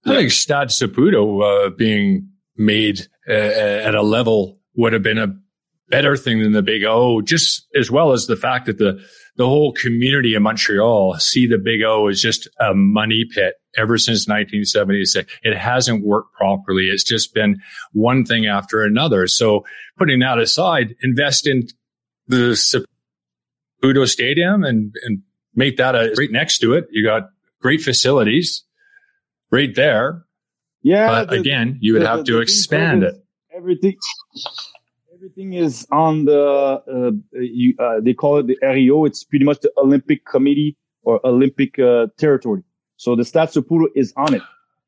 I 0.06 0.14
think 0.14 0.30
Stade 0.30 0.68
Saputo 0.68 1.66
uh, 1.66 1.70
being 1.70 2.28
made 2.56 3.06
uh, 3.28 3.32
at 3.32 3.94
a 3.94 4.02
level 4.02 4.58
would 4.76 4.92
have 4.92 5.02
been 5.02 5.18
a 5.18 5.36
better 5.88 6.16
thing 6.16 6.40
than 6.40 6.52
the 6.52 6.62
Big 6.62 6.84
O, 6.84 7.20
just 7.20 7.66
as 7.74 7.90
well 7.90 8.12
as 8.12 8.26
the 8.26 8.36
fact 8.36 8.66
that 8.66 8.78
the 8.78 9.04
the 9.36 9.46
whole 9.46 9.72
community 9.72 10.34
of 10.34 10.42
Montreal 10.42 11.14
see 11.18 11.46
the 11.46 11.58
Big 11.58 11.82
O 11.82 12.08
as 12.08 12.20
just 12.20 12.48
a 12.60 12.74
money 12.74 13.24
pit 13.24 13.54
ever 13.78 13.96
since 13.96 14.26
1976. 14.26 15.32
It 15.42 15.56
hasn't 15.56 16.04
worked 16.04 16.34
properly. 16.34 16.88
It's 16.88 17.04
just 17.04 17.32
been 17.32 17.60
one 17.92 18.24
thing 18.24 18.46
after 18.46 18.82
another. 18.82 19.26
So 19.26 19.64
putting 19.96 20.18
that 20.20 20.38
aside, 20.38 20.94
invest 21.02 21.46
in 21.46 21.68
the 22.26 22.56
Saputo 23.82 24.06
Stadium 24.06 24.64
and, 24.64 24.94
and 25.04 25.22
make 25.54 25.76
that 25.76 25.94
a 25.94 26.14
right 26.18 26.30
next 26.30 26.58
to 26.58 26.74
it. 26.74 26.86
You 26.90 27.04
got 27.04 27.30
great 27.60 27.80
facilities 27.80 28.64
right 29.50 29.74
there. 29.74 30.24
Yeah. 30.82 31.08
But 31.08 31.30
the, 31.30 31.36
again, 31.36 31.78
you 31.80 31.94
would 31.94 32.02
the, 32.02 32.08
have 32.08 32.18
the, 32.20 32.32
to 32.32 32.40
expand 32.40 33.02
it. 33.02 33.14
Everything, 33.54 33.96
everything 35.12 35.54
is 35.54 35.86
on 35.90 36.24
the, 36.24 36.82
uh, 36.86 37.10
you, 37.32 37.74
uh, 37.78 38.00
they 38.00 38.14
call 38.14 38.38
it 38.38 38.46
the 38.46 38.58
RIO. 38.62 39.04
It's 39.04 39.24
pretty 39.24 39.44
much 39.44 39.60
the 39.60 39.72
Olympic 39.76 40.24
committee 40.24 40.76
or 41.02 41.20
Olympic, 41.26 41.78
uh, 41.78 42.06
territory. 42.18 42.62
So 42.98 43.16
the 43.16 43.24
Stade 43.24 43.48
Saputo 43.48 43.86
is 43.94 44.12
on 44.16 44.34
it. 44.34 44.42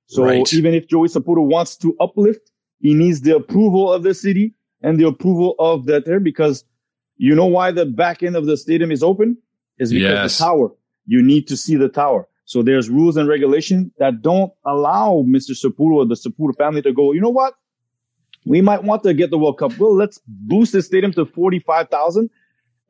So 0.07 0.25
right. 0.25 0.53
even 0.53 0.75
if 0.75 0.89
Joey 0.89 1.09
Saputo 1.09 1.45
wants 1.45 1.77
to 1.77 1.97
uplift, 2.01 2.51
he 2.81 2.93
needs 2.93 3.21
the 3.21 3.37
approval 3.37 3.93
of 3.93 4.03
the 4.03 4.13
city 4.13 4.53
and 4.83 4.99
the 4.99 5.07
approval 5.07 5.55
of 5.59 5.87
the 5.87 6.03
there 6.05 6.21
because 6.21 6.65
you 7.17 7.35
know 7.35 7.47
why 7.47 7.71
the 7.71 7.87
back 7.87 8.23
end 8.23 8.35
of 8.35 8.47
the 8.47 8.57
stadium 8.57 8.91
is 8.91 9.03
open? 9.03 9.39
Is 9.79 9.93
because 9.93 10.03
yes. 10.03 10.39
the 10.39 10.45
tower. 10.45 10.73
You 11.07 11.23
need 11.23 11.47
to 11.49 11.57
see 11.57 11.77
the 11.77 11.89
tower. 11.89 12.27
So 12.45 12.63
there's 12.63 12.91
rules 12.91 13.17
and 13.17 13.29
regulation 13.29 13.93
that 13.99 14.23
don't 14.23 14.53
allow 14.65 15.25
Mr. 15.27 15.53
Saputo 15.53 15.93
or 15.93 16.07
the 16.07 16.17
Saputo 16.17 16.57
family 16.57 16.83
to 16.83 16.93
go, 16.93 17.13
you 17.13 17.21
know 17.21 17.31
what? 17.31 17.55
We 18.45 18.61
might 18.61 18.83
want 18.83 19.05
to 19.05 19.15
get 19.15 19.31
the 19.31 19.39
World 19.39 19.59
Cup. 19.59 19.79
Well, 19.79 19.95
let's 19.95 20.21
boost 20.27 20.73
the 20.73 20.83
stadium 20.83 21.13
to 21.13 21.27
45,000. 21.27 22.29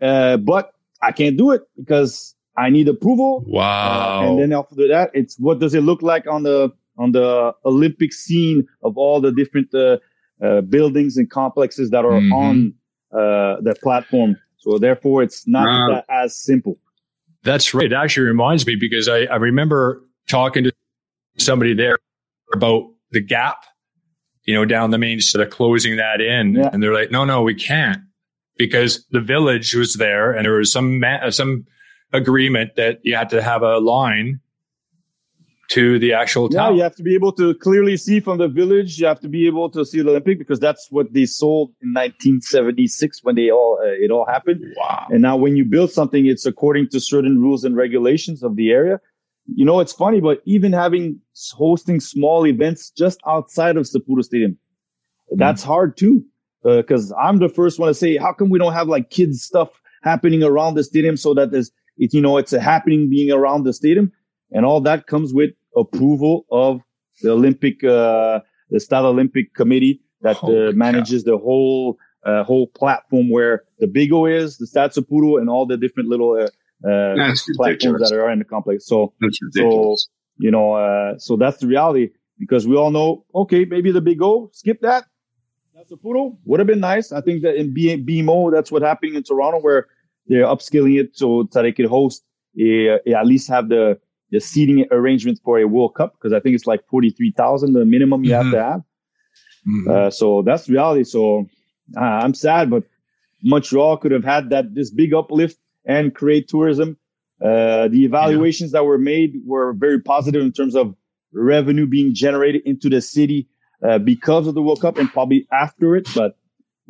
Uh, 0.01 0.39
but 0.39 0.73
I 1.03 1.13
can't 1.13 1.37
do 1.37 1.51
it 1.51 1.63
because 1.77 2.35
I 2.61 2.71
need 2.71 2.89
approval. 2.89 3.45
Wow. 3.47 4.23
Uh, 4.23 4.29
and 4.29 4.41
then 4.41 4.53
after 4.53 4.75
that, 4.89 5.11
it's 5.15 5.39
what 5.39 5.59
does 5.59 5.75
it 5.75 5.83
look 5.83 6.03
like 6.03 6.27
on 6.27 6.43
the, 6.43 6.73
on 6.99 7.13
the 7.13 7.53
Olympic 7.65 8.13
scene 8.13 8.67
of 8.83 8.99
all 8.99 9.21
the 9.21 9.33
different, 9.33 9.75
uh, 9.75 9.99
uh 10.43 10.61
buildings 10.63 11.17
and 11.17 11.31
complexes 11.31 11.91
that 11.91 12.05
are 12.05 12.21
mm-hmm. 12.21 12.33
on, 12.33 12.75
uh, 13.13 13.61
the 13.63 13.75
platform. 13.83 14.37
So 14.59 14.79
therefore, 14.79 15.23
it's 15.23 15.47
not 15.49 15.91
that 15.91 16.05
as 16.09 16.37
simple. 16.37 16.79
That's 17.43 17.73
right. 17.73 17.87
It 17.87 17.95
actually 17.95 18.27
reminds 18.27 18.67
me 18.67 18.77
because 18.77 19.09
I, 19.09 19.21
I 19.21 19.37
remember 19.37 20.03
talking 20.29 20.65
to 20.65 20.73
somebody 21.39 21.75
there 21.75 21.99
about 22.53 22.91
the 23.13 23.21
gap 23.23 23.65
you 24.45 24.55
know, 24.55 24.65
down 24.65 24.91
the 24.91 24.99
main, 24.99 25.21
so 25.21 25.39
they're 25.39 25.47
closing 25.47 25.97
that 25.97 26.21
in. 26.21 26.55
Yeah. 26.55 26.71
And 26.73 26.83
they're 26.83 26.95
like, 26.95 27.11
no, 27.11 27.25
no, 27.25 27.43
we 27.43 27.55
can't 27.55 28.01
because 28.57 29.07
the 29.11 29.21
village 29.21 29.75
was 29.75 29.95
there 29.95 30.33
and 30.33 30.45
there 30.45 30.55
was 30.55 30.73
some, 30.73 30.99
ma- 31.01 31.31
some 31.31 31.67
agreement 32.13 32.77
that 32.77 33.01
you 33.03 33.15
had 33.15 33.29
to 33.31 33.43
have 33.43 33.63
a 33.63 33.79
line 33.79 34.41
to 35.71 36.01
the 36.01 36.13
actual 36.13 36.49
town. 36.49 36.73
Yeah, 36.73 36.77
you 36.77 36.83
have 36.83 36.97
to 36.97 37.03
be 37.05 37.15
able 37.15 37.33
to 37.35 37.55
clearly 37.55 37.97
see 37.97 38.19
from 38.19 38.39
the 38.39 38.49
village. 38.49 38.99
You 38.99 39.07
have 39.07 39.21
to 39.21 39.29
be 39.29 39.47
able 39.47 39.71
to 39.71 39.85
see 39.85 40.03
the 40.03 40.11
Olympic 40.11 40.39
because 40.39 40.59
that's 40.59 40.89
what 40.91 41.13
they 41.13 41.27
sold 41.27 41.69
in 41.81 41.91
1976 41.95 43.21
when 43.23 43.37
they 43.37 43.51
all 43.51 43.79
uh, 43.81 43.87
it 43.87 44.11
all 44.11 44.27
happened. 44.27 44.65
Wow! 44.77 45.07
And 45.11 45.23
now 45.23 45.37
when 45.37 45.57
you 45.57 45.65
build 45.65 45.93
something, 45.93 46.27
it's 46.27 46.45
according 46.45 46.89
to 46.89 47.01
certain 47.01 47.41
rules 47.41 47.65
and 47.65 47.77
regulations 47.77 48.43
of 48.43 48.57
the 48.57 48.73
area 48.73 49.01
you 49.55 49.65
know, 49.65 49.81
it's 49.81 49.93
funny, 49.93 50.21
but 50.21 50.41
even 50.45 50.73
having 50.73 51.19
hosting 51.53 52.01
small 52.01 52.47
events 52.47 52.91
just 52.91 53.21
outside 53.27 53.77
of 53.77 53.85
Saputo 53.85 54.23
Stadium, 54.23 54.59
that's 55.37 55.63
mm. 55.63 55.67
hard 55.67 55.97
too. 55.97 56.25
Because 56.63 57.11
uh, 57.13 57.17
I'm 57.17 57.39
the 57.39 57.49
first 57.49 57.79
one 57.79 57.89
to 57.89 57.95
say, 57.95 58.17
how 58.17 58.33
come 58.33 58.51
we 58.51 58.59
don't 58.59 58.75
have 58.75 58.89
like 58.89 59.11
kids 59.11 59.43
stuff 59.43 59.71
happening 60.03 60.43
around 60.43 60.75
the 60.75 60.85
stadium 60.85 61.17
so 61.17 61.33
that 61.35 61.53
there's, 61.53 61.71
it, 62.01 62.15
you 62.15 62.21
know, 62.21 62.39
it's 62.39 62.53
a 62.53 62.61
happening 62.61 63.09
being 63.09 63.31
around 63.31 63.65
the 63.65 63.73
stadium, 63.73 64.11
and 64.51 64.65
all 64.65 64.81
that 64.81 65.07
comes 65.07 65.33
with 65.33 65.51
approval 65.77 66.47
of 66.51 66.81
the 67.23 67.31
Olympic, 67.31 67.85
uh, 67.85 68.41
the 68.71 68.81
Stade 68.81 69.05
Olympic 69.05 69.55
Committee 69.55 70.01
that 70.23 70.37
uh, 70.43 70.73
manages 70.75 71.25
the 71.25 71.39
whole 71.39 71.99
uh, 72.25 72.43
whole 72.45 72.67
platform 72.69 73.31
where 73.31 73.65
the 73.79 73.87
Big 73.87 74.13
O 74.13 74.27
is, 74.27 74.59
the 74.59 74.67
Stade 74.67 74.91
Saputo, 74.91 75.39
and 75.39 75.49
all 75.49 75.67
the 75.67 75.77
different 75.77 76.09
little 76.09 76.33
uh, 76.33 76.89
uh, 76.89 77.15
platforms 77.57 78.01
that 78.01 78.13
are 78.13 78.31
in 78.31 78.39
the 78.39 78.45
complex. 78.45 78.87
So, 78.87 79.13
so 79.53 79.97
you 80.39 80.51
know, 80.51 80.73
uh, 80.75 81.19
so 81.19 81.37
that's 81.37 81.59
the 81.59 81.67
reality 81.67 82.11
because 82.39 82.67
we 82.67 82.77
all 82.77 82.91
know, 82.91 83.25
okay, 83.35 83.67
maybe 83.67 83.93
the 83.93 84.01
big 84.01 84.23
O, 84.23 84.51
skip 84.55 84.81
that. 84.81 85.05
That's 85.75 85.93
a 85.93 85.97
poodle. 85.97 86.39
Would 86.47 86.61
have 86.61 86.67
been 86.67 86.81
nice. 86.81 87.13
I 87.13 87.21
think 87.21 87.43
that 87.43 87.57
in 87.57 87.73
B- 87.75 88.03
BMO, 88.03 88.51
that's 88.53 88.73
what 88.73 88.83
happened 88.83 89.17
in 89.17 89.23
Toronto 89.23 89.61
where 89.61 89.89
they're 90.27 90.45
upskilling 90.45 90.99
it 90.99 91.17
so 91.17 91.49
that 91.53 91.63
they 91.63 91.73
could 91.73 91.87
host 91.87 92.25
a, 92.59 92.99
a, 93.07 93.15
at 93.15 93.27
least 93.27 93.49
have 93.49 93.69
the, 93.69 93.99
the 94.31 94.41
seating 94.41 94.87
arrangement 94.91 95.41
for 95.45 95.59
a 95.59 95.65
World 95.67 95.95
Cup 95.95 96.15
because 96.15 96.33
I 96.33 96.41
think 96.41 96.55
it's 96.55 96.67
like 96.67 96.87
43,000, 96.89 97.73
the 97.73 97.85
minimum 97.85 98.25
you 98.25 98.33
mm-hmm. 98.33 98.43
have 98.45 98.53
to 98.53 98.63
have. 98.63 98.81
Mm-hmm. 99.69 99.91
Uh, 99.91 100.11
so 100.11 100.43
that's 100.43 100.69
reality. 100.69 101.05
So 101.05 101.47
uh, 101.97 102.01
I'm 102.01 102.35
sad, 102.35 102.71
but 102.71 102.85
Montreal 103.43 103.97
could 103.97 104.13
have 104.13 104.25
had 104.25 104.51
that, 104.51 104.75
this 104.75 104.91
big 104.91 105.15
uplift 105.15 105.59
and 105.85 106.15
create 106.15 106.49
tourism. 106.49 106.97
Uh, 107.43 107.89
the 107.89 108.05
evaluations 108.05 108.73
yeah. 108.73 108.81
that 108.81 108.85
were 108.85 108.99
made 108.99 109.41
were 109.47 109.73
very 109.73 110.01
positive 110.01 110.43
in 110.43 110.53
terms 110.53 110.77
of 110.77 110.95
revenue 111.33 111.87
being 111.87 112.15
generated 112.15 112.63
into 112.67 112.89
the 112.89 113.01
city 113.01 113.49
uh, 113.87 113.99
because 113.99 114.47
of 114.47 114.55
the 114.55 114.63
World 114.63 114.81
Cup 114.81 114.99
and 114.99 115.11
probably 115.11 115.47
after 115.53 115.97
it. 115.97 116.09
But 116.15 116.37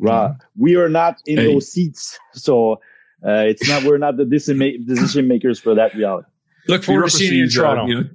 uh, 0.05 0.33
we 0.57 0.75
are 0.75 0.89
not 0.89 1.21
in 1.25 1.37
hey. 1.37 1.53
those 1.53 1.71
seats, 1.71 2.19
so 2.33 2.81
uh, 3.25 3.45
it's 3.47 3.67
not 3.67 3.83
we're 3.83 3.97
not 3.97 4.17
the 4.17 4.25
decision 4.25 5.27
makers 5.27 5.59
for 5.59 5.75
that 5.75 5.93
reality. 5.93 6.27
Look 6.67 6.83
forward 6.83 7.05
to 7.05 7.09
seeing 7.09 7.33
you 7.33 7.43
in 7.43 7.49
Toronto. 7.49 7.85
You 7.85 7.95
know? 7.95 8.09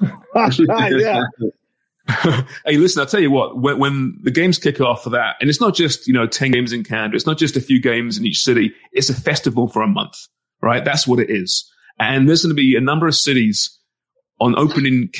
yeah. 0.98 1.22
hey, 2.64 2.76
listen, 2.78 3.00
I'll 3.00 3.06
tell 3.06 3.20
you 3.20 3.30
what, 3.30 3.60
when, 3.60 3.78
when, 3.78 4.18
the 4.22 4.30
games 4.30 4.58
kick 4.58 4.80
off 4.80 5.04
for 5.04 5.10
that, 5.10 5.36
and 5.40 5.50
it's 5.50 5.60
not 5.60 5.74
just, 5.74 6.06
you 6.06 6.14
know, 6.14 6.26
10 6.26 6.52
games 6.52 6.72
in 6.72 6.82
Canada, 6.82 7.14
it's 7.14 7.26
not 7.26 7.36
just 7.36 7.56
a 7.56 7.60
few 7.60 7.80
games 7.80 8.16
in 8.16 8.24
each 8.24 8.42
city, 8.42 8.72
it's 8.92 9.10
a 9.10 9.14
festival 9.14 9.68
for 9.68 9.82
a 9.82 9.86
month, 9.86 10.14
right? 10.62 10.84
That's 10.84 11.06
what 11.06 11.18
it 11.18 11.28
is. 11.28 11.70
And 11.98 12.26
there's 12.26 12.42
going 12.42 12.54
to 12.54 12.60
be 12.60 12.76
a 12.76 12.80
number 12.80 13.06
of 13.06 13.14
cities 13.14 13.78
on 14.40 14.58
opening 14.58 15.10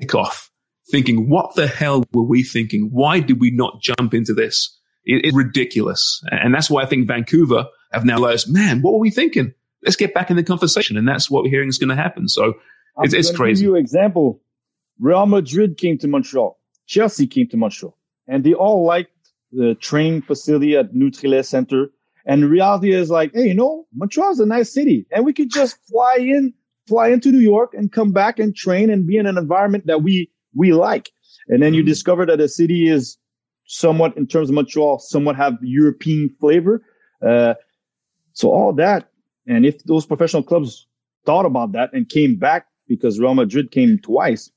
kickoff 0.00 0.48
thinking, 0.90 1.28
what 1.28 1.54
the 1.54 1.66
hell 1.66 2.04
were 2.14 2.22
we 2.22 2.42
thinking? 2.42 2.88
Why 2.92 3.20
did 3.20 3.40
we 3.40 3.50
not 3.50 3.82
jump 3.82 4.14
into 4.14 4.32
this? 4.32 4.74
It, 5.04 5.26
it's 5.26 5.36
ridiculous. 5.36 6.22
And 6.30 6.54
that's 6.54 6.70
why 6.70 6.82
I 6.82 6.86
think 6.86 7.06
Vancouver 7.06 7.66
have 7.92 8.04
now 8.04 8.16
realized, 8.16 8.52
man, 8.52 8.82
what 8.82 8.92
were 8.92 8.98
we 9.00 9.10
thinking? 9.10 9.54
Let's 9.82 9.96
get 9.96 10.14
back 10.14 10.30
in 10.30 10.36
the 10.36 10.42
conversation. 10.42 10.96
And 10.96 11.06
that's 11.06 11.30
what 11.30 11.42
we're 11.44 11.50
hearing 11.50 11.68
is 11.68 11.78
going 11.78 11.90
to 11.90 11.96
happen. 11.96 12.28
So 12.28 12.54
it's, 12.98 13.14
it's 13.14 13.30
crazy. 13.30 13.62
Give 13.62 13.70
you 13.70 13.76
example 13.76 14.40
Real 14.98 15.26
Madrid 15.26 15.78
came 15.78 15.98
to 15.98 16.08
Montreal. 16.08 16.58
Chelsea 16.86 17.26
came 17.26 17.48
to 17.48 17.56
Montreal. 17.56 17.96
And 18.26 18.44
they 18.44 18.54
all 18.54 18.84
liked 18.84 19.12
the 19.52 19.74
training 19.76 20.22
facility 20.22 20.76
at 20.76 20.92
Nutrilait 20.92 21.46
Center. 21.46 21.90
And 22.26 22.42
the 22.42 22.48
reality 22.48 22.92
is 22.92 23.10
like, 23.10 23.32
hey, 23.32 23.48
you 23.48 23.54
know, 23.54 23.86
Montreal's 23.94 24.40
a 24.40 24.46
nice 24.46 24.72
city. 24.72 25.06
And 25.12 25.24
we 25.24 25.32
could 25.32 25.50
just 25.50 25.78
fly 25.88 26.16
in, 26.18 26.52
fly 26.86 27.08
into 27.08 27.30
New 27.30 27.38
York 27.38 27.72
and 27.72 27.90
come 27.90 28.12
back 28.12 28.38
and 28.38 28.54
train 28.54 28.90
and 28.90 29.06
be 29.06 29.16
in 29.16 29.26
an 29.26 29.38
environment 29.38 29.86
that 29.86 30.02
we, 30.02 30.30
we 30.54 30.72
like. 30.72 31.10
And 31.48 31.62
then 31.62 31.72
you 31.72 31.82
mm-hmm. 31.82 31.88
discover 31.88 32.26
that 32.26 32.38
the 32.38 32.48
city 32.48 32.88
is 32.88 33.16
somewhat, 33.66 34.16
in 34.16 34.26
terms 34.26 34.50
of 34.50 34.54
Montreal, 34.54 34.98
somewhat 34.98 35.36
have 35.36 35.54
European 35.62 36.34
flavor. 36.40 36.82
Uh, 37.26 37.54
so 38.38 38.52
all 38.52 38.72
that. 38.72 39.10
And 39.48 39.66
if 39.66 39.82
those 39.84 40.06
professional 40.06 40.44
clubs 40.44 40.86
thought 41.26 41.44
about 41.44 41.72
that 41.72 41.92
and 41.92 42.08
came 42.08 42.36
back 42.36 42.66
because 42.86 43.18
Real 43.18 43.34
Madrid 43.34 43.72
came 43.72 43.98
twice, 43.98 44.48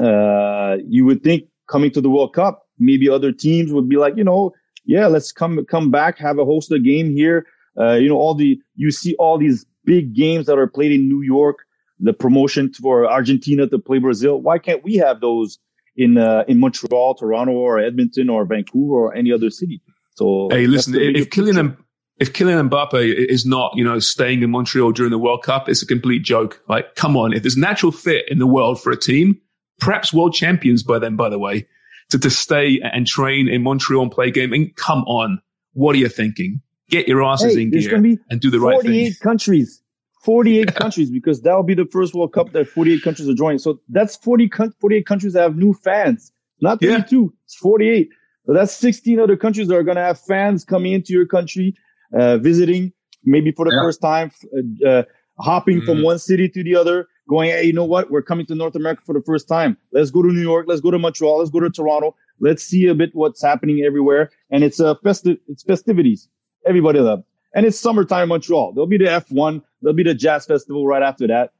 uh, 0.00 0.78
you 0.86 1.04
would 1.04 1.22
think 1.22 1.44
coming 1.68 1.90
to 1.90 2.00
the 2.00 2.08
World 2.08 2.32
Cup, 2.32 2.66
maybe 2.78 3.06
other 3.06 3.30
teams 3.30 3.74
would 3.74 3.90
be 3.90 3.96
like, 3.96 4.16
you 4.16 4.24
know, 4.24 4.52
yeah, 4.86 5.06
let's 5.06 5.32
come 5.32 5.62
come 5.66 5.90
back, 5.90 6.16
have 6.18 6.38
a 6.38 6.46
host 6.46 6.72
a 6.72 6.78
game 6.78 7.10
here. 7.10 7.46
Uh, 7.78 7.92
you 7.92 8.08
know, 8.08 8.16
all 8.16 8.34
the 8.34 8.58
you 8.74 8.90
see 8.90 9.14
all 9.16 9.36
these 9.36 9.66
big 9.84 10.14
games 10.14 10.46
that 10.46 10.58
are 10.58 10.66
played 10.66 10.92
in 10.92 11.06
New 11.06 11.20
York, 11.20 11.58
the 12.00 12.14
promotion 12.14 12.72
for 12.72 13.06
Argentina 13.06 13.66
to 13.66 13.78
play 13.78 13.98
Brazil. 13.98 14.40
Why 14.40 14.58
can't 14.58 14.82
we 14.82 14.94
have 14.94 15.20
those 15.20 15.58
in 15.94 16.16
uh, 16.16 16.44
in 16.48 16.58
Montreal, 16.58 17.16
Toronto, 17.16 17.52
or 17.52 17.78
Edmonton, 17.78 18.30
or 18.30 18.46
Vancouver, 18.46 18.94
or 18.94 19.14
any 19.14 19.30
other 19.30 19.50
city? 19.50 19.82
So 20.14 20.48
hey, 20.50 20.66
listen, 20.66 20.94
if 20.94 21.28
Kylian 21.28 21.76
if 22.20 22.32
Kylian 22.32 22.68
Mbappe 22.68 23.14
is 23.28 23.46
not, 23.46 23.72
you 23.76 23.84
know, 23.84 23.98
staying 23.98 24.42
in 24.42 24.50
Montreal 24.50 24.92
during 24.92 25.10
the 25.10 25.18
World 25.18 25.42
Cup, 25.42 25.68
it's 25.68 25.82
a 25.82 25.86
complete 25.86 26.22
joke. 26.24 26.62
Like, 26.68 26.94
come 26.96 27.16
on, 27.16 27.32
if 27.32 27.42
there's 27.42 27.56
natural 27.56 27.92
fit 27.92 28.24
in 28.28 28.38
the 28.38 28.46
world 28.46 28.80
for 28.80 28.90
a 28.90 28.96
team, 28.96 29.40
perhaps 29.80 30.12
world 30.12 30.34
champions 30.34 30.82
by 30.82 30.98
then, 30.98 31.16
by 31.16 31.28
the 31.28 31.38
way. 31.38 31.66
to, 32.10 32.18
to 32.18 32.30
stay 32.30 32.80
and 32.82 33.06
train 33.06 33.48
in 33.48 33.62
Montreal 33.62 34.02
and 34.02 34.10
play 34.10 34.30
game. 34.30 34.52
And 34.52 34.74
come 34.76 35.00
on, 35.04 35.40
what 35.74 35.94
are 35.94 35.98
you 35.98 36.08
thinking? 36.08 36.60
Get 36.90 37.06
your 37.06 37.22
asses 37.22 37.54
Hey, 37.54 37.62
in 37.62 37.70
gear 37.70 38.16
and 38.30 38.40
do 38.40 38.50
the 38.50 38.58
right 38.60 38.80
thing. 38.80 38.90
48 38.90 39.20
countries. 39.20 39.82
48 40.24 40.74
countries 40.82 41.10
because 41.10 41.42
that'll 41.42 41.62
be 41.62 41.74
the 41.74 41.84
first 41.92 42.14
World 42.14 42.32
Cup 42.32 42.52
that 42.52 42.66
48 42.68 43.02
countries 43.02 43.28
are 43.28 43.34
joining. 43.34 43.58
So 43.58 43.80
that's 43.90 44.16
40 44.16 44.48
coun- 44.48 44.72
48 44.80 45.06
countries 45.06 45.32
that 45.34 45.42
have 45.42 45.56
new 45.56 45.74
fans. 45.74 46.32
Not 46.60 46.78
Yeah. 46.80 46.96
32, 46.96 47.32
it's 47.44 47.54
48. 47.56 48.08
So 48.46 48.54
that's 48.54 48.72
16 48.72 49.20
other 49.20 49.36
countries 49.36 49.68
that 49.68 49.76
are 49.76 49.82
going 49.82 49.96
to 49.98 50.02
have 50.02 50.18
fans 50.18 50.64
coming 50.64 50.92
into 50.94 51.12
your 51.12 51.26
country, 51.26 51.74
visiting 52.12 52.92
maybe 53.24 53.50
for 53.52 53.64
the 53.66 53.72
Yeah. 53.72 53.82
first 53.82 54.00
time, 54.00 54.30
uh, 54.56 54.88
uh, 54.88 55.02
hopping 55.40 55.80
from 55.82 55.98
Mhm. 55.98 56.04
one 56.04 56.18
city 56.18 56.48
to 56.48 56.62
the 56.64 56.74
other, 56.74 57.06
going, 57.28 57.50
Hey, 57.50 57.64
you 57.64 57.72
know 57.72 57.84
what? 57.84 58.10
We're 58.10 58.22
coming 58.22 58.46
to 58.46 58.54
North 58.54 58.74
America 58.76 59.02
for 59.04 59.12
the 59.12 59.20
first 59.22 59.48
time. 59.48 59.76
Let's 59.92 60.10
go 60.10 60.22
to 60.22 60.28
New 60.28 60.40
York. 60.40 60.66
Let's 60.68 60.80
go 60.80 60.90
to 60.90 60.98
Montreal. 60.98 61.38
Let's 61.38 61.50
go 61.50 61.60
to 61.60 61.70
Toronto. 61.70 62.14
Let's 62.40 62.62
see 62.62 62.86
a 62.86 62.94
bit 62.94 63.10
what's 63.14 63.42
happening 63.42 63.82
everywhere. 63.84 64.30
And 64.50 64.64
it's 64.64 64.80
a 64.80 64.94
festive, 65.02 65.38
it's 65.48 65.62
festivities. 65.62 66.28
Everybody 66.66 67.00
loves. 67.00 67.24
And 67.54 67.66
it's 67.66 67.78
summertime 67.78 68.24
in 68.24 68.28
Montreal. 68.30 68.72
There'll 68.72 68.86
be 68.86 68.98
the 68.98 69.06
F1. 69.06 69.62
There'll 69.82 69.94
be 69.96 70.02
the 70.04 70.14
jazz 70.14 70.46
festival 70.46 70.86
right 70.86 71.02
after 71.02 71.26
that. 71.26 71.52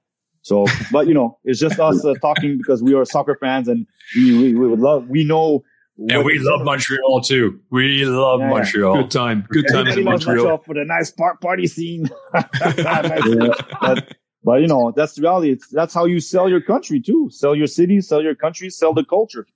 So, 0.42 0.66
but 0.92 1.06
you 1.08 1.14
know, 1.14 1.38
it's 1.44 1.58
just 1.58 1.78
us 1.78 2.04
uh, 2.04 2.14
talking 2.22 2.56
because 2.56 2.82
we 2.82 2.94
are 2.94 3.04
soccer 3.04 3.36
fans 3.40 3.68
and 3.68 3.86
we, 4.16 4.32
we, 4.32 4.54
we 4.54 4.68
would 4.68 4.80
love, 4.80 5.08
we 5.08 5.24
know. 5.24 5.64
And 5.98 6.24
we 6.24 6.38
love 6.38 6.64
Montreal 6.64 7.22
too. 7.22 7.60
We 7.70 8.04
love 8.04 8.40
Yeah, 8.40 8.46
yeah. 8.46 8.54
Montreal. 8.54 9.02
Good 9.02 9.10
time. 9.10 9.46
Good 9.48 9.66
times 9.68 9.90
Everybody 9.90 10.00
in 10.00 10.06
loves 10.06 10.26
Montreal. 10.26 10.58
for 10.58 10.74
the 10.74 10.84
nice 10.84 11.10
par- 11.10 11.36
party 11.38 11.66
scene. 11.66 12.08
but, 12.32 12.56
but, 14.44 14.60
you 14.60 14.68
know, 14.68 14.92
that's 14.94 15.14
the 15.14 15.22
reality. 15.22 15.50
It's, 15.50 15.68
that's 15.68 15.92
how 15.92 16.04
you 16.04 16.20
sell 16.20 16.48
your 16.48 16.60
country 16.60 17.00
too. 17.00 17.28
Sell 17.32 17.54
your 17.54 17.66
city, 17.66 18.00
sell 18.00 18.22
your 18.22 18.36
country, 18.36 18.70
sell 18.70 18.94
the 18.94 19.04
culture. 19.04 19.46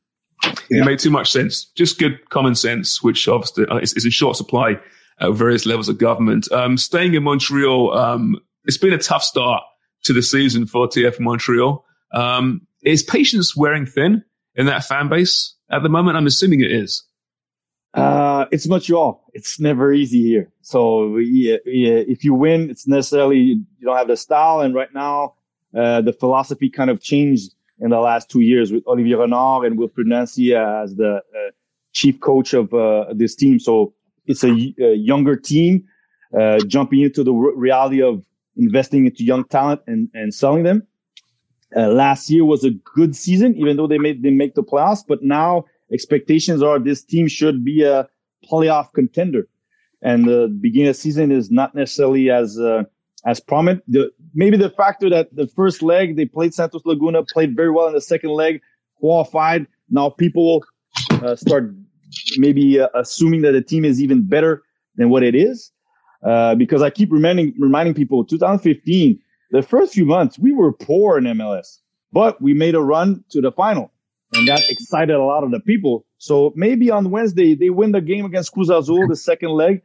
It 0.69 0.85
made 0.85 0.99
too 0.99 1.11
much 1.11 1.31
sense. 1.31 1.67
Just 1.77 2.01
good 2.01 2.29
common 2.31 2.57
sense, 2.57 3.03
which 3.03 3.29
obviously 3.29 3.67
uh, 3.67 3.77
is, 3.77 3.93
is 3.95 4.05
in 4.05 4.11
short 4.11 4.37
supply 4.37 4.81
at 5.21 5.33
various 5.35 5.65
levels 5.67 5.89
of 5.89 5.99
government. 5.99 6.51
Um, 6.51 6.77
staying 6.77 7.15
in 7.15 7.23
Montreal, 7.23 7.97
um, 7.97 8.37
it's 8.65 8.79
been 8.79 8.93
a 8.93 8.99
tough 8.99 9.23
start 9.23 9.63
to 10.05 10.13
the 10.13 10.23
season 10.23 10.67
for 10.67 10.89
CF 10.89 11.21
Montreal. 11.21 11.85
Um, 12.13 12.67
is 12.83 13.05
patience 13.05 13.57
wearing 13.57 13.87
thin 13.87 14.25
in 14.57 14.67
that 14.67 14.85
fan 14.85 15.09
base 15.09 15.55
at 15.73 15.83
the 15.83 15.89
moment? 15.89 16.17
I'm 16.17 16.27
assuming 16.27 16.61
it 16.61 16.71
is. 16.71 17.05
Uh, 17.95 18.47
it's 18.51 18.67
Montreal. 18.67 19.23
It's 19.35 19.61
never 19.61 19.93
easy 19.93 20.23
here. 20.23 20.51
So 20.63 21.17
yeah, 21.19 21.57
yeah, 21.67 22.03
if 22.09 22.25
you 22.25 22.33
win, 22.33 22.71
it's 22.71 22.89
necessarily 22.89 23.39
you 23.39 23.65
don't 23.83 23.97
have 23.97 24.09
the 24.09 24.17
style. 24.17 24.61
And 24.61 24.75
right 24.75 24.93
now, 24.95 25.35
uh, 25.77 26.01
the 26.01 26.13
philosophy 26.13 26.71
kind 26.71 26.91
of 26.91 27.03
changed 27.03 27.55
in 27.81 27.91
the 27.91 28.01
last 28.01 28.31
two 28.31 28.41
years 28.41 28.73
with 28.73 28.87
Olivier 28.87 29.17
Renard 29.17 29.67
and 29.67 29.79
Wilfried 29.79 30.07
Nancy 30.07 30.55
as 30.55 30.95
the 30.95 31.17
uh, 31.17 31.51
chief 31.93 32.21
coach 32.21 32.55
of 32.55 32.73
uh, 32.73 33.07
this 33.15 33.35
team. 33.35 33.59
So 33.59 33.93
it's 34.27 34.45
a, 34.45 34.75
a 34.79 34.95
younger 34.95 35.37
team 35.37 35.85
uh, 36.39 36.61
jumping 36.67 37.01
into 37.01 37.23
the 37.25 37.33
reality 37.33 38.01
of 38.03 38.25
investing 38.57 39.07
into 39.07 39.25
young 39.25 39.45
talent 39.45 39.81
and, 39.87 40.09
and 40.15 40.33
selling 40.33 40.63
them. 40.63 40.87
Uh, 41.77 41.89
last 41.89 42.31
year 42.31 42.45
was 42.45 42.65
a 42.65 42.71
good 42.95 43.17
season, 43.17 43.57
even 43.57 43.77
though 43.77 43.87
they 43.87 43.99
made 43.99 44.23
they 44.23 44.31
make 44.31 44.55
the 44.55 44.63
playoffs. 44.63 45.05
But 45.07 45.23
now 45.23 45.65
expectations 45.93 46.63
are 46.63 46.79
this 46.79 47.03
team 47.03 47.29
should 47.29 47.65
be 47.65 47.83
a 47.83 48.09
playoff 48.51 48.93
contender, 48.93 49.49
and 50.03 50.27
the 50.27 50.49
beginning 50.61 50.89
of 50.89 50.97
the 50.97 51.01
season 51.01 51.33
is 51.33 51.51
not 51.51 51.75
necessarily 51.75 52.31
as 52.31 52.59
uh, 52.59 52.83
as 53.25 53.41
prominent. 53.41 53.83
The, 53.89 54.11
maybe 54.35 54.57
the 54.57 54.71
factor 54.71 55.09
that 55.11 55.35
the 55.35 55.47
first 55.47 55.83
leg 55.83 56.17
they 56.17 56.27
played 56.27 56.53
Santos 56.55 56.83
Laguna, 56.85 57.25
played 57.33 57.57
very 57.57 57.71
well 57.71 57.87
in 57.87 57.95
the 57.95 58.01
second 58.01 58.31
leg, 58.31 58.61
qualified. 58.97 59.67
Now 59.89 60.11
people 60.11 60.65
uh, 61.11 61.37
start 61.37 61.75
maybe 62.37 62.81
uh, 62.81 62.89
assuming 62.95 63.43
that 63.43 63.53
the 63.53 63.63
team 63.63 63.85
is 63.85 64.03
even 64.03 64.27
better 64.27 64.63
than 64.97 65.09
what 65.09 65.23
it 65.23 65.35
is, 65.35 65.73
uh, 66.27 66.55
because 66.55 66.83
I 66.83 66.91
keep 66.91 67.11
reminding 67.11 67.55
reminding 67.59 67.95
people 67.95 68.25
2015 68.25 69.19
the 69.53 69.63
first 69.63 69.93
few 69.93 70.05
months 70.07 70.39
we 70.39 70.51
were 70.51 70.73
poor 70.73 71.19
in 71.19 71.25
MLS, 71.25 71.79
but 72.11 72.41
we 72.43 72.55
made 72.55 72.75
a 72.75 72.81
run 72.81 73.23
to 73.31 73.41
the 73.41 73.53
final, 73.53 73.93
and 74.33 74.49
that 74.49 74.63
excited 74.69 75.15
a 75.15 75.23
lot 75.23 75.45
of 75.45 75.51
the 75.51 75.61
people. 75.61 76.05
So 76.19 76.53
maybe 76.57 76.91
on 76.91 77.11
Wednesday 77.11 77.55
they 77.55 77.71
win 77.71 77.93
the 77.93 78.01
game 78.01 78.25
against 78.25 78.53
Cruz 78.53 78.71
Azul, 78.71 79.07
the 79.07 79.17
second 79.17 79.51
leg. 79.51 79.83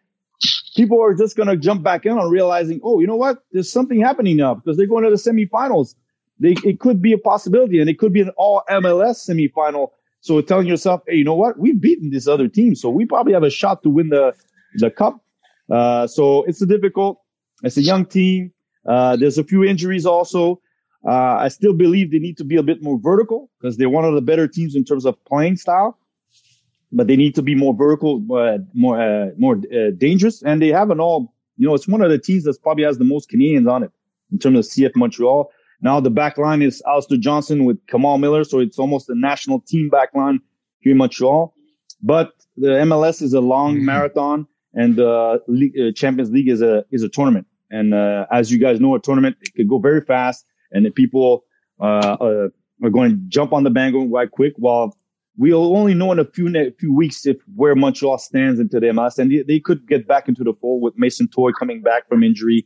People 0.75 1.01
are 1.03 1.13
just 1.13 1.35
gonna 1.35 1.57
jump 1.57 1.83
back 1.83 2.05
in 2.05 2.13
on 2.13 2.31
realizing, 2.31 2.79
oh, 2.83 2.99
you 2.99 3.07
know 3.07 3.15
what? 3.15 3.43
There's 3.51 3.71
something 3.71 3.99
happening 3.99 4.37
now 4.37 4.55
because 4.55 4.77
they're 4.77 4.87
going 4.87 5.03
to 5.03 5.09
the 5.09 5.15
semifinals. 5.17 5.95
They, 6.39 6.55
it 6.63 6.79
could 6.79 7.01
be 7.01 7.13
a 7.13 7.17
possibility, 7.17 7.79
and 7.79 7.89
it 7.89 7.99
could 7.99 8.13
be 8.13 8.21
an 8.21 8.29
all 8.37 8.63
MLS 8.69 9.27
semifinal. 9.27 9.89
So 10.21 10.39
telling 10.41 10.67
yourself, 10.67 11.01
hey, 11.07 11.15
you 11.15 11.23
know 11.23 11.35
what? 11.35 11.59
We've 11.59 11.79
beaten 11.79 12.11
this 12.11 12.27
other 12.27 12.47
team, 12.47 12.75
so 12.75 12.89
we 12.89 13.05
probably 13.05 13.33
have 13.33 13.43
a 13.43 13.49
shot 13.49 13.83
to 13.83 13.89
win 13.89 14.09
the 14.09 14.33
the 14.75 14.91
cup. 14.91 15.19
Uh, 15.69 16.07
so 16.07 16.43
it's 16.43 16.61
a 16.61 16.65
difficult. 16.65 17.21
It's 17.63 17.77
a 17.77 17.81
young 17.81 18.05
team. 18.05 18.53
Uh, 18.87 19.15
there's 19.15 19.37
a 19.37 19.43
few 19.43 19.63
injuries 19.63 20.05
also. 20.05 20.61
Uh, 21.05 21.37
I 21.39 21.47
still 21.49 21.73
believe 21.73 22.11
they 22.11 22.19
need 22.19 22.37
to 22.37 22.43
be 22.43 22.55
a 22.55 22.63
bit 22.63 22.81
more 22.81 22.99
vertical 22.99 23.49
because 23.59 23.77
they're 23.77 23.89
one 23.89 24.05
of 24.05 24.15
the 24.15 24.21
better 24.21 24.47
teams 24.47 24.75
in 24.75 24.83
terms 24.83 25.05
of 25.05 25.23
playing 25.25 25.57
style, 25.57 25.97
but 26.91 27.07
they 27.07 27.15
need 27.15 27.35
to 27.35 27.41
be 27.41 27.55
more 27.55 27.73
vertical, 27.73 28.23
uh, 28.35 28.57
more, 28.73 29.01
uh, 29.01 29.29
more 29.37 29.57
uh, 29.57 29.91
dangerous. 29.97 30.41
And 30.41 30.61
they 30.61 30.69
have 30.69 30.89
an 30.89 30.99
all, 30.99 31.33
you 31.57 31.67
know, 31.67 31.75
it's 31.75 31.87
one 31.87 32.01
of 32.01 32.09
the 32.09 32.17
teams 32.17 32.43
that 32.43 32.61
probably 32.61 32.83
has 32.83 32.97
the 32.97 33.05
most 33.05 33.29
Canadians 33.29 33.67
on 33.67 33.83
it 33.83 33.91
in 34.31 34.39
terms 34.39 34.57
of 34.57 34.65
CF 34.65 34.95
Montreal. 34.95 35.51
Now 35.81 35.99
the 35.99 36.09
back 36.09 36.37
line 36.37 36.61
is 36.61 36.81
Alistair 36.87 37.17
Johnston 37.17 37.65
with 37.65 37.77
Kamal 37.87 38.17
Miller. 38.17 38.43
So 38.43 38.59
it's 38.59 38.79
almost 38.79 39.09
a 39.09 39.15
national 39.15 39.61
team 39.61 39.89
back 39.89 40.13
line 40.15 40.39
here 40.79 40.91
in 40.91 40.97
Montreal. 40.97 41.53
But 42.01 42.33
the 42.57 42.67
MLS 42.67 43.21
is 43.21 43.33
a 43.33 43.41
long 43.41 43.83
marathon 43.85 44.47
and 44.73 44.95
the 44.95 45.41
league, 45.47 45.73
uh, 45.79 45.91
Champions 45.93 46.31
League 46.31 46.49
is 46.49 46.61
a, 46.61 46.83
is 46.91 47.03
a 47.03 47.09
tournament. 47.09 47.47
And, 47.69 47.93
uh, 47.93 48.25
as 48.31 48.51
you 48.51 48.59
guys 48.59 48.79
know, 48.79 48.95
a 48.95 48.99
tournament, 48.99 49.37
it 49.41 49.53
could 49.55 49.67
go 49.67 49.79
very 49.79 50.01
fast 50.01 50.45
and 50.71 50.85
the 50.85 50.91
people, 50.91 51.43
uh, 51.79 52.17
uh, 52.19 52.47
are 52.83 52.89
going 52.89 53.11
to 53.11 53.17
jump 53.27 53.53
on 53.53 53.63
the 53.63 53.69
bandwagon 53.69 54.09
quite 54.09 54.31
quick. 54.31 54.53
While 54.57 54.95
we'll 55.37 55.75
only 55.75 55.93
know 55.93 56.11
in 56.11 56.19
a 56.19 56.25
few 56.25 56.49
ne- 56.49 56.71
few 56.71 56.93
weeks 56.93 57.25
if 57.25 57.37
where 57.55 57.75
Montreal 57.75 58.17
stands 58.17 58.59
into 58.59 58.79
the 58.79 58.87
MLS, 58.87 59.17
and 59.19 59.31
they, 59.31 59.43
they 59.43 59.59
could 59.59 59.87
get 59.87 60.07
back 60.07 60.27
into 60.27 60.43
the 60.43 60.53
fold 60.61 60.81
with 60.81 60.93
Mason 60.97 61.27
Toye 61.27 61.51
coming 61.53 61.81
back 61.81 62.07
from 62.09 62.23
injury, 62.23 62.65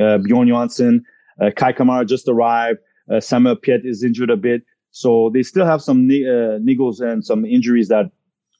uh, 0.00 0.18
Bjorn 0.18 0.48
Johnsen, 0.48 1.00
uh, 1.40 1.50
Kei 1.56 1.72
Kamara 1.72 2.06
just 2.06 2.28
arrived, 2.28 2.78
uh, 3.12 3.20
Samuel 3.20 3.56
Piette 3.56 3.84
is 3.84 4.02
injured 4.02 4.30
a 4.30 4.36
bit, 4.36 4.62
so 4.90 5.30
they 5.32 5.42
still 5.42 5.66
have 5.66 5.82
some 5.82 6.06
ni- 6.06 6.26
uh, 6.26 6.58
niggles 6.58 7.00
and 7.00 7.24
some 7.24 7.44
injuries 7.44 7.88
that 7.88 8.10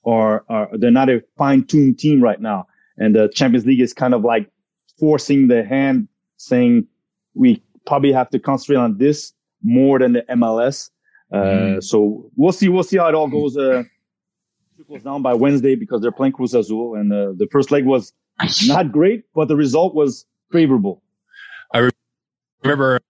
are 0.05 0.45
are 0.49 0.69
they're 0.79 0.91
not 0.91 1.09
a 1.11 1.23
fine 1.37 1.65
tuned 1.65 1.99
team 1.99 2.23
right 2.23 2.41
now, 2.41 2.67
and 2.99 3.15
the 3.15 3.29
Champions 3.35 3.67
League 3.67 3.81
is 3.81 3.93
kind 3.93 4.15
of 4.15 4.23
like 4.23 4.51
forcing 4.99 5.49
the 5.49 5.65
hand, 5.65 6.09
saying 6.37 6.87
we 7.35 7.63
probably 7.87 8.13
have 8.13 8.31
to 8.31 8.39
concentrate 8.39 8.77
on 8.77 8.99
this 8.99 9.33
more 9.63 9.99
than 9.99 10.13
the 10.15 10.23
MLS. 10.31 10.91
Uh, 11.33 11.81
so 11.81 12.31
we'll 12.37 12.53
see. 12.53 12.69
We'll 12.69 12.85
see 12.85 12.99
how 12.99 13.09
it 13.09 13.15
all 13.15 13.29
goes. 13.29 13.57
Uh, 13.57 13.83
trickles 14.77 15.03
down 15.03 15.23
by 15.23 15.35
Wednesday 15.35 15.75
because 15.75 16.01
they're 16.01 16.13
playing 16.13 16.33
Cruz 16.33 16.55
Azul, 16.55 16.95
and 16.95 17.13
uh, 17.13 17.33
the 17.37 17.49
first 17.51 17.71
leg 17.71 17.85
was 17.85 18.13
not 18.67 18.93
great, 18.93 19.25
but 19.35 19.49
the 19.49 19.57
result 19.57 19.95
was 19.95 20.25
favorable. 20.53 21.03
I 21.73 21.91
remember 22.63 23.01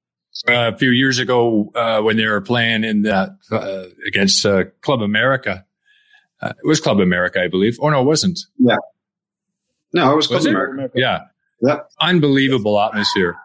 uh, 0.49 0.73
a 0.75 0.77
few 0.77 0.91
years 0.91 1.19
ago 1.19 1.71
uh, 1.75 2.01
when 2.03 2.17
they 2.17 2.27
were 2.27 2.41
playing 2.41 2.85
in 2.85 3.03
that 3.03 3.31
uh, 3.51 3.85
against 4.07 4.45
uh, 4.47 4.65
Club 4.81 5.03
America. 5.03 5.65
Uh, 6.41 6.51
it 6.51 6.67
was 6.67 6.81
Club 6.81 7.01
America, 7.01 7.43
I 7.43 7.49
believe. 7.49 7.79
Oh 7.81 7.89
no, 7.89 8.01
it 8.01 8.05
wasn't. 8.05 8.39
Yeah. 8.59 8.77
No, 9.93 10.13
it 10.13 10.17
was, 10.17 10.29
Was 10.29 10.45
Club 10.45 10.47
it? 10.47 10.51
America. 10.57 10.91
Yeah, 10.95 11.21
Yeah. 11.63 11.79
unbelievable 12.01 12.79
atmosphere, 12.81 13.37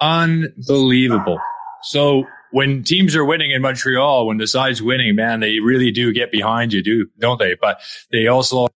unbelievable. 0.00 1.38
So 1.82 2.24
when 2.50 2.82
teams 2.82 3.14
are 3.14 3.24
winning 3.24 3.50
in 3.50 3.62
Montreal, 3.62 4.26
when 4.26 4.38
the 4.38 4.46
side's 4.46 4.82
winning, 4.82 5.14
man, 5.14 5.40
they 5.40 5.60
really 5.60 5.90
do 5.90 6.12
get 6.12 6.32
behind 6.32 6.72
you, 6.72 6.82
do 6.82 7.06
don't 7.18 7.38
they? 7.38 7.56
But 7.60 7.80
they 8.10 8.26
also 8.26 8.68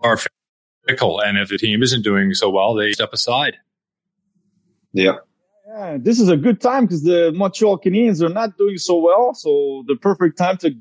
are 0.00 0.18
fickle, 0.86 1.20
and 1.20 1.38
if 1.38 1.48
the 1.48 1.58
team 1.58 1.82
isn't 1.82 2.02
doing 2.02 2.34
so 2.34 2.50
well, 2.50 2.74
they 2.74 2.92
step 2.92 3.12
aside. 3.12 3.56
Yeah. 4.92 5.16
Yeah, 5.68 5.98
this 6.00 6.18
is 6.18 6.28
a 6.28 6.36
good 6.36 6.60
time 6.60 6.86
because 6.86 7.02
the 7.02 7.30
Montreal 7.32 7.78
Canadiens 7.78 8.22
are 8.22 8.32
not 8.32 8.56
doing 8.56 8.78
so 8.78 8.98
well. 8.98 9.34
So 9.34 9.84
the 9.86 9.96
perfect 9.96 10.38
time 10.38 10.56
to 10.58 10.74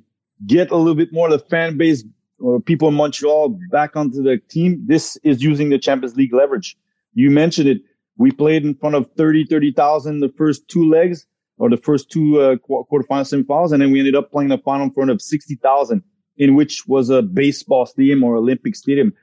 get 0.46 0.72
a 0.72 0.78
little 0.78 0.96
bit 0.96 1.12
more 1.12 1.28
of 1.28 1.34
the 1.34 1.46
fan 1.48 1.78
base 1.78 2.04
or 2.40 2.62
people 2.62 2.88
in 2.88 2.94
Montreal 2.94 3.60
back 3.70 3.96
onto 3.96 4.24
the 4.24 4.38
team. 4.50 4.84
This 4.88 5.18
is 5.24 5.44
using 5.44 5.70
the 5.70 5.78
Champions 5.78 6.16
League 6.16 6.34
leverage. 6.34 6.78
You 7.14 7.32
mentioned 7.32 7.68
it. 7.68 7.82
We 8.18 8.32
played 8.32 8.66
in 8.66 8.76
front 8.76 8.96
of 8.96 9.10
30, 9.16 9.46
30,000 9.46 10.20
the 10.20 10.30
first 10.38 10.68
two 10.68 10.90
legs 10.90 11.26
or 11.58 11.70
the 11.70 11.78
first 11.78 12.10
two 12.12 12.40
uh, 12.40 12.56
qu- 12.58 12.86
quarterfinals, 12.92 13.34
semifinals. 13.34 13.72
And 13.72 13.82
then 13.82 13.92
we 13.92 14.00
ended 14.00 14.16
up 14.16 14.32
playing 14.32 14.50
the 14.50 14.58
final 14.58 14.86
in 14.86 14.92
front 14.92 15.12
of 15.12 15.22
60,000 15.22 16.04
in 16.38 16.56
which 16.56 16.88
was 16.88 17.10
a 17.10 17.22
baseball 17.22 17.86
stadium 17.86 18.24
or 18.24 18.36
Olympic 18.36 18.76
stadium. 18.76 19.14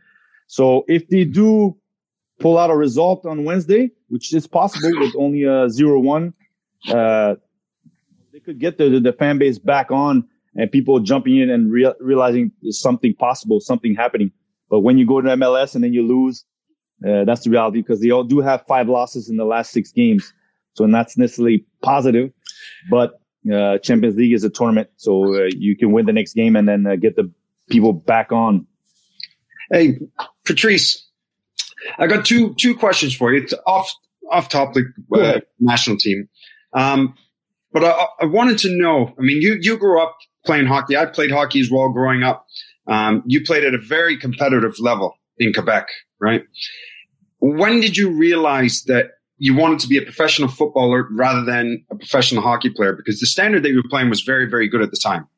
So 0.46 0.84
if 0.88 1.08
they 1.08 1.24
do 1.24 1.76
pull 2.40 2.58
out 2.58 2.70
a 2.70 2.76
result 2.76 3.24
on 3.26 3.44
Wednesday, 3.44 3.90
which 4.08 4.34
is 4.34 4.46
possible 4.46 4.90
with 5.00 5.14
only 5.16 5.44
a 5.44 5.68
zero 5.70 6.00
one, 6.00 6.34
uh, 6.88 7.36
they 8.32 8.40
could 8.40 8.58
get 8.58 8.78
the, 8.78 9.00
the, 9.00 9.12
fan 9.12 9.38
base 9.38 9.58
back 9.58 9.90
on 9.90 10.26
and 10.56 10.70
people 10.70 10.98
jumping 11.00 11.38
in 11.38 11.50
and 11.50 11.72
rea- 11.72 11.94
realizing 12.00 12.50
there's 12.62 12.80
something 12.80 13.14
possible, 13.14 13.60
something 13.60 13.94
happening. 13.94 14.32
But 14.68 14.80
when 14.80 14.98
you 14.98 15.06
go 15.06 15.20
to 15.20 15.28
MLS 15.28 15.74
and 15.74 15.84
then 15.84 15.92
you 15.92 16.06
lose, 16.06 16.44
uh, 17.06 17.24
that's 17.24 17.44
the 17.44 17.50
reality 17.50 17.80
because 17.80 18.00
they 18.00 18.10
all 18.10 18.24
do 18.24 18.40
have 18.40 18.64
five 18.66 18.88
losses 18.88 19.28
in 19.28 19.36
the 19.36 19.44
last 19.44 19.72
six 19.72 19.92
games. 19.92 20.32
So 20.74 20.86
that's 20.86 21.16
necessarily 21.16 21.64
positive, 21.82 22.32
but 22.90 23.20
uh, 23.52 23.78
Champions 23.78 24.16
League 24.16 24.32
is 24.32 24.42
a 24.42 24.50
tournament, 24.50 24.88
so 24.96 25.34
uh, 25.34 25.48
you 25.56 25.76
can 25.76 25.92
win 25.92 26.06
the 26.06 26.12
next 26.12 26.34
game 26.34 26.56
and 26.56 26.68
then 26.68 26.86
uh, 26.86 26.96
get 26.96 27.16
the 27.16 27.30
people 27.68 27.92
back 27.92 28.32
on. 28.32 28.66
Hey, 29.70 29.98
Patrice, 30.44 31.06
I 31.98 32.06
got 32.06 32.24
two 32.24 32.54
two 32.54 32.74
questions 32.74 33.14
for 33.14 33.32
you. 33.32 33.42
It's 33.42 33.54
off 33.66 33.92
off 34.30 34.48
topic 34.48 34.86
uh, 35.14 35.40
national 35.60 35.98
team, 35.98 36.28
um, 36.72 37.14
but 37.72 37.84
I, 37.84 38.06
I, 38.22 38.24
wanted 38.24 38.58
to 38.60 38.70
know. 38.70 39.14
I 39.18 39.22
mean, 39.22 39.42
you 39.42 39.58
you 39.60 39.76
grew 39.76 40.02
up 40.02 40.16
playing 40.46 40.66
hockey. 40.66 40.96
I 40.96 41.06
played 41.06 41.30
hockey 41.30 41.60
as 41.60 41.70
well 41.70 41.90
growing 41.90 42.22
up. 42.22 42.46
Um, 42.86 43.22
you 43.26 43.42
played 43.42 43.64
at 43.64 43.74
a 43.74 43.78
very 43.78 44.16
competitive 44.16 44.78
level 44.78 45.18
in 45.38 45.52
Quebec, 45.52 45.88
right? 46.24 46.44
When 47.40 47.80
did 47.80 47.96
you 47.96 48.10
realize 48.10 48.82
that 48.84 49.12
you 49.38 49.54
wanted 49.54 49.78
to 49.80 49.88
be 49.88 49.98
a 49.98 50.02
professional 50.02 50.48
footballer 50.48 51.06
rather 51.12 51.44
than 51.44 51.84
a 51.90 51.96
professional 51.96 52.42
hockey 52.42 52.70
player? 52.70 52.94
Because 52.94 53.20
the 53.20 53.26
standard 53.26 53.62
that 53.62 53.68
you 53.68 53.76
were 53.76 53.88
playing 53.90 54.08
was 54.08 54.22
very, 54.22 54.48
very 54.48 54.66
good 54.68 54.80
at 54.80 54.90
the 54.90 54.96
time. 54.96 55.28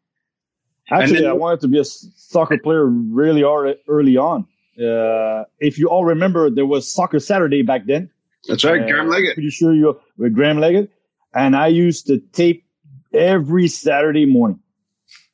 Actually, 0.90 1.22
then, 1.22 1.30
I 1.30 1.32
wanted 1.32 1.60
to 1.62 1.68
be 1.68 1.80
a 1.80 1.84
soccer 1.84 2.58
player 2.58 2.86
really 2.86 3.42
early 3.88 4.16
on. 4.16 4.46
Uh, 4.78 5.44
if 5.58 5.78
you 5.78 5.88
all 5.88 6.04
remember, 6.04 6.48
there 6.50 6.66
was 6.66 6.92
Soccer 6.92 7.18
Saturday 7.18 7.62
back 7.62 7.86
then. 7.86 8.10
That's 8.46 8.62
right, 8.62 8.82
uh, 8.82 8.86
Graham 8.86 9.08
Leggat. 9.08 9.34
Pretty 9.34 9.50
sure 9.50 9.74
you 9.74 9.98
with 10.18 10.34
Graham 10.34 10.58
Leggat, 10.58 10.88
and 11.34 11.56
I 11.56 11.66
used 11.68 12.06
to 12.06 12.20
tape 12.32 12.64
every 13.12 13.66
Saturday 13.66 14.26
morning. 14.26 14.60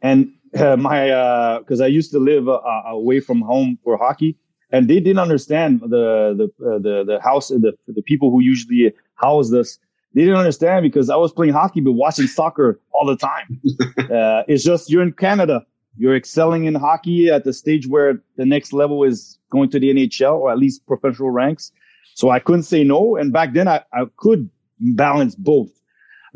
And 0.00 0.32
uh, 0.56 0.76
my 0.76 1.58
because 1.58 1.80
uh, 1.80 1.84
I 1.84 1.88
used 1.88 2.12
to 2.12 2.18
live 2.18 2.48
uh, 2.48 2.60
away 2.86 3.20
from 3.20 3.40
home 3.42 3.78
for 3.84 3.98
hockey, 3.98 4.38
and 4.72 4.88
they 4.88 4.98
didn't 4.98 5.18
understand 5.18 5.80
the 5.80 6.34
the 6.36 6.66
uh, 6.66 6.78
the 6.78 7.04
the 7.06 7.20
house 7.22 7.48
the 7.48 7.72
the 7.86 8.02
people 8.02 8.30
who 8.30 8.40
usually 8.40 8.92
house 9.14 9.52
us. 9.52 9.78
They 10.14 10.22
didn't 10.22 10.36
understand 10.36 10.82
because 10.82 11.08
I 11.08 11.16
was 11.16 11.32
playing 11.32 11.54
hockey 11.54 11.80
but 11.80 11.92
watching 11.92 12.26
soccer 12.26 12.80
all 12.92 13.06
the 13.06 13.16
time. 13.16 13.60
uh, 13.98 14.42
it's 14.46 14.64
just 14.64 14.90
you're 14.90 15.02
in 15.02 15.12
Canada, 15.12 15.64
you're 15.96 16.16
excelling 16.16 16.64
in 16.64 16.74
hockey 16.74 17.30
at 17.30 17.44
the 17.44 17.52
stage 17.52 17.86
where 17.86 18.20
the 18.36 18.44
next 18.44 18.72
level 18.72 19.04
is 19.04 19.38
going 19.50 19.70
to 19.70 19.80
the 19.80 19.92
NHL 19.92 20.34
or 20.34 20.50
at 20.50 20.58
least 20.58 20.86
professional 20.86 21.30
ranks. 21.30 21.72
So 22.14 22.28
I 22.28 22.40
couldn't 22.40 22.64
say 22.64 22.84
no, 22.84 23.16
and 23.16 23.32
back 23.32 23.54
then 23.54 23.68
I, 23.68 23.82
I 23.92 24.04
could 24.16 24.50
balance 24.80 25.34
both. 25.34 25.70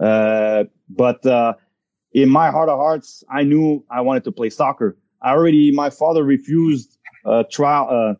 Uh, 0.01 0.65
but 0.89 1.25
uh, 1.27 1.55
in 2.13 2.31
my 2.31 2.51
heart 2.51 2.71
of 2.71 2.79
hearts, 2.79 3.25
I 3.31 3.43
knew 3.43 3.85
I 3.91 4.01
wanted 4.01 4.25
to 4.25 4.33
play 4.33 4.49
soccer. 4.49 4.97
I 5.21 5.33
already 5.33 5.71
my 5.71 5.91
father 5.91 6.25
refused 6.25 6.97
uh, 7.27 7.45
trial 7.51 7.89
uh, 7.91 8.15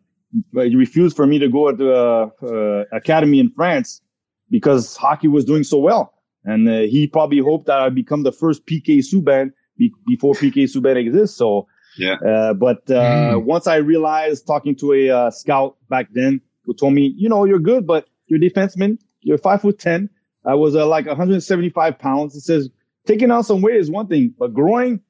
refused 0.53 1.15
for 1.15 1.25
me 1.25 1.39
to 1.39 1.47
go 1.47 1.69
at 1.69 1.77
the 1.77 2.31
uh, 2.41 2.95
academy 2.95 3.39
in 3.39 3.49
France 3.51 4.01
because 4.49 4.95
hockey 4.95 5.27
was 5.27 5.45
doing 5.45 5.63
so 5.63 5.77
well. 5.77 6.13
And 6.45 6.67
uh, 6.67 6.79
he 6.81 7.07
probably 7.07 7.39
hoped 7.39 7.65
that 7.67 7.79
I'd 7.79 7.95
become 7.95 8.23
the 8.23 8.31
first 8.31 8.65
PK 8.65 8.99
Subban 8.99 9.51
be- 9.77 9.93
before 10.05 10.33
PK 10.33 10.63
Subban 10.63 10.95
exists. 10.95 11.37
So, 11.37 11.67
yeah. 11.97 12.15
Uh, 12.25 12.53
but 12.53 12.85
mm. 12.85 13.43
once 13.43 13.67
I 13.67 13.77
realized 13.77 14.47
talking 14.47 14.75
to 14.77 14.93
a 14.93 15.09
uh, 15.09 15.31
scout 15.31 15.75
back 15.89 16.07
then 16.13 16.39
who 16.63 16.73
told 16.73 16.93
me, 16.93 17.13
you 17.17 17.27
know, 17.27 17.43
you're 17.43 17.59
good, 17.59 17.85
but 17.85 18.07
you're 18.27 18.37
a 18.37 18.41
defenseman, 18.41 18.97
you're 19.21 19.37
five 19.37 19.61
foot 19.61 19.79
10. 19.79 20.09
I 20.45 20.53
was 20.53 20.75
uh, 20.75 20.87
like 20.87 21.05
175 21.05 21.99
pounds. 21.99 22.33
He 22.33 22.39
says, 22.39 22.69
taking 23.05 23.31
on 23.31 23.43
some 23.43 23.61
weight 23.61 23.75
is 23.75 23.91
one 23.91 24.07
thing, 24.07 24.33
but 24.37 24.53
growing, 24.53 25.01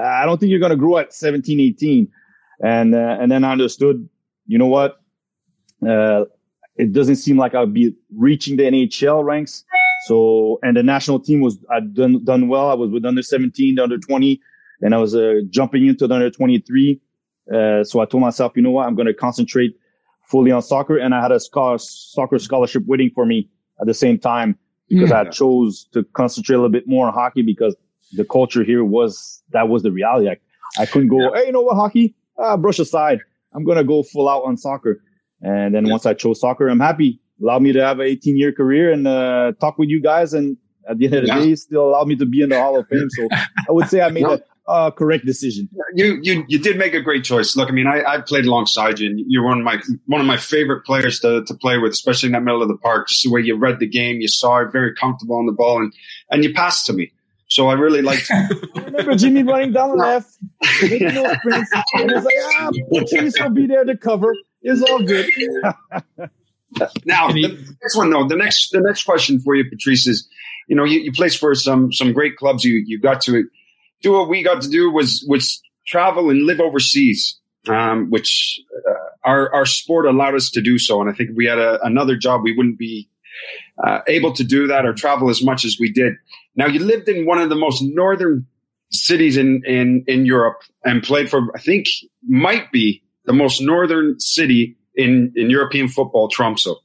I 0.00 0.24
don't 0.24 0.38
think 0.38 0.50
you're 0.50 0.60
going 0.60 0.70
to 0.70 0.76
grow 0.76 0.98
at 0.98 1.12
17, 1.12 1.60
18. 1.60 2.08
And, 2.62 2.94
and 2.94 3.30
then 3.30 3.44
I 3.44 3.52
understood 3.52 4.08
you 4.46 4.58
know 4.58 4.66
what? 4.66 5.00
Uh, 5.86 6.24
it 6.76 6.92
doesn't 6.92 7.16
seem 7.16 7.38
like 7.38 7.54
I'll 7.54 7.66
be 7.66 7.94
reaching 8.14 8.56
the 8.56 8.64
NHL 8.64 9.24
ranks. 9.24 9.64
So, 10.06 10.58
and 10.62 10.76
the 10.76 10.82
national 10.82 11.20
team 11.20 11.40
was, 11.40 11.58
I'd 11.70 11.94
done, 11.94 12.24
done 12.24 12.48
well. 12.48 12.70
I 12.70 12.74
was 12.74 12.90
with 12.90 13.04
under 13.04 13.22
17, 13.22 13.74
the 13.74 13.82
under 13.82 13.98
20, 13.98 14.40
and 14.82 14.94
I 14.94 14.98
was 14.98 15.14
uh, 15.14 15.40
jumping 15.50 15.86
into 15.86 16.06
the 16.06 16.14
under 16.14 16.30
23. 16.30 17.00
Uh, 17.52 17.82
so 17.82 18.00
I 18.00 18.04
told 18.04 18.20
myself, 18.20 18.52
you 18.56 18.62
know 18.62 18.70
what? 18.70 18.86
I'm 18.86 18.94
going 18.94 19.06
to 19.06 19.14
concentrate 19.14 19.76
fully 20.26 20.50
on 20.50 20.62
soccer. 20.62 20.98
And 20.98 21.14
I 21.14 21.22
had 21.22 21.32
a 21.32 21.40
soccer 21.40 22.38
scholarship 22.38 22.84
waiting 22.86 23.10
for 23.14 23.24
me 23.24 23.48
at 23.80 23.86
the 23.86 23.94
same 23.94 24.18
time 24.18 24.58
because 24.88 25.10
yeah. 25.10 25.20
I 25.20 25.24
chose 25.24 25.88
to 25.92 26.04
concentrate 26.12 26.56
a 26.56 26.58
little 26.58 26.70
bit 26.70 26.86
more 26.86 27.06
on 27.06 27.14
hockey 27.14 27.42
because 27.42 27.74
the 28.12 28.24
culture 28.24 28.62
here 28.62 28.84
was, 28.84 29.42
that 29.50 29.68
was 29.68 29.82
the 29.82 29.90
reality. 29.90 30.28
I, 30.28 30.82
I 30.82 30.86
couldn't 30.86 31.08
go, 31.08 31.20
yeah. 31.20 31.40
hey, 31.40 31.46
you 31.46 31.52
know 31.52 31.62
what? 31.62 31.76
Hockey, 31.76 32.14
uh, 32.38 32.56
brush 32.56 32.78
aside. 32.78 33.20
I'm 33.56 33.64
going 33.64 33.78
to 33.78 33.84
go 33.84 34.02
full 34.02 34.28
out 34.28 34.44
on 34.44 34.56
soccer. 34.56 35.02
And 35.40 35.74
then 35.74 35.86
yeah. 35.86 35.92
once 35.92 36.06
I 36.06 36.14
chose 36.14 36.40
soccer, 36.40 36.68
I'm 36.68 36.80
happy. 36.80 37.20
Allowed 37.42 37.62
me 37.62 37.72
to 37.72 37.84
have 37.84 37.98
an 37.98 38.06
18 38.06 38.38
year 38.38 38.52
career 38.52 38.92
and 38.92 39.06
uh, 39.06 39.52
talk 39.60 39.78
with 39.78 39.88
you 39.88 40.00
guys. 40.00 40.34
And 40.34 40.56
at 40.88 40.98
the 40.98 41.06
end 41.06 41.14
of 41.16 41.22
the 41.22 41.28
yeah. 41.28 41.40
day, 41.40 41.54
still 41.54 41.88
allowed 41.88 42.08
me 42.08 42.16
to 42.16 42.26
be 42.26 42.42
in 42.42 42.50
the 42.50 42.60
Hall 42.60 42.78
of 42.78 42.86
Fame. 42.88 43.08
So 43.10 43.28
I 43.32 43.72
would 43.72 43.88
say 43.88 44.00
I 44.00 44.10
made 44.10 44.22
no. 44.22 44.38
a 44.68 44.92
correct 44.92 45.26
decision. 45.26 45.68
You, 45.94 46.18
you, 46.22 46.44
you 46.48 46.58
did 46.58 46.78
make 46.78 46.94
a 46.94 47.00
great 47.00 47.24
choice. 47.24 47.56
Look, 47.56 47.68
I 47.68 47.72
mean, 47.72 47.86
I, 47.86 48.02
I 48.04 48.20
played 48.20 48.46
alongside 48.46 48.98
you 48.98 49.10
and 49.10 49.20
you're 49.26 49.44
one 49.44 49.58
of 49.58 49.64
my, 49.64 49.80
one 50.06 50.20
of 50.20 50.26
my 50.26 50.36
favorite 50.36 50.84
players 50.84 51.20
to, 51.20 51.44
to 51.44 51.54
play 51.54 51.78
with, 51.78 51.92
especially 51.92 52.28
in 52.28 52.32
that 52.32 52.42
middle 52.42 52.62
of 52.62 52.68
the 52.68 52.78
park, 52.78 53.08
just 53.08 53.24
the 53.24 53.30
way 53.30 53.40
you 53.40 53.56
read 53.56 53.78
the 53.80 53.88
game. 53.88 54.20
You 54.20 54.28
saw 54.28 54.58
it 54.58 54.72
very 54.72 54.94
comfortable 54.94 55.36
on 55.36 55.46
the 55.46 55.52
ball 55.52 55.78
and, 55.78 55.92
and 56.30 56.44
you 56.44 56.54
passed 56.54 56.86
to 56.86 56.92
me. 56.92 57.12
So 57.56 57.68
I 57.68 57.72
really 57.72 58.02
liked. 58.02 58.26
I 58.30 58.48
remember 58.74 59.14
Jimmy 59.14 59.42
running 59.42 59.72
down 59.72 59.88
the 59.88 59.96
left, 59.96 60.36
making 60.82 61.14
no 61.14 61.32
sprints, 61.38 61.70
and 61.94 62.10
it's 62.10 62.26
like, 62.26 62.34
ah, 62.58 62.70
Patrice 62.92 63.40
will 63.40 63.48
be 63.48 63.66
there 63.66 63.82
to 63.82 63.96
cover. 63.96 64.34
It's 64.60 64.82
all 64.82 65.02
good. 65.02 65.26
now 67.06 67.28
the 67.28 67.48
next 67.80 67.96
one, 67.96 68.10
though, 68.10 68.28
the 68.28 68.36
next 68.36 68.72
the 68.72 68.82
next 68.82 69.04
question 69.04 69.40
for 69.40 69.54
you, 69.54 69.64
Patrice, 69.70 70.06
is 70.06 70.28
you 70.68 70.76
know 70.76 70.84
you, 70.84 71.00
you 71.00 71.12
placed 71.12 71.38
for 71.38 71.54
some 71.54 71.90
some 71.94 72.12
great 72.12 72.36
clubs. 72.36 72.62
You 72.62 72.84
you 72.86 73.00
got 73.00 73.22
to 73.22 73.44
do 74.02 74.12
what 74.12 74.28
we 74.28 74.42
got 74.42 74.60
to 74.60 74.68
do 74.68 74.90
was 74.90 75.24
was 75.26 75.62
travel 75.86 76.28
and 76.28 76.44
live 76.44 76.60
overseas, 76.60 77.40
um, 77.68 78.10
which 78.10 78.60
uh, 78.86 78.92
our 79.24 79.50
our 79.54 79.64
sport 79.64 80.04
allowed 80.04 80.34
us 80.34 80.50
to 80.50 80.60
do 80.60 80.78
so. 80.78 81.00
And 81.00 81.08
I 81.08 81.14
think 81.14 81.30
if 81.30 81.36
we 81.36 81.46
had 81.46 81.58
a, 81.58 81.82
another 81.82 82.16
job, 82.16 82.42
we 82.44 82.54
wouldn't 82.54 82.78
be 82.78 83.08
uh, 83.82 84.00
able 84.08 84.34
to 84.34 84.44
do 84.44 84.66
that 84.66 84.84
or 84.84 84.92
travel 84.92 85.30
as 85.30 85.42
much 85.42 85.64
as 85.64 85.78
we 85.80 85.90
did. 85.90 86.16
Now, 86.56 86.66
you 86.66 86.80
lived 86.80 87.08
in 87.08 87.26
one 87.26 87.38
of 87.38 87.48
the 87.50 87.56
most 87.56 87.82
northern 87.82 88.46
cities 88.90 89.36
in, 89.36 89.62
in, 89.66 90.04
in 90.06 90.26
Europe 90.26 90.62
and 90.84 91.02
played 91.02 91.30
for, 91.30 91.54
I 91.54 91.60
think, 91.60 91.86
might 92.26 92.72
be 92.72 93.02
the 93.24 93.32
most 93.32 93.60
northern 93.60 94.18
city 94.18 94.76
in, 94.94 95.32
in 95.36 95.50
European 95.50 95.88
football, 95.88 96.28
Tromso. 96.28 96.76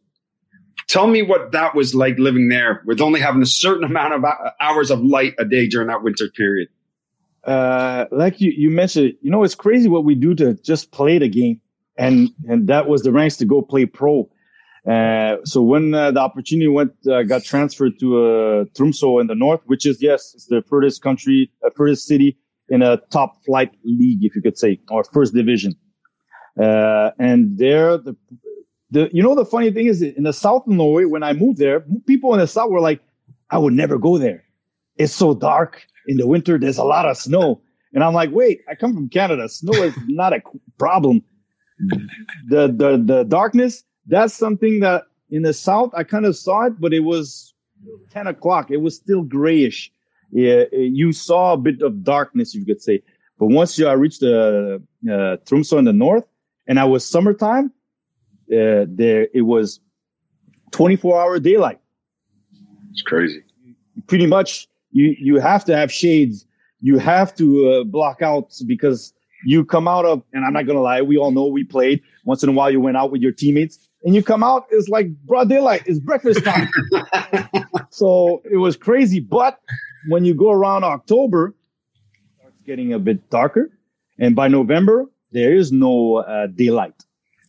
Tell 0.88 1.08
me 1.08 1.22
what 1.22 1.54
that 1.54 1.74
was 1.74 1.96
like 1.96 2.18
living 2.20 2.50
there 2.50 2.84
with 2.86 3.00
only 3.00 3.22
having 3.22 3.42
a 3.42 3.46
certain 3.46 3.84
amount 3.84 4.14
of 4.14 4.26
hours 4.60 4.92
of 4.92 5.02
light 5.02 5.34
a 5.40 5.46
day 5.46 5.68
during 5.68 5.88
that 5.88 6.04
winter 6.04 6.28
period. 6.30 6.68
Uh, 7.46 8.06
like 8.12 8.42
you, 8.42 8.52
you 8.56 8.70
mentioned, 8.70 9.14
you 9.22 9.32
know, 9.32 9.44
it's 9.44 9.56
crazy 9.56 9.88
what 9.88 10.04
we 10.04 10.16
do 10.16 10.36
to 10.36 10.56
just 10.56 10.92
play 10.92 11.18
the 11.18 11.30
game. 11.30 11.62
And, 11.98 12.30
and 12.48 12.68
that 12.68 12.88
was 12.88 13.04
the 13.04 13.12
ranks 13.12 13.38
to 13.38 13.46
go 13.46 13.62
play 13.62 13.86
pro. 13.86 14.30
Uh, 14.90 15.38
so 15.46 15.62
when 15.62 15.94
uh, 15.94 16.12
the 16.12 16.20
opportunity 16.20 16.68
went, 16.68 16.92
uh, 17.08 17.22
got 17.24 17.44
transferred 17.44 18.00
to 18.00 18.18
uh, 18.18 18.66
Tromsø 18.76 19.22
in 19.22 19.28
the 19.28 19.36
north, 19.36 19.62
which 19.68 19.86
is 19.86 20.02
yes, 20.02 20.32
it's 20.34 20.48
the 20.48 20.64
furthest 20.68 21.02
country, 21.04 21.52
uh, 21.66 21.70
furthest 21.76 22.08
city 22.08 22.38
in 22.70 22.82
a 22.82 22.98
top 23.12 23.44
flight 23.46 23.72
league, 23.84 24.24
if 24.24 24.36
you 24.36 24.42
could 24.42 24.58
say, 24.58 24.80
or 24.90 25.04
first 25.04 25.34
division. 25.34 25.76
Uh, 26.60 27.12
and 27.20 27.58
there, 27.58 27.98
the, 27.98 28.16
the, 28.90 29.10
you 29.14 29.22
know, 29.22 29.36
the 29.36 29.46
funny 29.46 29.72
thing 29.72 29.88
is 29.88 30.02
in 30.02 30.24
the 30.24 30.34
south 30.34 30.64
of 30.66 30.74
Norway, 30.74 31.06
when 31.06 31.22
I 31.22 31.34
moved 31.34 31.60
there, 31.60 31.86
people 32.08 32.34
in 32.34 32.40
the 32.40 32.48
south 32.48 32.72
were 32.72 32.82
like, 32.82 33.02
I 33.52 33.58
would 33.58 33.74
never 33.74 33.98
go 33.98 34.18
there. 34.18 34.44
It's 34.98 35.14
so 35.14 35.34
dark 35.34 35.86
in 36.08 36.18
the 36.18 36.28
winter. 36.28 36.58
There's 36.58 36.78
a 36.78 36.84
lot 36.84 37.06
of 37.06 37.18
snow. 37.18 37.62
And 37.94 38.04
I'm 38.04 38.14
like, 38.14 38.32
wait, 38.32 38.62
I 38.70 38.76
come 38.76 38.94
from 38.94 39.10
Canada. 39.10 39.48
Snow 39.50 39.74
is 39.84 39.94
not 40.08 40.34
a 40.34 40.42
problem. 40.78 41.24
The, 42.48 42.68
the, 42.68 43.02
the 43.04 43.26
darkness, 43.28 43.84
that's 44.12 44.34
something 44.34 44.82
that 44.82 45.06
in 45.32 45.42
the 45.42 45.54
south 45.54 45.92
I 45.96 46.04
kind 46.04 46.26
of 46.26 46.36
saw 46.36 46.66
it, 46.66 46.80
but 46.80 46.94
it 46.94 47.00
was 47.00 47.54
10 48.12 48.28
o'clock. 48.28 48.70
It 48.70 48.82
was 48.82 48.96
still 48.96 49.24
grayish. 49.24 49.92
Yeah, 50.32 50.66
you 50.72 51.14
saw 51.14 51.54
a 51.54 51.58
bit 51.58 51.82
of 51.82 52.04
darkness, 52.04 52.54
you 52.54 52.66
could 52.66 52.82
say. 52.82 53.02
But 53.40 53.48
once 53.48 53.80
you 53.80 53.88
I 53.88 53.94
reached 53.94 54.20
the 54.20 54.82
uh, 55.06 55.38
Tromsø 55.48 55.80
in 55.80 55.86
the 55.86 55.94
north, 55.94 56.26
and 56.68 56.80
I 56.80 56.86
was 56.86 57.04
summertime, 57.06 57.72
uh, 58.52 58.86
there 58.88 59.28
it 59.34 59.42
was 59.42 59.80
24 60.72 61.20
hour 61.20 61.40
daylight. 61.40 61.80
It's 62.92 63.02
crazy. 63.02 63.44
Pretty 64.08 64.28
much, 64.28 64.68
you 64.92 65.16
you 65.18 65.40
have 65.40 65.66
to 65.66 65.76
have 65.76 65.92
shades. 65.92 66.46
You 66.82 66.98
have 66.98 67.36
to 67.36 67.70
uh, 67.70 67.84
block 67.84 68.22
out 68.22 68.54
because 68.68 69.14
you 69.46 69.66
come 69.66 69.88
out 69.88 70.06
of, 70.06 70.24
and 70.34 70.46
I'm 70.46 70.54
not 70.54 70.66
gonna 70.66 70.82
lie, 70.82 71.02
we 71.02 71.18
all 71.18 71.32
know 71.32 71.46
we 71.46 71.64
played. 71.64 72.02
Once 72.26 72.44
in 72.44 72.50
a 72.50 72.54
while, 72.54 72.72
you 72.72 72.80
went 72.80 72.96
out 72.96 73.12
with 73.12 73.22
your 73.22 73.32
teammates 73.32 73.90
and 74.04 74.16
you 74.16 74.24
come 74.24 74.44
out, 74.44 74.66
it's 74.72 74.90
like 74.90 75.08
broad 75.26 75.50
daylight, 75.50 75.84
it's 75.86 76.00
breakfast 76.00 76.44
time. 76.44 76.70
so 77.90 78.42
it 78.50 78.58
was 78.58 78.76
crazy. 78.76 79.20
But 79.20 79.60
when 80.08 80.26
you 80.26 80.34
go 80.34 80.52
around 80.52 80.84
October, 80.84 81.56
it's 82.48 82.62
getting 82.66 82.94
a 82.94 83.00
bit 83.00 83.30
darker. 83.30 83.70
And 84.20 84.36
by 84.36 84.48
November, 84.48 85.06
there 85.32 85.54
is 85.54 85.72
no 85.72 86.18
uh, 86.18 86.48
daylight. 86.48 86.96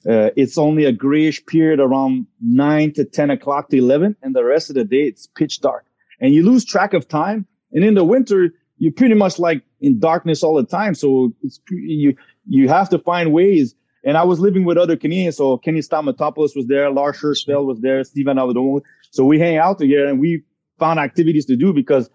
Uh, 0.09 0.31
it's 0.37 0.59
only 0.59 0.85
a 0.85 0.93
grayish 0.93 1.45
period 1.47 1.79
around 1.79 2.27
nine 2.41 2.93
to 2.95 3.05
10 3.05 3.31
o'clock 3.31 3.69
to 3.71 3.77
11. 3.77 4.17
And 4.23 4.35
the 4.35 4.45
rest 4.45 4.69
of 4.69 4.75
the 4.75 4.85
day, 4.85 5.03
it's 5.03 5.27
pitch 5.27 5.61
dark 5.61 5.87
and 6.23 6.33
you 6.33 6.45
lose 6.45 6.65
track 6.65 6.95
of 6.95 7.07
time. 7.09 7.47
And 7.73 7.85
in 7.85 7.95
the 7.95 8.05
winter, 8.05 8.55
you're 8.79 8.93
pretty 8.93 9.15
much 9.15 9.39
like 9.39 9.63
in 9.81 9.99
darkness 9.99 10.43
all 10.43 10.55
the 10.55 10.65
time. 10.65 10.95
So 10.95 11.35
it's, 11.43 11.61
you, 11.71 12.17
you 12.49 12.69
have 12.69 12.89
to 12.91 12.99
find 12.99 13.33
ways. 13.33 13.75
And 14.05 14.17
I 14.17 14.25
was 14.25 14.41
living 14.41 14.65
with 14.65 14.77
other 14.79 14.97
Canadians. 14.97 15.37
So 15.37 15.59
Kenny 15.59 15.81
Stamatopoulos 15.81 16.57
was 16.57 16.67
there. 16.67 16.91
Lars 16.91 17.21
Hirschfeld 17.21 17.67
was 17.67 17.81
there. 17.81 18.03
Steven 18.05 18.37
Alvedon. 18.37 18.81
So 19.11 19.25
we 19.25 19.39
hang 19.39 19.59
out 19.59 19.79
together 19.79 20.07
and 20.07 20.21
we 20.21 20.43
found 20.79 20.99
activities 20.99 21.47
to 21.47 21.57
do 21.57 21.73
because 21.73 22.11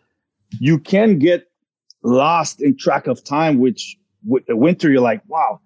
you 0.59 0.79
can 0.79 1.19
get 1.19 1.47
lost 2.03 2.61
in 2.61 2.77
track 2.77 3.07
of 3.07 3.23
time, 3.23 3.59
which 3.59 3.97
with 4.25 4.45
the 4.47 4.55
winter, 4.55 4.89
you're 4.89 5.01
like, 5.01 5.21
wow, 5.27 5.61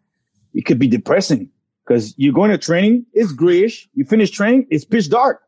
it 0.53 0.65
could 0.65 0.79
be 0.79 0.87
depressing 0.87 1.49
because 1.85 2.13
you're 2.17 2.33
going 2.33 2.51
to 2.51 2.57
training, 2.57 3.05
it's 3.13 3.31
grayish. 3.31 3.89
You 3.93 4.05
finish 4.05 4.31
training, 4.31 4.67
it's 4.69 4.85
pitch 4.85 5.09
dark. 5.09 5.41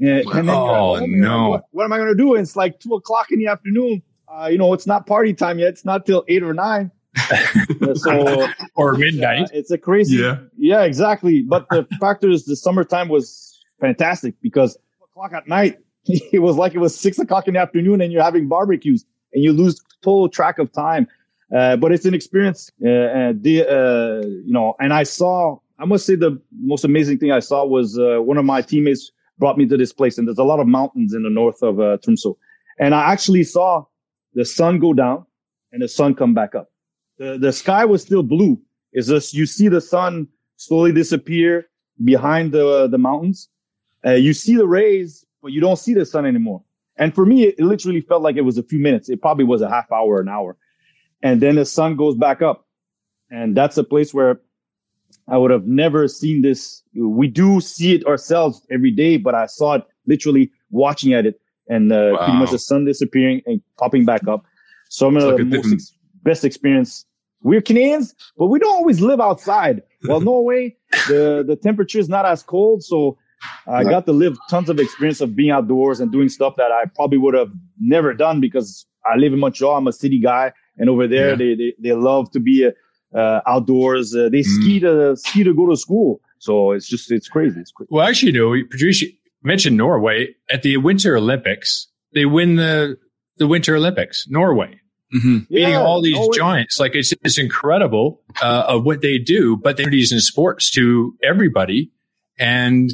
And, 0.00 0.26
and 0.26 0.48
then 0.48 0.54
oh, 0.54 0.92
like, 0.92 1.08
no. 1.08 1.50
What, 1.50 1.64
what, 1.72 1.84
am 1.84 1.92
I 1.92 1.96
going 1.96 2.10
to 2.10 2.16
do? 2.16 2.34
And 2.34 2.42
it's 2.42 2.54
like 2.56 2.78
two 2.78 2.94
o'clock 2.94 3.32
in 3.32 3.38
the 3.38 3.46
afternoon. 3.46 4.02
Uh, 4.28 4.46
you 4.46 4.58
know, 4.58 4.72
it's 4.72 4.86
not 4.86 5.06
party 5.06 5.32
time 5.32 5.58
yet. 5.58 5.70
It's 5.70 5.84
not 5.84 6.06
till 6.06 6.24
eight 6.28 6.42
or 6.42 6.54
nine. 6.54 6.90
So 7.94 8.48
or 8.74 8.94
midnight. 8.94 9.44
Uh, 9.44 9.48
it's 9.52 9.70
a 9.70 9.78
crazy. 9.78 10.16
Yeah. 10.16 10.38
Yeah, 10.56 10.82
exactly. 10.82 11.42
But 11.42 11.68
the 11.70 11.86
factor 12.00 12.28
is 12.28 12.44
the 12.44 12.56
summertime 12.56 13.08
was 13.08 13.60
fantastic 13.80 14.34
because 14.42 14.76
o'clock 15.18 15.32
at 15.32 15.48
night, 15.48 15.78
it 16.06 16.42
was 16.42 16.56
like 16.56 16.74
it 16.74 16.78
was 16.78 16.98
six 16.98 17.18
o'clock 17.18 17.48
in 17.48 17.54
the 17.54 17.60
afternoon 17.60 18.00
and 18.00 18.12
you're 18.12 18.22
having 18.22 18.48
barbecues 18.48 19.04
and 19.32 19.42
you 19.42 19.52
lose 19.52 19.80
total 20.02 20.28
track 20.28 20.58
of 20.58 20.72
time. 20.72 21.06
Uh, 21.54 21.76
but 21.76 21.92
it's 21.92 22.04
an 22.04 22.14
experience. 22.14 22.70
Uh, 22.80 23.32
the, 23.34 23.64
uh, 23.66 24.26
you 24.26 24.52
know, 24.52 24.74
and 24.80 24.92
I 24.92 25.02
saw, 25.02 25.58
I 25.78 25.86
must 25.86 26.04
say 26.04 26.14
the 26.14 26.40
most 26.60 26.84
amazing 26.84 27.18
thing 27.18 27.32
I 27.32 27.40
saw 27.40 27.64
was 27.64 27.98
uh, 27.98 28.18
one 28.18 28.36
of 28.36 28.44
my 28.44 28.60
teammates 28.62 29.10
brought 29.38 29.56
me 29.56 29.66
to 29.66 29.76
this 29.76 29.92
place 29.92 30.18
and 30.18 30.28
there's 30.28 30.38
a 30.38 30.44
lot 30.44 30.60
of 30.60 30.66
mountains 30.66 31.14
in 31.14 31.22
the 31.22 31.30
north 31.30 31.62
of 31.62 31.80
uh, 31.80 31.96
Tromsø. 31.98 32.36
And 32.78 32.94
I 32.94 33.10
actually 33.12 33.44
saw 33.44 33.84
the 34.34 34.44
sun 34.44 34.78
go 34.78 34.92
down 34.92 35.24
and 35.72 35.82
the 35.82 35.88
sun 35.88 36.14
come 36.14 36.34
back 36.34 36.54
up. 36.54 36.70
The, 37.18 37.38
the 37.38 37.52
sky 37.52 37.84
was 37.84 38.02
still 38.02 38.22
blue. 38.22 38.60
It's 38.92 39.08
just, 39.08 39.34
you 39.34 39.46
see 39.46 39.68
the 39.68 39.80
sun 39.80 40.28
slowly 40.56 40.92
disappear 40.92 41.68
behind 42.04 42.52
the, 42.52 42.88
the 42.88 42.98
mountains. 42.98 43.48
Uh, 44.06 44.12
you 44.12 44.32
see 44.32 44.56
the 44.56 44.66
rays, 44.66 45.24
but 45.42 45.52
you 45.52 45.60
don't 45.60 45.78
see 45.78 45.94
the 45.94 46.06
sun 46.06 46.24
anymore. 46.26 46.62
And 46.96 47.14
for 47.14 47.26
me, 47.26 47.44
it 47.44 47.60
literally 47.60 48.00
felt 48.00 48.22
like 48.22 48.36
it 48.36 48.42
was 48.42 48.58
a 48.58 48.62
few 48.62 48.78
minutes. 48.78 49.08
It 49.08 49.20
probably 49.20 49.44
was 49.44 49.62
a 49.62 49.68
half 49.68 49.90
hour, 49.92 50.20
an 50.20 50.28
hour. 50.28 50.56
And 51.22 51.40
then 51.40 51.56
the 51.56 51.64
sun 51.64 51.96
goes 51.96 52.16
back 52.16 52.42
up. 52.42 52.66
And 53.30 53.56
that's 53.56 53.76
a 53.76 53.84
place 53.84 54.14
where 54.14 54.40
I 55.28 55.36
would 55.36 55.50
have 55.50 55.66
never 55.66 56.08
seen 56.08 56.42
this. 56.42 56.82
We 56.94 57.28
do 57.28 57.60
see 57.60 57.94
it 57.94 58.06
ourselves 58.06 58.66
every 58.70 58.90
day, 58.90 59.16
but 59.16 59.34
I 59.34 59.46
saw 59.46 59.74
it 59.74 59.84
literally 60.06 60.50
watching 60.70 61.12
at 61.12 61.26
it 61.26 61.40
and 61.68 61.92
uh, 61.92 62.12
wow. 62.12 62.24
pretty 62.24 62.38
much 62.38 62.50
the 62.50 62.58
sun 62.58 62.84
disappearing 62.84 63.42
and 63.46 63.60
popping 63.76 64.04
back 64.04 64.26
up. 64.26 64.44
Some 64.88 65.16
of 65.16 65.36
the 65.36 65.44
most 65.44 65.72
ex- 65.72 65.92
best 66.22 66.44
experience. 66.44 67.04
We're 67.42 67.60
Canadians, 67.60 68.14
but 68.36 68.46
we 68.46 68.58
don't 68.58 68.74
always 68.74 69.00
live 69.00 69.20
outside. 69.20 69.82
Well, 70.04 70.20
Norway, 70.32 70.76
the, 71.08 71.44
the 71.46 71.56
temperature 71.56 71.98
is 71.98 72.08
not 72.08 72.26
as 72.26 72.42
cold. 72.42 72.82
So 72.82 73.16
I 73.66 73.84
got 73.84 74.06
to 74.06 74.12
live 74.12 74.36
tons 74.50 74.68
of 74.68 74.80
experience 74.80 75.20
of 75.20 75.36
being 75.36 75.50
outdoors 75.50 76.00
and 76.00 76.10
doing 76.10 76.28
stuff 76.28 76.54
that 76.56 76.72
I 76.72 76.84
probably 76.94 77.18
would 77.18 77.34
have 77.34 77.50
never 77.80 78.12
done 78.14 78.40
because 78.40 78.86
I 79.06 79.16
live 79.16 79.32
in 79.32 79.38
Montreal. 79.38 79.76
I'm 79.76 79.86
a 79.86 79.92
city 79.92 80.20
guy. 80.20 80.52
And 80.76 80.88
over 80.88 81.06
there, 81.06 81.30
yeah. 81.30 81.36
they, 81.36 81.54
they, 81.54 81.74
they 81.80 81.92
love 81.92 82.30
to 82.32 82.40
be 82.40 82.68
uh, 83.14 83.40
outdoors. 83.46 84.14
Uh, 84.14 84.28
they 84.30 84.40
mm. 84.40 84.44
ski 84.44 84.80
to 84.80 85.16
ski 85.16 85.44
to 85.44 85.54
go 85.54 85.68
to 85.68 85.76
school. 85.76 86.20
So 86.38 86.72
it's 86.72 86.88
just 86.88 87.10
it's 87.10 87.28
crazy. 87.28 87.60
It's 87.60 87.72
crazy. 87.72 87.88
Well, 87.90 88.06
actually, 88.06 88.32
you 88.32 88.38
know, 88.38 88.64
Patrice 88.70 89.04
mentioned 89.42 89.76
Norway 89.76 90.34
at 90.50 90.62
the 90.62 90.76
Winter 90.76 91.16
Olympics. 91.16 91.88
They 92.14 92.26
win 92.26 92.56
the 92.56 92.96
the 93.38 93.46
Winter 93.46 93.76
Olympics. 93.76 94.26
Norway. 94.28 94.80
Mm-hmm. 95.14 95.38
Yeah, 95.48 95.80
all 95.80 96.02
these 96.02 96.18
giants, 96.36 96.78
like 96.78 96.94
it's 96.94 97.12
it's 97.24 97.38
incredible 97.38 98.20
uh, 98.42 98.64
of 98.68 98.84
what 98.84 99.00
they 99.00 99.18
do, 99.18 99.56
but 99.56 99.76
they're 99.76 99.92
in 99.92 100.20
sports 100.20 100.70
to 100.72 101.16
everybody. 101.22 101.90
And 102.38 102.92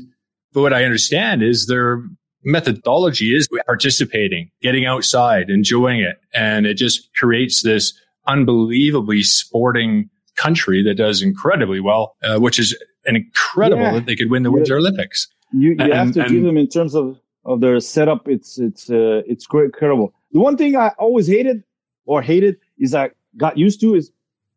but 0.52 0.62
what 0.62 0.72
I 0.72 0.84
understand 0.84 1.42
is 1.42 1.66
their 1.66 2.04
methodology 2.44 3.34
is 3.34 3.48
participating, 3.66 4.50
getting 4.62 4.86
outside, 4.86 5.50
enjoying 5.50 6.00
it. 6.00 6.16
And 6.32 6.66
it 6.66 6.74
just 6.74 7.12
creates 7.14 7.62
this 7.62 7.92
unbelievably 8.26 9.22
sporting 9.22 10.10
country 10.36 10.82
that 10.82 10.94
does 10.94 11.22
incredibly 11.22 11.80
well, 11.80 12.16
uh, 12.22 12.38
which 12.38 12.58
is 12.58 12.76
an 13.06 13.16
incredible 13.16 13.82
yeah. 13.82 13.94
that 13.94 14.06
they 14.06 14.16
could 14.16 14.30
win 14.30 14.42
the 14.42 14.50
Winter 14.50 14.76
Olympics. 14.76 15.28
You, 15.52 15.70
you 15.70 15.76
and, 15.78 15.92
have 15.92 16.12
to 16.12 16.22
and, 16.22 16.30
give 16.30 16.42
them 16.42 16.56
in 16.56 16.68
terms 16.68 16.94
of, 16.94 17.18
of 17.44 17.60
their 17.60 17.78
setup. 17.80 18.28
It's, 18.28 18.58
it's, 18.58 18.90
uh, 18.90 19.22
it's 19.26 19.46
great, 19.46 19.66
incredible. 19.66 20.12
The 20.32 20.40
one 20.40 20.56
thing 20.56 20.76
I 20.76 20.88
always 20.98 21.26
hated 21.26 21.62
or 22.06 22.22
hated 22.22 22.56
is 22.78 22.94
I 22.94 23.10
got 23.36 23.58
used 23.58 23.80
to 23.80 23.94
is 23.94 24.10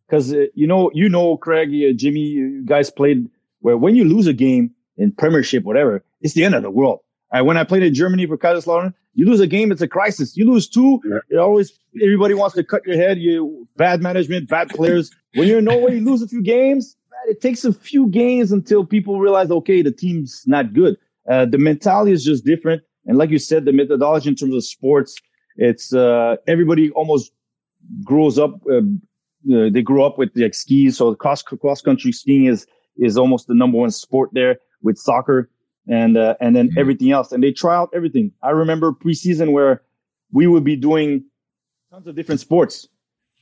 because, 0.08 0.34
uh, 0.34 0.46
you 0.54 0.68
know, 0.68 0.92
you 0.94 1.10
know, 1.10 1.38
Craig, 1.38 1.70
uh, 1.70 1.94
Jimmy, 1.96 2.22
you 2.22 2.66
guys 2.66 2.90
played 2.90 3.30
where 3.60 3.78
when 3.78 3.96
you 3.96 4.06
lose 4.06 4.28
a 4.28 4.34
game 4.34 4.72
in 4.98 5.12
premiership, 5.12 5.64
whatever, 5.64 6.04
it's 6.22 6.34
the 6.34 6.44
end 6.44 6.56
of 6.56 6.64
the 6.64 6.72
world. 6.72 7.00
When 7.32 7.58
I 7.58 7.66
played 7.66 7.84
in 7.84 7.94
Germany 7.94 8.26
for 8.26 8.38
Kaiserslautern, 8.38 8.94
you 9.14 9.26
lose 9.26 9.40
a 9.40 9.48
game, 9.48 9.72
it's 9.72 9.82
a 9.82 9.88
crisis. 9.88 10.38
You 10.38 10.50
lose 10.50 10.68
two, 10.68 11.02
yeah. 11.04 11.18
it 11.30 11.38
always 11.38 11.78
everybody 12.02 12.34
wants 12.34 12.56
to 12.56 12.64
cut 12.64 12.86
your 12.86 12.96
head. 12.96 13.18
You 13.18 13.68
bad 13.76 14.02
management, 14.02 14.48
bad 14.48 14.70
players. 14.70 15.12
When 15.34 15.48
you're 15.48 15.60
in 15.60 15.66
Norway, 15.66 15.96
you 15.96 16.06
lose 16.06 16.22
a 16.22 16.28
few 16.28 16.42
games. 16.42 16.96
It 17.28 17.42
takes 17.42 17.66
a 17.66 17.74
few 17.74 18.08
games 18.08 18.52
until 18.52 18.86
people 18.86 19.20
realize, 19.20 19.52
okay, 19.52 19.82
the 19.82 19.92
team's 19.92 20.44
not 20.46 20.74
good. 20.74 20.98
Uh, 21.28 21.46
the 21.46 21.58
mentality 21.58 22.12
is 22.12 22.24
just 22.24 22.46
different. 22.46 22.84
And 23.06 23.18
like 23.18 23.30
you 23.32 23.40
said, 23.40 23.66
the 23.66 23.74
methodology 23.74 24.30
in 24.30 24.36
terms 24.36 24.56
of 24.56 24.64
sports, 24.64 25.16
it's 25.58 25.94
uh, 25.94 26.38
everybody 26.48 26.92
almost 26.92 27.32
grows 28.04 28.38
up. 28.38 28.52
Uh, 28.70 28.82
uh 29.54 29.70
they 29.70 29.82
grew 29.82 30.04
up 30.04 30.18
with 30.18 30.30
like 30.36 30.54
skis, 30.54 30.98
so 30.98 31.16
cross 31.16 31.42
cross 31.42 31.82
country 31.82 32.12
skiing 32.12 32.46
is 32.46 32.68
is 32.98 33.18
almost 33.18 33.48
the 33.48 33.54
number 33.54 33.78
one 33.78 33.92
sport 33.92 34.30
there 34.34 34.58
with 34.82 34.98
soccer 34.98 35.50
and 35.88 36.18
uh, 36.18 36.36
and 36.40 36.56
then 36.56 36.70
mm-hmm. 36.70 36.80
everything 36.80 37.12
else. 37.12 37.32
And 37.32 37.44
they 37.44 37.52
try 37.52 37.76
out 37.76 37.90
everything. 37.94 38.32
I 38.44 38.50
remember 38.50 38.92
preseason 38.92 39.52
where 39.52 39.82
we 40.32 40.48
would 40.48 40.64
be 40.64 40.76
doing 40.76 41.24
tons 41.92 42.08
of 42.08 42.16
different 42.16 42.42
sports, 42.42 42.88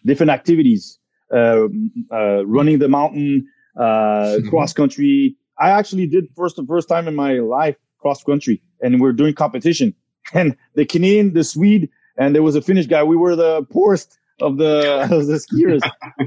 different 0.06 0.30
activities, 0.30 1.00
uh, 1.34 1.68
uh, 2.12 2.46
running 2.46 2.80
the 2.80 2.88
mountain, 2.88 3.48
uh, 3.78 3.82
mm-hmm. 3.82 4.50
cross 4.50 4.74
country. 4.74 5.36
I 5.60 5.70
actually 5.70 6.08
did 6.08 6.26
first 6.36 6.58
the 6.58 6.66
first 6.66 6.90
time 6.90 7.08
in 7.08 7.16
my 7.16 7.34
life 7.34 7.76
cross 8.00 8.24
country, 8.24 8.62
and 8.82 9.02
we 9.02 9.10
are 9.10 9.14
doing 9.14 9.34
competition. 9.34 9.94
And 10.34 10.58
the 10.74 10.86
Canadian, 10.86 11.34
the 11.34 11.44
Swede, 11.44 11.88
and 12.18 12.34
there 12.34 12.42
was 12.42 12.56
a 12.56 12.62
Finnish 12.62 12.88
guy. 12.88 13.04
We 13.04 13.16
were 13.16 13.36
the 13.36 13.62
poorest 13.70 14.18
of 14.42 14.58
the 14.58 15.02
of 15.12 15.28
the 15.28 15.36
skiers. 15.36 15.82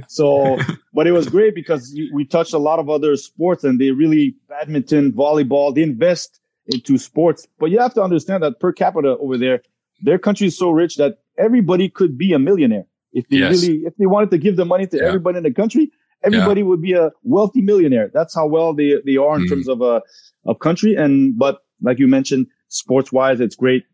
So, 0.08 0.58
but 0.94 1.06
it 1.06 1.12
was 1.12 1.28
great 1.28 1.54
because 1.54 1.94
we 2.12 2.24
touched 2.24 2.52
a 2.52 2.58
lot 2.58 2.78
of 2.78 2.88
other 2.88 3.16
sports, 3.16 3.64
and 3.64 3.80
they 3.80 3.90
really 3.90 4.36
badminton, 4.48 5.12
volleyball. 5.12 5.74
They 5.74 5.82
invest 5.82 6.40
into 6.66 6.98
sports, 6.98 7.46
but 7.58 7.70
you 7.70 7.78
have 7.78 7.94
to 7.94 8.02
understand 8.02 8.42
that 8.42 8.60
per 8.60 8.72
capita 8.72 9.16
over 9.18 9.38
there, 9.38 9.62
their 10.02 10.18
country 10.18 10.48
is 10.48 10.58
so 10.58 10.70
rich 10.70 10.96
that 10.96 11.18
everybody 11.38 11.88
could 11.88 12.18
be 12.18 12.32
a 12.32 12.38
millionaire 12.38 12.84
if 13.12 13.28
they 13.28 13.38
yes. 13.38 13.62
really 13.62 13.80
if 13.80 13.96
they 13.96 14.06
wanted 14.06 14.30
to 14.30 14.38
give 14.38 14.56
the 14.56 14.64
money 14.64 14.86
to 14.86 14.96
yeah. 14.96 15.04
everybody 15.04 15.38
in 15.38 15.44
the 15.44 15.52
country. 15.52 15.90
Everybody 16.24 16.62
yeah. 16.62 16.66
would 16.66 16.82
be 16.82 16.94
a 16.94 17.12
wealthy 17.22 17.60
millionaire. 17.60 18.10
That's 18.12 18.34
how 18.34 18.46
well 18.46 18.74
they 18.74 18.94
they 19.06 19.16
are 19.16 19.36
in 19.36 19.46
mm. 19.46 19.48
terms 19.48 19.68
of 19.68 19.80
a 19.80 19.84
uh, 19.84 20.00
of 20.46 20.58
country. 20.58 20.96
And 20.96 21.38
but 21.38 21.58
like 21.80 21.98
you 21.98 22.08
mentioned, 22.08 22.48
sports 22.68 23.12
wise, 23.12 23.40
it's 23.40 23.54
great. 23.54 23.84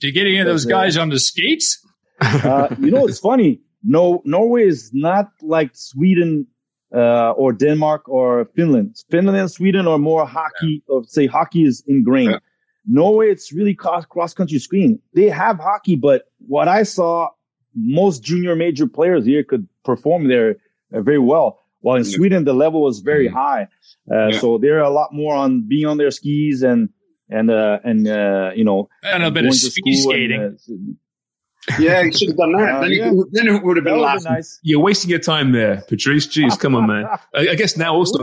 Do 0.00 0.08
you 0.08 0.12
get 0.12 0.26
any 0.26 0.38
of 0.38 0.46
those 0.46 0.64
guys 0.64 0.96
on 0.96 1.08
the 1.08 1.20
skates? 1.20 1.84
Uh, 2.20 2.68
you 2.80 2.90
know, 2.90 3.06
it's 3.06 3.18
funny. 3.18 3.60
No, 3.82 4.22
Norway 4.24 4.66
is 4.66 4.90
not 4.92 5.30
like 5.42 5.70
Sweden 5.74 6.46
uh, 6.94 7.30
or 7.32 7.52
Denmark 7.52 8.08
or 8.08 8.46
Finland. 8.56 8.96
Finland 9.10 9.38
and 9.38 9.50
Sweden 9.50 9.86
are 9.86 9.98
more 9.98 10.26
hockey, 10.26 10.82
yeah. 10.88 10.94
or 10.94 11.04
say 11.04 11.26
hockey 11.26 11.64
is 11.64 11.82
ingrained. 11.86 12.32
Yeah. 12.32 12.38
Norway, 12.86 13.30
it's 13.30 13.52
really 13.52 13.74
cross, 13.74 14.04
cross 14.06 14.34
country 14.34 14.58
skiing. 14.58 14.98
They 15.14 15.28
have 15.28 15.58
hockey, 15.58 15.96
but 15.96 16.22
what 16.46 16.68
I 16.68 16.84
saw, 16.84 17.28
most 17.74 18.22
junior 18.22 18.56
major 18.56 18.86
players 18.86 19.26
here 19.26 19.44
could 19.44 19.68
perform 19.84 20.28
there 20.28 20.56
uh, 20.92 21.02
very 21.02 21.18
well. 21.18 21.60
While 21.80 21.96
in 21.96 22.04
yeah. 22.04 22.16
Sweden, 22.16 22.44
the 22.44 22.54
level 22.54 22.82
was 22.82 23.00
very 23.00 23.28
mm-hmm. 23.28 23.36
high. 23.36 23.68
Uh, 24.12 24.32
so 24.32 24.58
they're 24.58 24.80
a 24.80 24.90
lot 24.90 25.12
more 25.12 25.34
on 25.34 25.68
being 25.68 25.86
on 25.86 25.98
their 25.98 26.10
skis 26.10 26.62
and, 26.62 26.88
and, 27.28 27.50
uh, 27.50 27.78
and, 27.84 28.08
uh, 28.08 28.50
you 28.56 28.64
know, 28.64 28.88
and 29.04 29.22
a 29.22 29.30
bit 29.30 29.44
of 29.44 29.54
speed 29.54 30.02
skating. 30.02 30.42
And, 30.42 30.54
uh, 30.56 30.94
yeah, 31.78 32.02
you 32.02 32.12
should 32.12 32.28
have 32.28 32.36
done 32.36 32.52
that. 32.52 32.74
Uh, 32.74 32.80
then, 32.80 32.90
yeah. 32.90 33.10
it, 33.10 33.26
then, 33.32 33.48
it, 33.48 33.62
would 33.62 33.76
have 33.76 33.84
been 33.84 34.00
laughing. 34.00 34.32
Nice. 34.32 34.58
You're 34.62 34.80
wasting 34.80 35.10
your 35.10 35.18
time 35.18 35.52
there, 35.52 35.82
Patrice. 35.88 36.26
Jeez, 36.26 36.58
come 36.58 36.74
on, 36.74 36.86
man. 36.86 37.06
I, 37.34 37.50
I 37.50 37.54
guess 37.54 37.76
now 37.76 37.94
also 37.94 38.18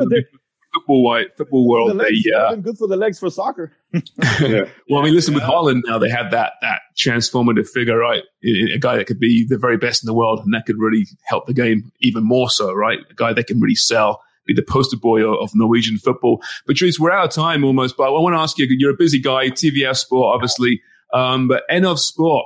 football 0.75 1.03
white 1.03 1.35
football 1.37 1.67
world, 1.67 1.95
legs, 1.95 2.23
they 2.23 2.31
uh, 2.31 2.55
good 2.55 2.77
for 2.77 2.87
the 2.87 2.97
legs 2.97 3.19
for 3.19 3.29
soccer. 3.29 3.71
yeah. 3.93 4.65
well, 4.89 5.01
I 5.01 5.05
mean, 5.05 5.15
listen, 5.15 5.33
with 5.33 5.43
Haaland 5.43 5.81
now, 5.85 5.97
they 5.97 6.09
have 6.09 6.31
that 6.31 6.53
that 6.61 6.81
transformative 6.97 7.67
figure, 7.67 7.97
right? 7.97 8.23
A 8.43 8.77
guy 8.77 8.97
that 8.97 9.07
could 9.07 9.19
be 9.19 9.45
the 9.47 9.57
very 9.57 9.77
best 9.77 10.03
in 10.03 10.07
the 10.07 10.13
world, 10.13 10.41
and 10.43 10.53
that 10.53 10.65
could 10.65 10.77
really 10.77 11.05
help 11.23 11.47
the 11.47 11.53
game 11.53 11.91
even 12.01 12.23
more 12.23 12.49
so, 12.49 12.73
right? 12.73 12.99
A 13.09 13.13
guy 13.13 13.33
that 13.33 13.47
can 13.47 13.59
really 13.59 13.75
sell, 13.75 14.21
be 14.45 14.53
the 14.53 14.61
poster 14.61 14.97
boy 14.97 15.23
of, 15.23 15.39
of 15.41 15.51
Norwegian 15.55 15.97
football. 15.97 16.41
Patrice, 16.67 16.99
we're 16.99 17.11
out 17.11 17.25
of 17.25 17.31
time 17.31 17.63
almost, 17.63 17.97
but 17.97 18.03
I 18.03 18.09
want 18.09 18.35
to 18.35 18.39
ask 18.39 18.57
you: 18.57 18.67
you're 18.69 18.91
a 18.91 18.97
busy 18.97 19.19
guy, 19.19 19.49
TVS 19.49 19.97
Sport, 19.97 20.35
obviously, 20.35 20.81
um, 21.13 21.47
but 21.47 21.63
EnovSport 21.71 22.43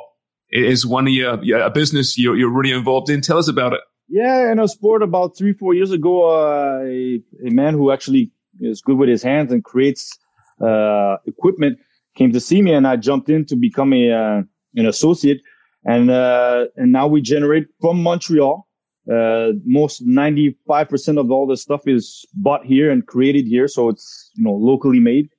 is 0.52 0.86
one 0.86 1.08
of 1.08 1.14
your, 1.14 1.62
a 1.62 1.70
business 1.70 2.18
you're, 2.18 2.36
you're 2.36 2.52
really 2.52 2.76
involved 2.76 3.10
in. 3.10 3.22
Tell 3.22 3.38
us 3.38 3.48
about 3.48 3.74
it. 3.74 3.82
Yeah, 4.08 4.52
EnovSport 4.54 5.04
about 5.04 5.38
three, 5.38 5.54
four 5.54 5.76
years 5.76 5.92
ago, 5.92 6.30
uh, 6.30 6.82
a, 6.84 7.22
a 7.46 7.52
man 7.52 7.74
who 7.74 7.92
actually 7.92 8.32
is 8.60 8.82
good 8.82 8.98
with 8.98 9.08
his 9.10 9.22
hands 9.22 9.52
and 9.52 9.64
creates 9.64 10.18
uh, 10.62 11.18
equipment 11.26 11.78
came 12.16 12.32
to 12.34 12.40
see 12.40 12.62
me, 12.62 12.74
and 12.74 12.86
I 12.86 12.98
jumped 12.98 13.30
in 13.30 13.46
to 13.46 13.56
become 13.56 13.94
a 13.94 14.12
uh, 14.12 14.42
an 14.76 14.86
associate, 14.86 15.42
and 15.86 16.12
uh, 16.12 16.66
and 16.76 16.92
now 16.92 17.08
we 17.08 17.22
generate 17.22 17.68
from 17.82 18.04
Montreal. 18.04 18.68
Uh, 19.12 19.54
most 19.66 20.02
ninety 20.02 20.56
five 20.68 20.90
percent 20.90 21.18
of 21.18 21.32
all 21.32 21.48
the 21.48 21.58
stuff 21.58 21.88
is 21.88 22.26
bought 22.34 22.66
here 22.66 22.92
and 22.92 23.08
created 23.08 23.46
here, 23.48 23.68
so 23.68 23.90
it's 23.90 24.32
you 24.36 24.44
know 24.44 24.54
locally 24.54 25.00
made. 25.00 25.30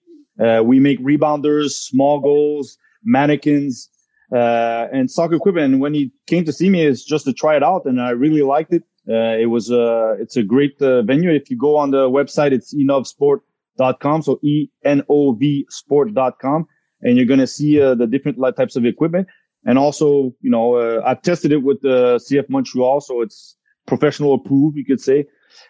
Uh, 0.43 0.63
we 0.65 0.81
make 0.81 0.99
rebounders, 1.01 1.71
small 1.73 2.19
goals, 2.19 2.79
mannequins, 3.05 3.91
uh, 4.33 4.87
and 4.93 5.11
soccer 5.11 5.35
equipment. 5.35 5.79
When 5.81 5.95
he 5.95 6.13
came 6.27 6.45
to 6.45 6.53
see 6.53 6.71
me, 6.71 6.85
it's 6.85 7.05
just 7.05 7.25
to 7.25 7.33
try 7.33 7.57
it 7.57 7.63
out, 7.63 7.85
and 7.85 8.01
I 8.01 8.11
really 8.11 8.43
liked 8.43 8.73
it. 8.73 8.85
Uh, 9.09 9.37
it 9.39 9.47
was 9.47 9.71
uh, 9.71 10.15
it's 10.21 10.37
a 10.37 10.43
great 10.43 10.81
uh, 10.81 11.03
venue. 11.03 11.31
If 11.31 11.51
you 11.51 11.57
go 11.57 11.77
on 11.77 11.91
the 11.91 12.09
website, 12.09 12.53
it's 12.53 12.75
enovsport.com. 12.75 14.23
So 14.23 14.39
e 14.43 14.69
n 14.85 15.03
o 15.09 15.33
v 15.33 15.67
sport.com, 15.69 16.67
and 17.03 17.17
you're 17.17 17.27
gonna 17.27 17.47
see 17.47 17.81
uh, 17.81 17.95
the 17.95 18.07
different 18.07 18.39
types 18.57 18.77
of 18.77 18.85
equipment. 18.85 19.27
And 19.67 19.79
also, 19.79 20.35
you 20.41 20.51
know, 20.51 20.77
uh, 20.77 21.03
I've 21.05 21.23
tested 21.23 21.53
it 21.53 21.63
with 21.63 21.83
the 21.83 22.21
CF 22.31 22.49
Montreal, 22.49 23.01
so 23.01 23.21
it's 23.21 23.57
professional 23.87 24.35
approved, 24.35 24.77
you 24.77 24.85
could 24.85 25.01
say. 25.01 25.27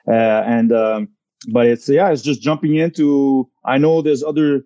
and 0.07 0.73
um, 0.73 1.09
but 1.49 1.67
it's 1.67 1.89
yeah, 1.89 2.11
it's 2.11 2.23
just 2.23 2.43
jumping 2.43 2.77
into. 2.77 3.49
I 3.65 3.79
know 3.79 4.03
there's 4.03 4.23
other 4.23 4.63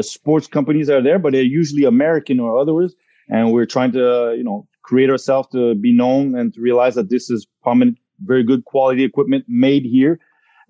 sports 0.00 0.46
companies 0.48 0.88
that 0.88 0.96
are 0.96 1.02
there, 1.02 1.18
but 1.18 1.32
they're 1.32 1.42
usually 1.42 1.84
American 1.84 2.40
or 2.40 2.58
otherwise 2.58 2.94
and 3.28 3.52
we're 3.52 3.66
trying 3.66 3.92
to 3.92 4.34
you 4.36 4.44
know 4.44 4.66
create 4.82 5.10
ourselves 5.10 5.48
to 5.52 5.74
be 5.74 5.92
known 5.92 6.34
and 6.34 6.54
to 6.54 6.60
realize 6.60 6.94
that 6.94 7.10
this 7.10 7.28
is 7.30 7.46
prominent, 7.62 7.98
very 8.24 8.42
good 8.42 8.64
quality 8.64 9.04
equipment 9.04 9.44
made 9.46 9.84
here, 9.84 10.18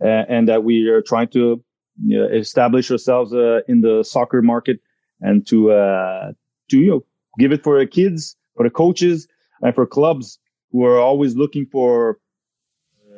uh, 0.02 0.24
and 0.28 0.48
that 0.48 0.64
we 0.64 0.88
are 0.88 1.02
trying 1.02 1.28
to 1.28 1.62
you 2.04 2.18
know, 2.18 2.26
establish 2.26 2.90
ourselves 2.90 3.32
uh, 3.32 3.61
in 3.68 3.80
the 3.80 4.02
soccer 4.02 4.42
market 4.42 4.80
and 5.20 5.46
to 5.46 5.70
uh, 5.70 6.32
to 6.68 6.78
you 6.78 6.90
know 6.90 7.04
give 7.38 7.52
it 7.52 7.62
for 7.62 7.78
the 7.78 7.86
kids, 7.86 8.36
for 8.56 8.64
the 8.64 8.70
coaches, 8.70 9.28
and 9.62 9.74
for 9.74 9.86
clubs 9.86 10.38
who 10.72 10.84
are 10.84 10.98
always 10.98 11.36
looking 11.36 11.66
for 11.66 12.18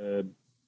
uh, 0.01 0.23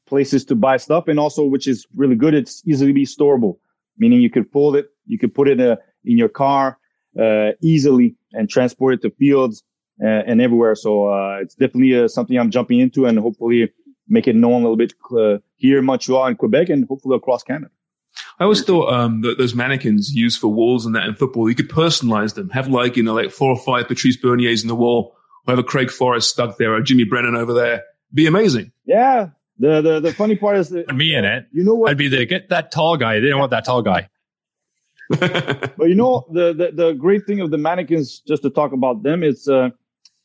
places 0.07 0.45
to 0.45 0.55
buy 0.55 0.77
stuff, 0.77 1.09
and 1.09 1.19
also 1.19 1.45
which 1.45 1.67
is 1.67 1.87
really 1.95 2.17
good. 2.17 2.35
It's 2.35 2.63
easily 2.67 2.93
be 2.93 3.05
storable, 3.05 3.59
meaning 3.99 4.21
you 4.21 4.31
could 4.31 4.51
fold 4.51 4.77
it, 4.77 4.89
you 5.07 5.19
could 5.19 5.35
put 5.35 5.49
it 5.49 5.61
in, 5.61 5.69
a, 5.69 5.79
in 6.05 6.19
your 6.19 6.29
car 6.29 6.69
uh, 6.69 6.82
easily 7.61 8.17
and 8.33 8.49
transport 8.49 8.95
it 8.95 9.03
to 9.03 9.11
fields 9.17 9.63
and, 9.99 10.09
uh, 10.09 10.31
and 10.31 10.41
everywhere. 10.41 10.75
So 10.75 11.09
uh, 11.09 11.39
it's 11.41 11.55
definitely 11.55 11.99
uh, 11.99 12.09
something 12.09 12.39
I'm 12.39 12.51
jumping 12.51 12.81
into 12.81 13.07
and 13.07 13.19
hopefully 13.19 13.73
make 14.09 14.27
it 14.27 14.37
known 14.37 14.63
a 14.63 14.69
little 14.69 14.77
bit 14.77 14.95
uh, 15.17 15.39
here 15.57 15.79
in 15.79 15.85
Montreal 15.85 16.27
and 16.27 16.39
Quebec 16.39 16.69
and 16.69 16.87
hopefully 16.87 17.17
across 17.17 17.43
Canada. 17.43 17.71
I 18.39 18.45
always 18.45 18.63
thought 18.63 18.93
um, 18.93 19.23
that 19.23 19.39
those 19.39 19.55
mannequins 19.55 20.15
used 20.15 20.39
for 20.39 20.49
walls 20.49 20.85
and 20.85 20.95
that 20.95 21.07
in 21.07 21.15
football, 21.15 21.49
you 21.49 21.55
could 21.55 21.71
personalize 21.71 22.35
them. 22.35 22.51
Have 22.51 22.69
like, 22.69 22.97
you 22.97 23.03
know, 23.03 23.15
like 23.15 23.31
four 23.31 23.51
or 23.51 23.59
five 23.59 23.89
Patrice 23.89 24.17
Berniers 24.17 24.63
in 24.63 24.69
the 24.69 24.75
wall, 24.75 25.17
or 25.47 25.53
have 25.53 25.59
a 25.59 25.63
Craig 25.63 25.91
Forrest 25.91 26.29
stuck 26.29 26.59
there, 26.59 26.75
or 26.75 26.83
Jimmy 26.83 27.05
Brennan 27.05 27.37
over 27.37 27.55
there. 27.55 27.85
Be 28.13 28.27
amazing. 28.27 28.73
Yeah. 28.85 29.31
The, 29.59 29.81
the, 29.81 30.01
the 30.01 30.13
funny 30.13 30.37
part 30.37 30.59
is 30.59 30.71
that 30.71 30.95
me 30.95 31.15
in 31.15 31.25
it. 31.25 31.47
You 31.53 31.65
know 31.65 31.75
what? 31.75 31.91
I'd 31.91 31.97
be 31.97 32.09
the 32.09 32.27
get 32.27 32.49
that 32.51 32.71
tall 32.71 32.97
guy. 32.97 33.21
They 33.21 33.29
don't 33.29 33.39
want 33.39 33.53
that 33.53 33.65
tall 33.65 33.81
guy. 33.81 34.09
but 35.77 35.89
you 35.89 35.95
know 35.95 36.27
the, 36.33 36.53
the, 36.53 36.71
the 36.73 36.93
great 36.93 37.27
thing 37.27 37.41
of 37.41 37.51
the 37.51 37.59
mannequins, 37.59 38.21
just 38.21 38.43
to 38.43 38.51
talk 38.51 38.73
about 38.73 39.03
them, 39.03 39.23
is 39.23 39.49
uh, 39.49 39.71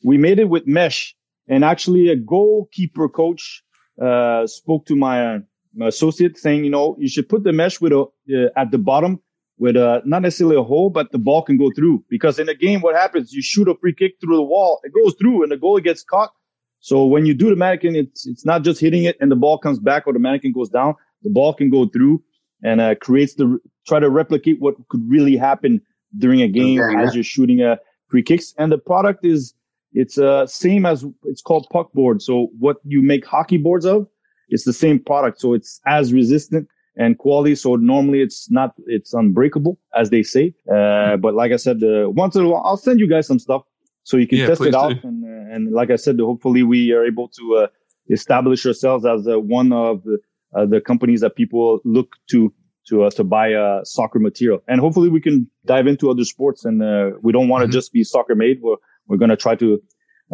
we 0.04 0.18
made 0.18 0.40
it 0.40 0.50
with 0.50 0.68
mesh, 0.68 1.16
and 1.48 1.64
actually 1.64 2.10
a 2.10 2.16
goalkeeper 2.16 3.10
coach 3.10 3.64
uh, 4.02 4.46
spoke 4.48 4.86
to 4.86 4.96
my, 4.96 5.36
uh, 5.36 5.40
my, 5.76 5.88
associate 5.88 6.38
saying, 6.38 6.64
you 6.64 6.70
know, 6.70 6.96
you 7.00 7.08
should 7.08 7.28
put 7.28 7.44
the 7.44 7.54
mesh 7.54 7.82
with 7.82 7.92
a 7.92 8.02
uh, 8.02 8.60
at 8.60 8.72
the 8.72 8.78
bottom 8.78 9.20
with 9.58 9.76
a 9.76 10.02
not 10.06 10.22
necessarily 10.22 10.56
a 10.56 10.64
hole, 10.64 10.90
but 10.90 11.12
the 11.12 11.18
ball 11.18 11.42
can 11.42 11.58
go 11.58 11.72
through. 11.76 12.04
Because 12.10 12.40
in 12.40 12.48
a 12.48 12.54
game, 12.54 12.82
what 12.82 12.96
happens? 12.96 13.34
You 13.34 13.42
shoot 13.42 13.68
a 13.68 13.76
free 13.76 13.94
kick 13.94 14.14
through 14.22 14.36
the 14.36 14.44
wall, 14.44 14.80
it 14.84 14.94
goes 14.94 15.16
through, 15.20 15.44
and 15.44 15.52
the 15.52 15.58
goalie 15.58 15.84
gets 15.84 16.04
caught. 16.04 16.32
So 16.80 17.06
when 17.06 17.26
you 17.26 17.34
do 17.34 17.50
the 17.50 17.56
mannequin, 17.56 17.96
it's 17.96 18.28
it's 18.28 18.46
not 18.46 18.64
just 18.64 18.80
hitting 18.80 19.04
it 19.04 19.18
and 19.20 19.32
the 19.32 19.36
ball 19.36 19.58
comes 19.58 19.80
back 19.80 20.06
or 20.06 20.14
the 20.14 20.20
mannequin 20.20 20.54
goes 20.54 20.70
down. 20.70 20.96
The 21.24 21.30
ball 21.30 21.54
can 21.54 21.70
go 21.70 21.88
through 21.88 22.24
and 22.64 22.80
uh, 22.80 22.96
creates 22.96 23.36
the 23.36 23.60
try 23.88 24.00
to 24.00 24.10
replicate 24.10 24.60
what 24.60 24.76
could 24.90 25.04
really 25.10 25.38
happen 25.38 25.82
during 26.18 26.42
a 26.42 26.48
game 26.48 26.82
okay, 26.82 27.02
as 27.04 27.16
you're 27.16 27.24
shooting 27.24 27.62
a 27.62 27.78
free 28.10 28.24
kicks. 28.24 28.54
And 28.58 28.72
the 28.72 28.78
product 28.78 29.26
is 29.26 29.54
it's 29.94 30.18
uh 30.18 30.46
same 30.48 30.86
as 30.86 31.06
it's 31.24 31.42
called 31.42 31.68
puck 31.72 31.92
board. 31.94 32.22
So 32.22 32.50
what 32.60 32.78
you 32.84 33.02
make 33.02 33.26
hockey 33.26 33.58
boards 33.58 33.86
of, 33.86 34.08
it's 34.50 34.64
the 34.64 34.74
same 34.74 35.00
product. 35.00 35.40
So 35.40 35.54
it's 35.54 35.80
as 35.86 36.14
resistant 36.14 36.68
and 36.98 37.18
quality. 37.18 37.56
So 37.56 37.76
normally 37.76 38.22
it's 38.22 38.50
not 38.52 38.74
it's 38.86 39.14
unbreakable 39.14 39.78
as 39.96 40.10
they 40.10 40.24
say. 40.24 40.54
Uh, 40.72 41.18
but 41.18 41.34
like 41.34 41.52
I 41.52 41.58
said, 41.58 41.84
uh, 41.84 42.10
once 42.10 42.36
in 42.36 42.46
a 42.46 42.50
while 42.50 42.64
I'll 42.66 42.78
send 42.78 43.00
you 43.00 43.08
guys 43.08 43.28
some 43.28 43.40
stuff 43.40 43.64
so 44.04 44.18
you 44.18 44.28
can 44.28 44.40
yeah, 44.40 44.48
test 44.48 44.62
it 44.62 44.76
out. 44.76 45.04
And 45.04 45.24
uh, 45.24 45.54
and 45.54 45.72
like 45.74 45.92
I 45.92 45.96
said, 45.96 46.20
hopefully 46.20 46.64
we 46.64 46.92
are 46.92 47.06
able 47.06 47.28
to 47.30 47.56
uh, 47.56 47.68
establish 48.10 48.66
ourselves 48.66 49.06
as 49.06 49.28
uh, 49.28 49.40
one 49.40 49.74
of 49.74 50.04
the, 50.04 50.18
uh, 50.56 50.66
the 50.66 50.80
companies 50.80 51.22
that 51.22 51.36
people 51.36 51.82
look 51.84 52.16
to 52.30 52.54
to 52.90 53.04
uh, 53.04 53.10
to 53.12 53.24
buy 53.24 53.54
uh, 53.54 53.84
soccer 53.84 54.20
material. 54.20 54.62
And 54.68 54.80
hopefully 54.80 55.10
we 55.10 55.22
can 55.22 55.50
dive 55.66 55.88
into 55.88 56.10
other 56.10 56.24
sports. 56.24 56.66
And 56.66 56.82
uh, 56.82 57.12
we 57.22 57.32
don't 57.32 57.48
want 57.48 57.62
to 57.62 57.68
mm-hmm. 57.68 57.74
just 57.74 57.94
be 57.94 58.04
soccer 58.04 58.36
made. 58.36 58.62
We're 58.62 58.78
we're 59.08 59.18
going 59.18 59.30
to 59.30 59.38
try 59.38 59.56
to 59.56 59.82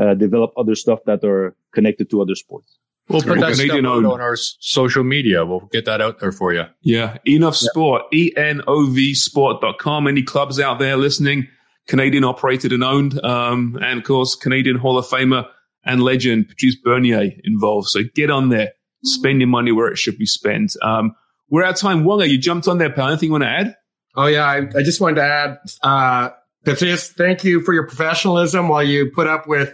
uh, 0.01 0.13
develop 0.15 0.51
other 0.57 0.75
stuff 0.75 0.99
that 1.05 1.23
are 1.23 1.55
connected 1.73 2.09
to 2.11 2.21
other 2.21 2.35
sports. 2.35 2.77
We'll 3.09 3.21
put 3.21 3.39
that 3.41 3.55
stuff 3.55 3.71
on 3.71 4.21
our 4.21 4.35
social 4.37 5.03
media. 5.03 5.45
We'll 5.45 5.67
get 5.71 5.85
that 5.85 5.99
out 5.99 6.19
there 6.19 6.31
for 6.31 6.53
you. 6.53 6.65
Yeah. 6.81 7.17
EnovSport, 7.27 8.03
E 8.13 8.31
N 8.37 8.61
O 8.65 8.89
V 8.89 9.13
Sport.com. 9.13 10.07
Any 10.07 10.23
clubs 10.23 10.59
out 10.59 10.79
there 10.79 10.95
listening? 10.95 11.47
Canadian 11.87 12.23
operated 12.23 12.71
and 12.71 12.83
owned. 12.83 13.23
Um, 13.25 13.77
and 13.83 13.99
of 13.99 14.05
course, 14.05 14.35
Canadian 14.35 14.77
Hall 14.77 14.97
of 14.97 15.05
Famer 15.05 15.45
and 15.83 16.01
legend 16.01 16.47
Patrice 16.47 16.77
Bernier 16.77 17.31
involved. 17.43 17.89
So 17.89 18.03
get 18.15 18.29
on 18.29 18.47
there, 18.47 18.71
spend 19.03 19.41
your 19.41 19.49
money 19.49 19.73
where 19.73 19.87
it 19.87 19.97
should 19.97 20.17
be 20.17 20.25
spent. 20.25 20.77
Um, 20.81 21.13
we're 21.53 21.63
out 21.63 21.75
of 21.75 21.79
time. 21.79 22.03
Wonga, 22.03 22.27
you 22.27 22.39
jumped 22.39 22.67
on 22.67 22.79
there, 22.79 22.89
pal. 22.89 23.09
Anything 23.09 23.27
you 23.27 23.33
want 23.33 23.43
to 23.43 23.49
add? 23.49 23.75
Oh, 24.15 24.25
yeah. 24.25 24.43
I, 24.43 24.57
I 24.75 24.81
just 24.81 24.99
wanted 24.99 25.17
to 25.17 25.23
add, 25.23 25.57
uh, 25.83 26.29
Patrice, 26.65 27.11
thank 27.11 27.43
you 27.43 27.61
for 27.61 27.75
your 27.75 27.85
professionalism 27.85 28.69
while 28.69 28.81
you 28.81 29.11
put 29.11 29.27
up 29.27 29.47
with 29.47 29.71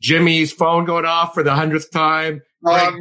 Jimmy's 0.00 0.52
phone 0.52 0.84
going 0.84 1.04
off 1.04 1.32
for 1.32 1.44
the 1.44 1.54
hundredth 1.54 1.92
time. 1.92 2.42
Oh, 2.66 2.96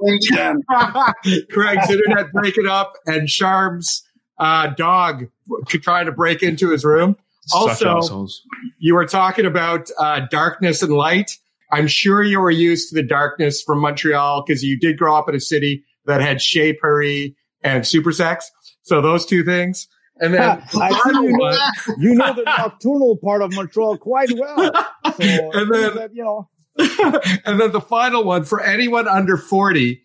Craig's, 0.00 0.30
internet, 0.30 0.56
Craig's 1.50 1.90
internet 1.90 2.32
breaking 2.32 2.66
up 2.66 2.94
and 3.04 3.28
Sharm's 3.28 4.04
uh, 4.38 4.68
dog 4.68 5.26
trying 5.66 6.06
to 6.06 6.12
break 6.12 6.42
into 6.42 6.70
his 6.70 6.82
room. 6.82 7.14
Such 7.42 7.60
also, 7.60 7.98
assholes. 7.98 8.42
you 8.78 8.94
were 8.94 9.06
talking 9.06 9.44
about 9.44 9.90
uh, 9.98 10.20
darkness 10.30 10.82
and 10.82 10.94
light. 10.94 11.36
I'm 11.70 11.88
sure 11.88 12.22
you 12.22 12.40
were 12.40 12.50
used 12.50 12.88
to 12.88 12.94
the 12.94 13.06
darkness 13.06 13.62
from 13.62 13.80
Montreal 13.80 14.44
because 14.46 14.64
you 14.64 14.78
did 14.78 14.96
grow 14.96 15.14
up 15.14 15.28
in 15.28 15.34
a 15.34 15.40
city 15.40 15.84
that 16.06 16.22
had 16.22 16.40
Chez 16.40 16.78
Paree 16.82 17.34
and 17.62 17.86
super 17.86 18.12
sex. 18.12 18.50
So 18.82 19.00
those 19.00 19.26
two 19.26 19.44
things. 19.44 19.88
And 20.20 20.34
then 20.34 20.40
I 20.74 20.90
see 20.90 21.10
you 21.12 21.36
know, 21.36 21.58
you 21.98 22.14
know 22.14 22.34
the 22.34 22.42
nocturnal 22.42 23.16
part 23.22 23.42
of 23.42 23.54
Montreal 23.54 23.98
quite 23.98 24.30
well. 24.32 24.72
So, 25.04 25.50
and 25.52 25.74
then, 25.74 25.94
that, 25.96 26.10
you 26.14 26.24
know. 26.24 26.48
and 27.44 27.60
then 27.60 27.72
the 27.72 27.80
final 27.80 28.24
one 28.24 28.44
for 28.44 28.62
anyone 28.62 29.08
under 29.08 29.36
40, 29.36 30.02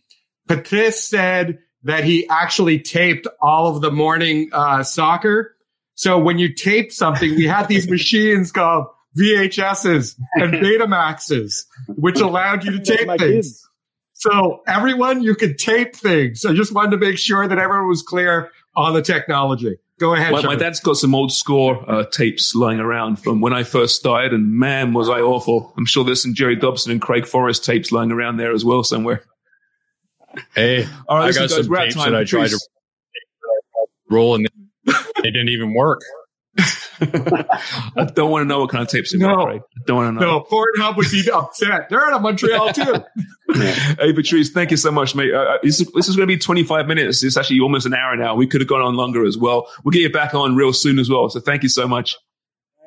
Patrice 0.48 1.08
said 1.08 1.60
that 1.84 2.04
he 2.04 2.28
actually 2.28 2.80
taped 2.80 3.28
all 3.42 3.74
of 3.74 3.82
the 3.82 3.92
morning 3.92 4.50
uh, 4.52 4.84
soccer. 4.84 5.56
So 5.94 6.18
when 6.18 6.40
you 6.40 6.54
tape 6.54 6.92
something, 6.92 7.36
we 7.36 7.46
had 7.46 7.68
these 7.68 7.90
machines 7.90 8.52
called 8.52 8.88
VHSs 9.18 10.16
and 10.34 10.54
Betamaxes, 10.54 11.64
which 11.88 12.20
allowed 12.20 12.66
you 12.66 12.80
to 12.80 12.80
tape 12.80 13.20
things. 13.20 13.65
Kids. 14.26 14.36
So 14.36 14.64
everyone, 14.68 15.22
you 15.22 15.36
could 15.36 15.58
tape 15.58 15.96
things. 15.96 16.46
I 16.46 16.54
just 16.54 16.74
wanted 16.74 16.92
to 16.92 16.98
make 16.98 17.18
sure 17.18 17.48
that 17.48 17.58
everyone 17.58 17.88
was 17.88 18.02
clear 18.02 18.52
on 18.76 18.94
the 18.94 19.02
technology. 19.02 19.78
Go 20.00 20.14
ahead. 20.14 20.34
My, 20.34 20.42
my 20.42 20.56
dad's 20.56 20.82
got 20.82 20.98
some 20.98 21.16
old 21.16 21.32
score 21.32 21.90
uh, 21.90 22.04
tapes 22.06 22.54
lying 22.54 22.80
around 22.80 23.18
from 23.18 23.40
when 23.40 23.54
I 23.54 23.64
first 23.64 23.96
started, 23.96 24.34
and 24.34 24.52
man, 24.52 24.94
was 24.94 25.08
I 25.10 25.22
awful. 25.22 25.74
I'm 25.78 25.86
sure 25.86 26.04
there's 26.04 26.22
some 26.22 26.34
Jerry 26.34 26.58
Dobson 26.58 26.92
and 26.92 27.02
Craig 27.02 27.26
Forrest 27.26 27.64
tapes 27.64 27.94
lying 27.94 28.12
around 28.12 28.38
there 28.38 28.52
as 28.52 28.66
well 28.66 28.84
somewhere. 28.84 29.24
Hey, 30.54 30.86
all 31.08 31.20
right, 31.20 31.28
I 31.28 31.32
got 31.32 31.50
guys, 31.50 31.56
some 31.56 31.74
tapes 31.74 31.96
that 31.96 32.14
I 32.14 32.26
tried 32.26 32.50
to 32.50 32.60
rolling. 34.10 34.48
they 34.86 35.32
didn't 35.32 35.50
even 35.50 35.74
work. 35.74 36.02
I 36.58 38.10
don't 38.14 38.32
want 38.32 38.44
to 38.44 38.46
know 38.46 38.62
what 38.62 38.70
kind 38.70 38.82
of 38.82 38.88
tapes 38.88 39.12
they 39.12 39.18
no. 39.18 39.36
got, 39.36 39.46
Craig. 39.46 39.62
I 39.62 39.82
don't 39.86 39.98
want 39.98 40.18
to 40.18 40.26
know. 40.26 40.38
No, 40.38 40.44
Pornhub 40.44 40.96
would 40.96 41.12
be 41.12 41.30
upset. 41.30 41.90
They're 41.90 42.06
out 42.06 42.14
of 42.14 42.22
Montreal 42.22 42.72
too. 42.72 43.04
hey, 43.54 44.14
Patrice, 44.14 44.52
thank 44.52 44.72
you 44.72 44.78
so 44.78 44.92
much, 44.92 45.16
mate. 45.16 45.34
Uh, 45.34 45.40
uh 45.40 45.58
this, 45.62 45.82
is, 45.82 45.92
this 45.94 46.08
is 46.08 46.16
going 46.16 46.28
to 46.28 46.34
be 46.34 46.38
25 46.38 46.88
minutes. 46.88 47.24
It's 47.24 47.38
actually 47.38 47.60
almost 47.60 47.86
an 47.86 47.94
hour 47.94 48.16
now. 48.16 48.36
We 48.36 48.48
could 48.48 48.62
have 48.62 48.70
gone 48.70 48.82
on 48.82 48.96
longer 48.96 49.26
as 49.26 49.38
well. 49.38 49.68
We'll 49.84 49.92
get 49.92 50.02
you 50.02 50.10
back 50.10 50.34
on 50.34 50.56
real 50.56 50.72
soon 50.72 51.00
as 51.00 51.10
well. 51.10 51.30
So 51.30 51.40
thank 51.40 51.64
you 51.64 51.70
so 51.70 51.88
much. 51.88 52.16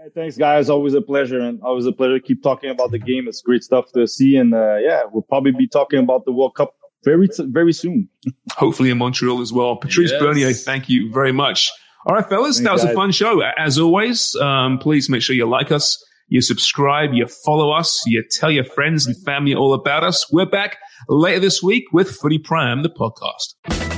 Hey, 0.03 0.09
thanks, 0.14 0.37
guys. 0.37 0.71
Always 0.71 0.95
a 0.95 1.03
pleasure, 1.03 1.41
and 1.41 1.61
always 1.62 1.85
a 1.85 1.93
pleasure 1.93 2.19
to 2.19 2.25
keep 2.25 2.43
talking 2.43 2.71
about 2.71 2.91
the 2.91 2.99
game. 2.99 3.29
It's 3.29 3.43
great 3.43 3.62
stuff 3.62 3.93
to 3.93 4.07
see, 4.07 4.37
and 4.37 4.55
uh, 4.55 4.77
yeah, 4.77 5.03
we'll 5.11 5.23
probably 5.23 5.53
be 5.53 5.69
talking 5.69 5.99
about 5.99 6.25
the 6.25 6.33
World 6.33 6.55
Cup 6.55 6.75
very, 7.05 7.29
very 7.41 7.73
soon. 7.73 8.09
Hopefully 8.53 8.91
in 8.91 8.99
Montreal 8.99 9.41
as 9.41 9.53
well. 9.53 9.77
Patrice 9.77 10.11
yes. 10.11 10.21
Bernier, 10.21 10.53
thank 10.53 10.89
you 10.89 11.12
very 11.12 11.33
much. 11.33 11.71
All 12.09 12.15
right, 12.15 12.27
fellas, 12.27 12.57
Thanks, 12.57 12.65
that 12.67 12.73
was 12.73 12.85
guys. 12.85 12.93
a 12.93 12.95
fun 12.95 13.13
show. 13.13 13.43
As 13.59 13.79
always, 13.79 14.35
um, 14.37 14.79
please 14.79 15.11
make 15.11 15.21
sure 15.21 15.37
you 15.37 15.47
like 15.47 15.71
us, 15.71 16.03
you 16.29 16.41
subscribe, 16.41 17.11
you 17.13 17.27
follow 17.27 17.71
us, 17.71 18.03
you 18.07 18.25
tell 18.31 18.51
your 18.51 18.65
friends 18.65 19.07
and 19.07 19.15
family 19.25 19.55
all 19.55 19.75
about 19.75 20.05
us. 20.05 20.27
We're 20.33 20.47
back 20.47 20.79
later 21.11 21.41
this 21.41 21.63
week 21.63 21.85
with 21.93 22.11
Footy 22.11 22.39
Prime, 22.39 22.83
the 22.83 22.89
podcast. 22.89 23.98